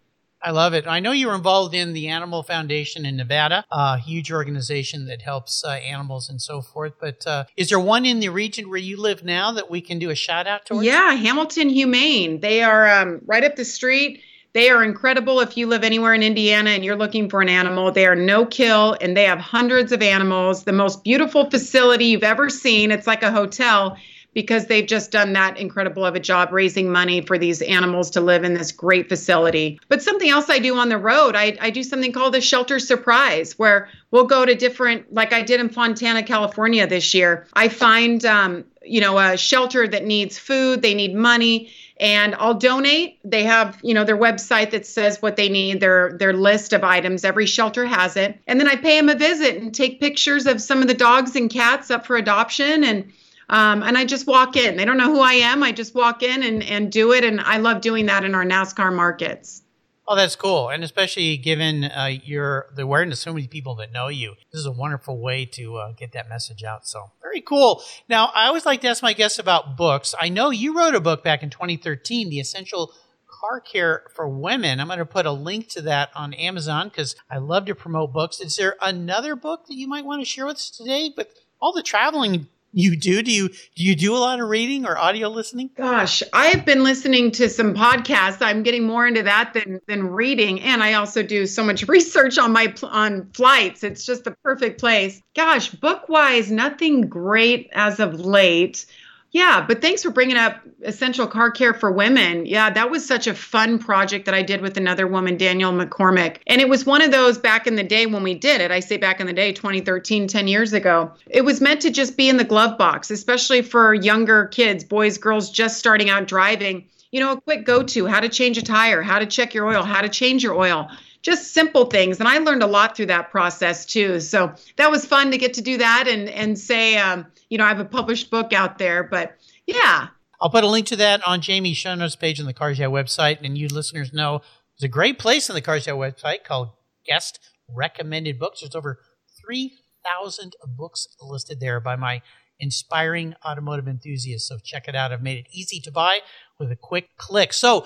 I 0.43 0.51
love 0.51 0.73
it. 0.73 0.87
I 0.87 0.99
know 0.99 1.11
you're 1.11 1.35
involved 1.35 1.75
in 1.75 1.93
the 1.93 2.07
Animal 2.07 2.41
Foundation 2.43 3.05
in 3.05 3.15
Nevada, 3.15 3.63
a 3.71 3.97
huge 3.97 4.31
organization 4.31 5.05
that 5.05 5.21
helps 5.21 5.63
uh, 5.63 5.69
animals 5.69 6.29
and 6.29 6.41
so 6.41 6.61
forth. 6.61 6.93
But 6.99 7.25
uh, 7.27 7.45
is 7.57 7.69
there 7.69 7.79
one 7.79 8.05
in 8.05 8.19
the 8.19 8.29
region 8.29 8.69
where 8.69 8.79
you 8.79 8.99
live 8.99 9.23
now 9.23 9.51
that 9.51 9.69
we 9.69 9.81
can 9.81 9.99
do 9.99 10.09
a 10.09 10.15
shout 10.15 10.47
out 10.47 10.65
to? 10.67 10.81
Yeah, 10.81 11.13
Hamilton 11.13 11.69
Humane. 11.69 12.39
They 12.39 12.63
are 12.63 12.89
um, 12.89 13.21
right 13.25 13.43
up 13.43 13.55
the 13.55 13.65
street. 13.65 14.21
They 14.53 14.69
are 14.69 14.83
incredible 14.83 15.39
if 15.39 15.55
you 15.55 15.67
live 15.67 15.83
anywhere 15.83 16.13
in 16.13 16.23
Indiana 16.23 16.71
and 16.71 16.83
you're 16.83 16.97
looking 16.97 17.29
for 17.29 17.41
an 17.41 17.47
animal. 17.47 17.91
They 17.91 18.05
are 18.05 18.15
no 18.15 18.45
kill 18.45 18.97
and 18.99 19.15
they 19.15 19.23
have 19.23 19.39
hundreds 19.39 19.93
of 19.93 20.01
animals. 20.01 20.65
The 20.65 20.73
most 20.73 21.03
beautiful 21.03 21.49
facility 21.49 22.05
you've 22.05 22.23
ever 22.23 22.49
seen. 22.49 22.91
It's 22.91 23.07
like 23.07 23.23
a 23.23 23.31
hotel 23.31 23.95
because 24.33 24.67
they've 24.67 24.87
just 24.87 25.11
done 25.11 25.33
that 25.33 25.57
incredible 25.57 26.05
of 26.05 26.15
a 26.15 26.19
job 26.19 26.51
raising 26.51 26.91
money 26.91 27.21
for 27.21 27.37
these 27.37 27.61
animals 27.61 28.09
to 28.11 28.21
live 28.21 28.43
in 28.43 28.53
this 28.53 28.71
great 28.71 29.09
facility. 29.09 29.79
But 29.89 30.01
something 30.01 30.29
else 30.29 30.49
I 30.49 30.59
do 30.59 30.77
on 30.77 30.89
the 30.89 30.97
road, 30.97 31.35
I, 31.35 31.57
I 31.59 31.69
do 31.69 31.83
something 31.83 32.11
called 32.11 32.33
the 32.33 32.41
shelter 32.41 32.79
surprise 32.79 33.59
where 33.59 33.89
we'll 34.11 34.25
go 34.25 34.45
to 34.45 34.55
different, 34.55 35.13
like 35.13 35.33
I 35.33 35.41
did 35.41 35.59
in 35.59 35.69
Fontana, 35.69 36.23
California 36.23 36.87
this 36.87 37.13
year. 37.13 37.47
I 37.53 37.67
find, 37.67 38.23
um, 38.25 38.63
you 38.83 39.01
know, 39.01 39.17
a 39.19 39.37
shelter 39.37 39.87
that 39.87 40.05
needs 40.05 40.37
food, 40.37 40.81
they 40.81 40.93
need 40.93 41.13
money 41.13 41.71
and 42.01 42.33
I'll 42.39 42.55
donate. 42.55 43.19
They 43.23 43.43
have, 43.43 43.77
you 43.83 43.93
know, 43.93 44.03
their 44.03 44.17
website 44.17 44.71
that 44.71 44.87
says 44.87 45.21
what 45.21 45.35
they 45.35 45.49
need, 45.49 45.79
their 45.81 46.13
their 46.13 46.33
list 46.33 46.73
of 46.73 46.83
items. 46.83 47.23
Every 47.23 47.45
shelter 47.45 47.85
has 47.85 48.17
it. 48.17 48.41
And 48.47 48.59
then 48.59 48.67
I 48.67 48.75
pay 48.75 48.97
them 48.97 49.07
a 49.07 49.15
visit 49.15 49.57
and 49.57 49.73
take 49.73 49.99
pictures 49.99 50.47
of 50.47 50.59
some 50.59 50.81
of 50.81 50.87
the 50.87 50.95
dogs 50.95 51.35
and 51.35 51.47
cats 51.47 51.91
up 51.91 52.07
for 52.07 52.17
adoption 52.17 52.83
and 52.83 53.11
um, 53.51 53.83
and 53.83 53.97
I 53.97 54.05
just 54.05 54.25
walk 54.25 54.55
in. 54.55 54.77
They 54.77 54.85
don't 54.85 54.97
know 54.97 55.13
who 55.13 55.19
I 55.19 55.33
am. 55.33 55.61
I 55.61 55.73
just 55.73 55.93
walk 55.93 56.23
in 56.23 56.41
and, 56.41 56.63
and 56.63 56.89
do 56.91 57.11
it. 57.11 57.25
And 57.25 57.41
I 57.41 57.57
love 57.57 57.81
doing 57.81 58.05
that 58.05 58.23
in 58.23 58.33
our 58.33 58.45
NASCAR 58.45 58.95
markets. 58.95 59.61
Oh, 60.07 60.15
that's 60.15 60.35
cool, 60.35 60.69
and 60.69 60.83
especially 60.83 61.37
given 61.37 61.85
uh, 61.85 62.09
your 62.23 62.65
the 62.75 62.81
awareness, 62.81 63.21
so 63.21 63.33
many 63.33 63.47
people 63.47 63.75
that 63.75 63.93
know 63.93 64.07
you. 64.07 64.33
This 64.51 64.59
is 64.59 64.65
a 64.65 64.71
wonderful 64.71 65.17
way 65.17 65.45
to 65.53 65.77
uh, 65.77 65.91
get 65.93 66.11
that 66.13 66.27
message 66.27 66.63
out. 66.63 66.85
So 66.87 67.11
very 67.21 67.39
cool. 67.39 67.81
Now, 68.09 68.29
I 68.35 68.47
always 68.47 68.65
like 68.65 68.81
to 68.81 68.89
ask 68.89 69.01
my 69.03 69.13
guests 69.13 69.39
about 69.39 69.77
books. 69.77 70.13
I 70.19 70.27
know 70.27 70.49
you 70.49 70.75
wrote 70.75 70.95
a 70.95 70.99
book 70.99 71.23
back 71.23 71.43
in 71.43 71.49
2013, 71.49 72.29
"The 72.29 72.41
Essential 72.41 72.91
Car 73.27 73.61
Care 73.61 74.03
for 74.13 74.27
Women." 74.27 74.81
I'm 74.81 74.87
going 74.87 74.99
to 74.99 75.05
put 75.05 75.25
a 75.25 75.31
link 75.31 75.69
to 75.69 75.81
that 75.83 76.09
on 76.13 76.33
Amazon 76.33 76.89
because 76.89 77.15
I 77.29 77.37
love 77.37 77.65
to 77.67 77.75
promote 77.75 78.11
books. 78.11 78.41
Is 78.41 78.57
there 78.57 78.75
another 78.81 79.37
book 79.37 79.67
that 79.67 79.75
you 79.75 79.87
might 79.87 80.03
want 80.03 80.21
to 80.21 80.25
share 80.25 80.47
with 80.47 80.55
us 80.55 80.71
today? 80.71 81.13
But 81.15 81.31
all 81.61 81.71
the 81.71 81.83
traveling 81.83 82.47
you 82.73 82.95
do? 82.95 83.21
Do 83.21 83.31
you 83.31 83.49
do 83.49 83.83
you 83.83 83.95
do 83.95 84.15
a 84.15 84.17
lot 84.17 84.39
of 84.39 84.47
reading 84.47 84.85
or 84.85 84.97
audio 84.97 85.29
listening? 85.29 85.69
Gosh, 85.75 86.23
I've 86.33 86.65
been 86.65 86.83
listening 86.83 87.31
to 87.31 87.49
some 87.49 87.73
podcasts. 87.73 88.37
I'm 88.41 88.63
getting 88.63 88.85
more 88.85 89.05
into 89.05 89.23
that 89.23 89.53
than 89.53 89.79
than 89.87 90.07
reading, 90.07 90.61
and 90.61 90.81
I 90.81 90.93
also 90.93 91.23
do 91.23 91.45
so 91.45 91.63
much 91.63 91.83
research 91.87 92.37
on 92.37 92.53
my 92.53 92.73
on 92.83 93.29
flights. 93.33 93.83
It's 93.83 94.05
just 94.05 94.23
the 94.23 94.35
perfect 94.43 94.79
place. 94.79 95.21
Gosh, 95.35 95.69
book 95.69 96.07
wise, 96.09 96.51
nothing 96.51 97.01
great 97.07 97.69
as 97.73 97.99
of 97.99 98.19
late. 98.19 98.85
Yeah, 99.33 99.63
but 99.65 99.81
thanks 99.81 100.03
for 100.03 100.09
bringing 100.09 100.35
up 100.35 100.59
essential 100.83 101.25
car 101.25 101.51
care 101.51 101.73
for 101.73 101.89
women. 101.89 102.45
Yeah, 102.45 102.69
that 102.69 102.91
was 102.91 103.05
such 103.05 103.27
a 103.27 103.33
fun 103.33 103.79
project 103.79 104.25
that 104.25 104.33
I 104.33 104.41
did 104.41 104.59
with 104.59 104.75
another 104.75 105.07
woman, 105.07 105.37
Danielle 105.37 105.71
McCormick. 105.71 106.39
And 106.47 106.59
it 106.59 106.67
was 106.67 106.85
one 106.85 107.01
of 107.01 107.11
those 107.11 107.37
back 107.37 107.65
in 107.65 107.75
the 107.75 107.83
day 107.83 108.05
when 108.07 108.23
we 108.23 108.33
did 108.33 108.59
it. 108.59 108.71
I 108.71 108.81
say 108.81 108.97
back 108.97 109.21
in 109.21 109.27
the 109.27 109.33
day, 109.33 109.53
2013, 109.53 110.27
10 110.27 110.47
years 110.49 110.73
ago. 110.73 111.13
It 111.29 111.45
was 111.45 111.61
meant 111.61 111.81
to 111.83 111.91
just 111.91 112.17
be 112.17 112.27
in 112.27 112.35
the 112.35 112.43
glove 112.43 112.77
box, 112.77 113.09
especially 113.09 113.61
for 113.61 113.93
younger 113.93 114.47
kids, 114.47 114.83
boys, 114.83 115.17
girls 115.17 115.49
just 115.49 115.79
starting 115.79 116.09
out 116.09 116.27
driving. 116.27 116.89
You 117.11 117.21
know, 117.21 117.31
a 117.31 117.41
quick 117.41 117.65
go 117.65 117.83
to 117.83 118.05
how 118.07 118.19
to 118.19 118.27
change 118.27 118.57
a 118.57 118.61
tire, 118.61 119.01
how 119.01 119.19
to 119.19 119.25
check 119.25 119.53
your 119.53 119.65
oil, 119.65 119.83
how 119.83 120.01
to 120.01 120.09
change 120.09 120.43
your 120.43 120.55
oil 120.55 120.89
just 121.21 121.53
simple 121.53 121.85
things 121.85 122.19
and 122.19 122.27
i 122.27 122.37
learned 122.39 122.63
a 122.63 122.67
lot 122.67 122.95
through 122.95 123.05
that 123.05 123.31
process 123.31 123.85
too 123.85 124.19
so 124.19 124.53
that 124.77 124.89
was 124.89 125.05
fun 125.05 125.31
to 125.31 125.37
get 125.37 125.53
to 125.53 125.61
do 125.61 125.77
that 125.77 126.07
and 126.07 126.29
and 126.29 126.57
say 126.57 126.97
um, 126.97 127.25
you 127.49 127.57
know 127.57 127.65
i 127.65 127.67
have 127.67 127.79
a 127.79 127.85
published 127.85 128.29
book 128.29 128.53
out 128.53 128.77
there 128.77 129.03
but 129.03 129.35
yeah 129.65 130.07
I'll 130.41 130.49
put 130.49 130.63
a 130.63 130.67
link 130.67 130.87
to 130.87 130.95
that 130.95 131.25
on 131.27 131.39
Jamie's 131.39 131.77
show 131.77 131.93
notes 131.93 132.15
page 132.15 132.39
on 132.39 132.47
the 132.47 132.53
Cars 132.53 132.79
Yeah 132.79 132.87
website. 132.87 133.45
And 133.45 133.57
you 133.57 133.67
listeners 133.67 134.11
know 134.11 134.41
there's 134.75 134.89
a 134.89 134.91
great 134.91 135.19
place 135.19 135.49
on 135.49 135.53
the 135.53 135.61
Cars 135.61 135.85
Yeah 135.85 135.93
website 135.93 136.43
called 136.43 136.69
Guest 137.05 137.39
Recommended 137.69 138.39
Books. 138.39 138.61
There's 138.61 138.75
over 138.75 138.99
3,000 139.45 140.55
books 140.67 141.07
listed 141.21 141.59
there 141.59 141.79
by 141.79 141.95
my 141.95 142.23
inspiring 142.59 143.35
automotive 143.45 143.87
enthusiasts. 143.87 144.47
So 144.49 144.57
check 144.63 144.87
it 144.87 144.95
out. 144.95 145.11
I've 145.11 145.21
made 145.21 145.37
it 145.37 145.47
easy 145.51 145.79
to 145.81 145.91
buy 145.91 146.19
with 146.59 146.71
a 146.71 146.75
quick 146.75 147.17
click. 147.17 147.53
So 147.53 147.85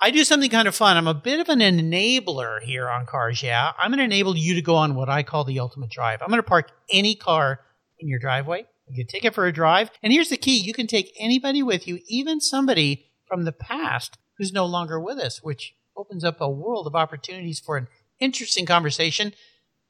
I 0.00 0.10
do 0.10 0.24
something 0.24 0.50
kind 0.50 0.68
of 0.68 0.74
fun. 0.74 0.96
I'm 0.96 1.06
a 1.06 1.14
bit 1.14 1.40
of 1.40 1.48
an 1.48 1.60
enabler 1.60 2.60
here 2.60 2.88
on 2.88 3.06
Cars 3.06 3.42
Yeah. 3.42 3.72
I'm 3.78 3.90
going 3.90 3.98
to 3.98 4.04
enable 4.04 4.36
you 4.36 4.54
to 4.54 4.62
go 4.62 4.74
on 4.76 4.94
what 4.94 5.08
I 5.08 5.22
call 5.22 5.44
the 5.44 5.60
ultimate 5.60 5.90
drive. 5.90 6.20
I'm 6.20 6.28
going 6.28 6.42
to 6.42 6.42
park 6.42 6.72
any 6.90 7.14
car 7.14 7.60
in 7.98 8.08
your 8.08 8.18
driveway 8.18 8.66
you 8.88 9.04
take 9.04 9.24
it 9.24 9.34
for 9.34 9.46
a 9.46 9.52
drive. 9.52 9.90
And 10.02 10.12
here's 10.12 10.28
the 10.28 10.36
key 10.36 10.56
you 10.56 10.72
can 10.72 10.86
take 10.86 11.14
anybody 11.18 11.62
with 11.62 11.86
you, 11.86 12.00
even 12.06 12.40
somebody 12.40 13.06
from 13.26 13.44
the 13.44 13.52
past 13.52 14.18
who's 14.38 14.52
no 14.52 14.66
longer 14.66 15.00
with 15.00 15.18
us, 15.18 15.42
which 15.42 15.74
opens 15.96 16.24
up 16.24 16.40
a 16.40 16.50
world 16.50 16.86
of 16.86 16.94
opportunities 16.94 17.60
for 17.60 17.76
an 17.76 17.88
interesting 18.18 18.66
conversation. 18.66 19.32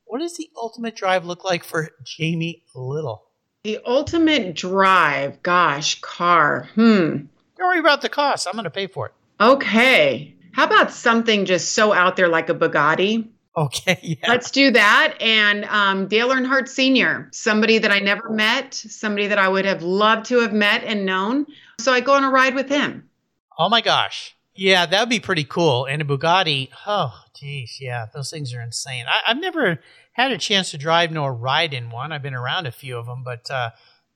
What 0.05 0.21
does 0.21 0.37
the 0.37 0.51
ultimate 0.57 0.97
drive 0.97 1.25
look 1.25 1.45
like 1.45 1.64
for 1.64 1.90
Jamie 2.05 2.64
Little? 2.75 3.25
The 3.64 3.81
ultimate 3.87 4.55
drive, 4.55 5.43
gosh, 5.43 6.01
car. 6.03 6.69
Hmm. 6.75 7.27
Don't 7.57 7.67
worry 7.67 7.79
about 7.79 8.03
the 8.03 8.11
cost. 8.11 8.47
I'm 8.47 8.53
going 8.53 8.64
to 8.64 8.71
pay 8.71 8.87
for 8.87 9.07
it. 9.07 9.12
Okay. 9.45 10.35
How 10.53 10.65
about 10.65 10.91
something 10.91 11.45
just 11.45 11.73
so 11.73 11.93
out 11.93 12.17
there 12.17 12.29
like 12.29 12.49
a 12.49 12.55
Bugatti? 12.55 13.29
Okay, 13.55 13.99
yeah. 14.03 14.29
Let's 14.29 14.51
do 14.51 14.71
that. 14.71 15.17
And 15.21 15.67
um, 15.67 16.09
Dale 16.09 16.31
Earnhardt 16.31 16.67
Sr., 16.67 17.29
somebody 17.31 17.79
that 17.79 17.91
I 17.91 17.99
never 17.99 18.31
met, 18.31 18.73
somebody 18.73 19.27
that 19.27 19.39
I 19.39 19.49
would 19.49 19.67
have 19.67 19.83
loved 19.83 20.27
to 20.27 20.41
have 20.41 20.55
met 20.55 20.83
and 20.85 21.05
known. 21.05 21.47
So 21.79 21.93
I 21.93 22.01
go 22.01 22.15
on 22.15 22.25
a 22.25 22.31
ride 22.31 22.55
with 22.55 22.71
him. 22.71 23.11
Oh 23.59 23.69
my 23.69 23.83
gosh. 23.83 24.35
Yeah, 24.55 24.87
that 24.87 25.01
would 25.01 25.11
be 25.11 25.21
pretty 25.21 25.45
cool. 25.45 25.85
And 25.85 26.01
a 26.01 26.05
Bugatti, 26.07 26.71
oh, 26.87 27.13
geez, 27.37 27.79
yeah, 27.81 28.07
those 28.15 28.31
things 28.31 28.55
are 28.55 28.63
insane. 28.63 29.05
I, 29.07 29.23
have 29.27 29.41
never 29.41 29.81
had 30.13 30.31
a 30.31 30.39
chance 30.39 30.71
to 30.71 30.79
drive 30.79 31.11
nor 31.11 31.35
ride 31.35 31.75
in 31.75 31.91
one. 31.91 32.13
I've 32.13 32.23
been 32.23 32.35
around 32.35 32.67
a 32.67 32.73
few 32.73 32.97
of 32.97 33.07
them, 33.07 33.23
but 33.25 33.51
uh, 33.51 33.71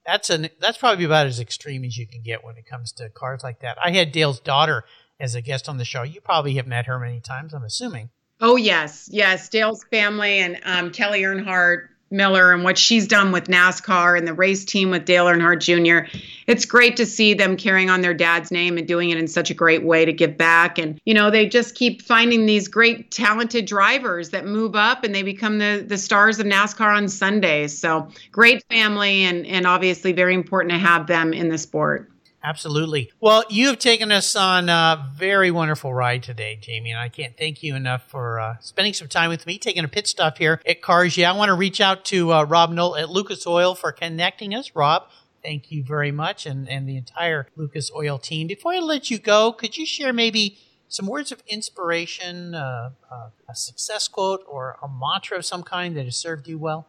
that's 0.07 0.31
an 0.31 0.49
that's 0.61 0.79
probably 0.79 1.05
about 1.05 1.27
as 1.27 1.41
extreme 1.41 1.85
as 1.85 1.99
you 1.99 2.07
can 2.07 2.23
get 2.23 2.45
when 2.45 2.57
it 2.57 2.67
comes 2.67 2.93
to 2.93 3.11
cars 3.11 3.43
like 3.43 3.61
that. 3.61 3.77
I 3.85 3.91
had 3.91 4.11
Dale's 4.12 4.41
daughter 4.41 4.85
as 5.20 5.35
a 5.35 5.42
guest 5.42 5.68
on 5.68 5.76
the 5.76 5.85
show. 5.85 6.02
You 6.02 6.20
probably 6.20 6.54
have 6.54 6.66
met 6.66 6.87
her 6.87 6.98
many 6.98 7.20
times, 7.20 7.54
I'm 7.54 7.64
assuming. 7.64 8.11
Oh 8.40 8.57
yes, 8.57 9.09
yes. 9.11 9.48
Dale's 9.48 9.85
family 9.85 10.38
and 10.38 10.61
um, 10.64 10.90
Kelly 10.92 11.22
Earnhardt 11.22 11.88
Miller 12.11 12.52
and 12.52 12.64
what 12.64 12.78
she's 12.78 13.07
done 13.07 13.33
with 13.33 13.48
NASCAR 13.48 14.16
and 14.16 14.26
the 14.26 14.33
race 14.33 14.64
team 14.64 14.90
with 14.90 15.04
Dale 15.04 15.26
Earnhardt 15.26 15.61
Jr. 15.61 16.11
It's 16.46 16.64
great 16.64 16.96
to 16.96 17.04
see 17.04 17.35
them 17.35 17.57
carrying 17.57 17.90
on 17.90 18.00
their 18.00 18.14
dad's 18.14 18.50
name 18.50 18.78
and 18.78 18.88
doing 18.88 19.11
it 19.11 19.18
in 19.18 19.28
such 19.28 19.50
a 19.50 19.54
great 19.54 19.83
way 19.83 20.04
to 20.04 20.12
give 20.12 20.38
back. 20.38 20.78
And 20.78 21.00
you 21.04 21.12
know, 21.12 21.31
they 21.31 21.46
just 21.46 21.74
keep 21.74 22.00
finding 22.00 22.46
these 22.46 22.68
great 22.68 23.11
talented 23.11 23.66
drivers 23.66 24.31
that 24.31 24.46
move 24.46 24.74
up 24.74 25.04
and 25.04 25.14
they 25.14 25.22
become 25.22 25.59
the 25.59 25.85
the 25.87 25.98
stars 25.98 26.38
of 26.38 26.46
NASCAR 26.46 26.96
on 26.96 27.09
Sundays. 27.09 27.78
So 27.78 28.09
great 28.33 28.64
family 28.70 29.24
and 29.24 29.46
and 29.46 29.66
obviously 29.66 30.12
very 30.12 30.35
important 30.35 30.72
to 30.72 30.78
have 30.78 31.07
them 31.07 31.33
in 31.33 31.48
the 31.48 31.59
sport. 31.59 32.11
Absolutely. 32.42 33.11
Well, 33.20 33.44
you 33.51 33.66
have 33.66 33.79
taken 33.79 34.12
us 34.12 34.37
on 34.37 34.68
a 34.68 35.11
very 35.14 35.51
wonderful 35.51 35.92
ride 35.92 36.22
today, 36.22 36.57
Jamie, 36.61 36.92
and 36.92 37.01
I 37.01 37.09
can't 37.09 37.37
thank 37.37 37.62
you 37.62 37.74
enough 37.74 38.09
for 38.09 38.38
uh, 38.38 38.57
spending 38.61 38.94
some 38.94 39.09
time 39.09 39.29
with 39.29 39.44
me, 39.44 39.59
taking 39.59 39.85
a 39.85 39.88
pit 39.88 40.07
stop 40.07 40.38
here 40.38 40.61
at 40.64 40.81
Cars 40.81 41.16
Yeah. 41.16 41.33
I 41.33 41.37
want 41.37 41.48
to 41.48 41.55
reach 41.55 41.81
out 41.81 42.05
to 42.07 42.33
uh, 42.33 42.44
Rob 42.44 42.70
Knoll 42.70 42.96
at 42.96 43.11
Lucas 43.11 43.46
Oil 43.46 43.74
for 43.74 43.90
connecting 43.90 44.55
us. 44.55 44.70
Rob, 44.74 45.09
thank 45.42 45.72
you 45.72 45.83
very 45.83 46.12
much, 46.12 46.46
and, 46.46 46.68
and 46.68 46.88
the 46.88 46.96
entire 46.96 47.48
Lucas 47.57 47.90
Oil 47.92 48.18
team. 48.18 48.46
Before 48.46 48.72
I 48.72 48.79
let 48.79 49.11
you 49.11 49.18
go, 49.18 49.53
could 49.53 49.77
you 49.77 49.85
share 49.85 50.12
maybe 50.12 50.59
some 50.87 51.07
words 51.07 51.33
of 51.33 51.42
inspiration, 51.48 52.55
uh, 52.55 52.90
uh 53.11 53.31
a 53.48 53.55
success 53.55 54.07
quote, 54.07 54.44
or 54.46 54.79
a 54.81 54.88
mantra 54.88 55.38
of 55.38 55.44
some 55.44 55.64
kind 55.64 55.96
that 55.96 56.05
has 56.05 56.16
served 56.16 56.46
you 56.46 56.59
well? 56.59 56.87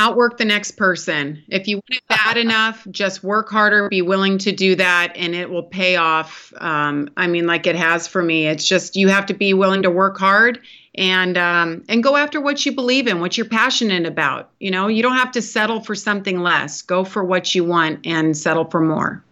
Outwork 0.00 0.38
the 0.38 0.44
next 0.46 0.72
person. 0.72 1.44
If 1.48 1.68
you 1.68 1.76
want 1.76 1.90
it 1.90 2.02
bad 2.08 2.38
enough, 2.38 2.86
just 2.90 3.22
work 3.22 3.50
harder, 3.50 3.90
be 3.90 4.00
willing 4.00 4.38
to 4.38 4.50
do 4.50 4.74
that, 4.76 5.12
and 5.14 5.34
it 5.34 5.50
will 5.50 5.62
pay 5.62 5.96
off. 5.96 6.54
Um, 6.56 7.10
I 7.18 7.26
mean, 7.26 7.46
like 7.46 7.66
it 7.66 7.76
has 7.76 8.08
for 8.08 8.22
me. 8.22 8.46
It's 8.46 8.66
just 8.66 8.96
you 8.96 9.08
have 9.08 9.26
to 9.26 9.34
be 9.34 9.52
willing 9.52 9.82
to 9.82 9.90
work 9.90 10.16
hard 10.18 10.60
and 10.94 11.36
um, 11.36 11.84
and 11.90 12.02
go 12.02 12.16
after 12.16 12.40
what 12.40 12.64
you 12.64 12.72
believe 12.72 13.08
in, 13.08 13.20
what 13.20 13.36
you're 13.36 13.46
passionate 13.46 14.06
about. 14.06 14.50
You 14.58 14.70
know, 14.70 14.88
you 14.88 15.02
don't 15.02 15.16
have 15.16 15.32
to 15.32 15.42
settle 15.42 15.84
for 15.84 15.94
something 15.94 16.40
less. 16.40 16.80
Go 16.80 17.04
for 17.04 17.22
what 17.22 17.54
you 17.54 17.64
want 17.64 18.06
and 18.06 18.34
settle 18.34 18.64
for 18.64 18.80
more. 18.80 19.22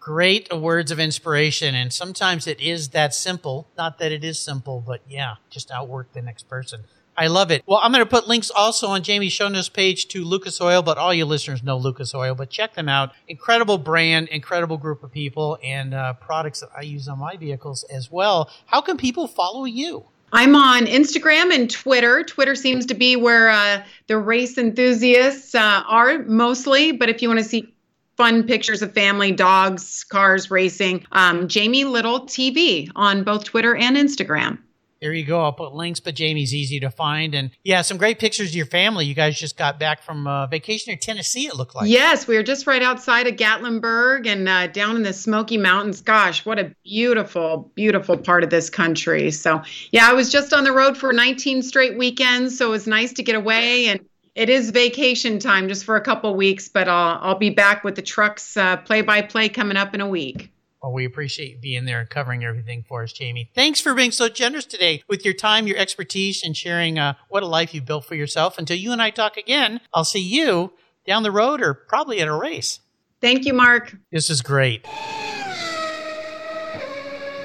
Great 0.00 0.52
words 0.52 0.90
of 0.90 0.98
inspiration, 0.98 1.76
and 1.76 1.92
sometimes 1.92 2.48
it 2.48 2.60
is 2.60 2.88
that 2.88 3.14
simple. 3.14 3.68
Not 3.78 3.98
that 3.98 4.10
it 4.10 4.24
is 4.24 4.40
simple, 4.40 4.82
but 4.84 5.02
yeah, 5.08 5.36
just 5.50 5.70
outwork 5.70 6.12
the 6.12 6.22
next 6.22 6.48
person. 6.48 6.82
I 7.18 7.28
love 7.28 7.50
it. 7.50 7.62
Well, 7.66 7.80
I'm 7.82 7.92
going 7.92 8.04
to 8.04 8.10
put 8.10 8.28
links 8.28 8.50
also 8.50 8.88
on 8.88 9.02
Jamie's 9.02 9.32
show 9.32 9.48
notes 9.48 9.68
page 9.68 10.08
to 10.08 10.22
Lucas 10.24 10.60
Oil, 10.60 10.82
but 10.82 10.98
all 10.98 11.14
you 11.14 11.24
listeners 11.24 11.62
know 11.62 11.78
Lucas 11.78 12.14
Oil, 12.14 12.34
but 12.34 12.50
check 12.50 12.74
them 12.74 12.88
out. 12.88 13.12
Incredible 13.28 13.78
brand, 13.78 14.28
incredible 14.28 14.76
group 14.76 15.02
of 15.02 15.10
people, 15.10 15.58
and 15.64 15.94
uh, 15.94 16.12
products 16.14 16.60
that 16.60 16.70
I 16.76 16.82
use 16.82 17.08
on 17.08 17.18
my 17.18 17.36
vehicles 17.36 17.84
as 17.84 18.10
well. 18.10 18.50
How 18.66 18.80
can 18.80 18.96
people 18.96 19.26
follow 19.26 19.64
you? 19.64 20.04
I'm 20.32 20.54
on 20.56 20.86
Instagram 20.86 21.54
and 21.54 21.70
Twitter. 21.70 22.22
Twitter 22.24 22.54
seems 22.54 22.86
to 22.86 22.94
be 22.94 23.16
where 23.16 23.48
uh, 23.48 23.84
the 24.08 24.18
race 24.18 24.58
enthusiasts 24.58 25.54
uh, 25.54 25.82
are 25.88 26.18
mostly, 26.24 26.92
but 26.92 27.08
if 27.08 27.22
you 27.22 27.28
want 27.28 27.38
to 27.38 27.44
see 27.44 27.72
fun 28.16 28.44
pictures 28.44 28.82
of 28.82 28.92
family, 28.92 29.30
dogs, 29.32 30.04
cars, 30.04 30.50
racing, 30.50 31.06
um, 31.12 31.48
Jamie 31.48 31.84
Little 31.84 32.20
TV 32.22 32.90
on 32.96 33.24
both 33.24 33.44
Twitter 33.44 33.76
and 33.76 33.96
Instagram. 33.96 34.58
There 35.00 35.12
you 35.12 35.26
go. 35.26 35.42
I'll 35.42 35.52
put 35.52 35.74
links, 35.74 36.00
but 36.00 36.14
Jamie's 36.14 36.54
easy 36.54 36.80
to 36.80 36.90
find. 36.90 37.34
And 37.34 37.50
yeah, 37.62 37.82
some 37.82 37.98
great 37.98 38.18
pictures 38.18 38.48
of 38.48 38.54
your 38.54 38.66
family. 38.66 39.04
You 39.04 39.14
guys 39.14 39.38
just 39.38 39.58
got 39.58 39.78
back 39.78 40.02
from 40.02 40.26
uh, 40.26 40.46
vacation 40.46 40.92
in 40.92 40.98
Tennessee, 40.98 41.46
it 41.46 41.54
looked 41.54 41.74
like. 41.74 41.88
Yes, 41.88 42.26
we 42.26 42.36
were 42.36 42.42
just 42.42 42.66
right 42.66 42.82
outside 42.82 43.26
of 43.26 43.36
Gatlinburg 43.36 44.26
and 44.26 44.48
uh, 44.48 44.68
down 44.68 44.96
in 44.96 45.02
the 45.02 45.12
Smoky 45.12 45.58
Mountains. 45.58 46.00
Gosh, 46.00 46.46
what 46.46 46.58
a 46.58 46.74
beautiful, 46.82 47.70
beautiful 47.74 48.16
part 48.16 48.42
of 48.42 48.48
this 48.48 48.70
country. 48.70 49.30
So, 49.30 49.62
yeah, 49.90 50.08
I 50.08 50.14
was 50.14 50.30
just 50.30 50.54
on 50.54 50.64
the 50.64 50.72
road 50.72 50.96
for 50.96 51.12
19 51.12 51.62
straight 51.62 51.98
weekends. 51.98 52.56
So 52.56 52.68
it 52.68 52.70
was 52.70 52.86
nice 52.86 53.12
to 53.14 53.22
get 53.22 53.34
away. 53.34 53.86
And 53.88 54.00
it 54.34 54.48
is 54.48 54.70
vacation 54.70 55.38
time 55.38 55.68
just 55.68 55.84
for 55.84 55.96
a 55.96 56.00
couple 56.00 56.34
weeks, 56.34 56.68
but 56.68 56.88
I'll, 56.88 57.18
I'll 57.20 57.38
be 57.38 57.50
back 57.50 57.84
with 57.84 57.96
the 57.96 58.02
trucks 58.02 58.56
play 58.84 59.02
by 59.02 59.22
play 59.22 59.50
coming 59.50 59.76
up 59.76 59.94
in 59.94 60.00
a 60.00 60.08
week. 60.08 60.52
Well, 60.86 60.92
we 60.92 61.04
appreciate 61.04 61.50
you 61.50 61.58
being 61.58 61.84
there 61.84 61.98
and 61.98 62.08
covering 62.08 62.44
everything 62.44 62.84
for 62.86 63.02
us, 63.02 63.12
Jamie. 63.12 63.50
Thanks 63.56 63.80
for 63.80 63.92
being 63.92 64.12
so 64.12 64.28
generous 64.28 64.66
today 64.66 65.02
with 65.08 65.24
your 65.24 65.34
time, 65.34 65.66
your 65.66 65.78
expertise, 65.78 66.44
and 66.44 66.56
sharing 66.56 66.96
uh, 66.96 67.14
what 67.28 67.42
a 67.42 67.46
life 67.46 67.74
you've 67.74 67.86
built 67.86 68.04
for 68.04 68.14
yourself. 68.14 68.56
Until 68.56 68.76
you 68.76 68.92
and 68.92 69.02
I 69.02 69.10
talk 69.10 69.36
again, 69.36 69.80
I'll 69.92 70.04
see 70.04 70.20
you 70.20 70.74
down 71.04 71.24
the 71.24 71.32
road 71.32 71.60
or 71.60 71.74
probably 71.74 72.20
at 72.20 72.28
a 72.28 72.32
race. 72.32 72.78
Thank 73.20 73.46
you, 73.46 73.52
Mark. 73.52 73.96
This 74.12 74.30
is 74.30 74.42
great. 74.42 74.86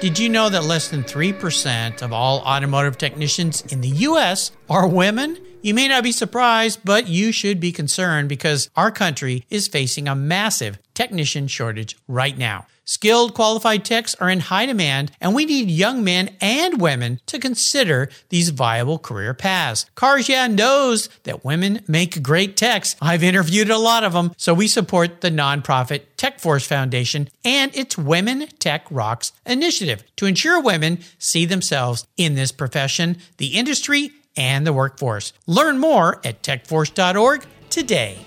Did 0.00 0.20
you 0.20 0.28
know 0.28 0.48
that 0.48 0.62
less 0.62 0.86
than 0.86 1.02
3% 1.02 2.00
of 2.00 2.12
all 2.12 2.42
automotive 2.42 2.96
technicians 2.96 3.62
in 3.72 3.80
the 3.80 3.88
U.S. 3.88 4.52
are 4.70 4.86
women? 4.86 5.36
You 5.62 5.74
may 5.74 5.88
not 5.88 6.04
be 6.04 6.12
surprised, 6.12 6.78
but 6.84 7.08
you 7.08 7.32
should 7.32 7.58
be 7.58 7.72
concerned 7.72 8.28
because 8.28 8.70
our 8.76 8.92
country 8.92 9.44
is 9.50 9.66
facing 9.66 10.06
a 10.06 10.14
massive 10.14 10.78
technician 10.94 11.48
shortage 11.48 11.98
right 12.06 12.38
now. 12.38 12.66
Skilled, 12.84 13.34
qualified 13.34 13.84
techs 13.84 14.14
are 14.16 14.28
in 14.28 14.40
high 14.40 14.66
demand, 14.66 15.12
and 15.20 15.34
we 15.34 15.44
need 15.44 15.70
young 15.70 16.02
men 16.02 16.36
and 16.40 16.80
women 16.80 17.20
to 17.26 17.38
consider 17.38 18.08
these 18.28 18.48
viable 18.50 18.98
career 18.98 19.34
paths. 19.34 19.86
Cars 19.94 20.28
Yeah 20.28 20.48
knows 20.48 21.08
that 21.22 21.44
women 21.44 21.82
make 21.86 22.22
great 22.22 22.56
techs. 22.56 22.96
I've 23.00 23.22
interviewed 23.22 23.70
a 23.70 23.78
lot 23.78 24.02
of 24.02 24.12
them, 24.12 24.32
so 24.36 24.52
we 24.52 24.66
support 24.66 25.20
the 25.20 25.30
nonprofit 25.30 26.02
Tech 26.16 26.40
Force 26.40 26.66
Foundation 26.66 27.28
and 27.44 27.74
its 27.76 27.96
Women 27.96 28.48
Tech 28.58 28.84
Rocks 28.90 29.32
initiative 29.46 30.02
to 30.16 30.26
ensure 30.26 30.60
women 30.60 30.98
see 31.18 31.44
themselves 31.44 32.06
in 32.16 32.34
this 32.34 32.52
profession, 32.52 33.18
the 33.36 33.58
industry, 33.58 34.10
and 34.36 34.66
the 34.66 34.72
workforce. 34.72 35.32
Learn 35.46 35.78
more 35.78 36.20
at 36.24 36.42
techforce.org 36.42 37.44
today. 37.70 38.26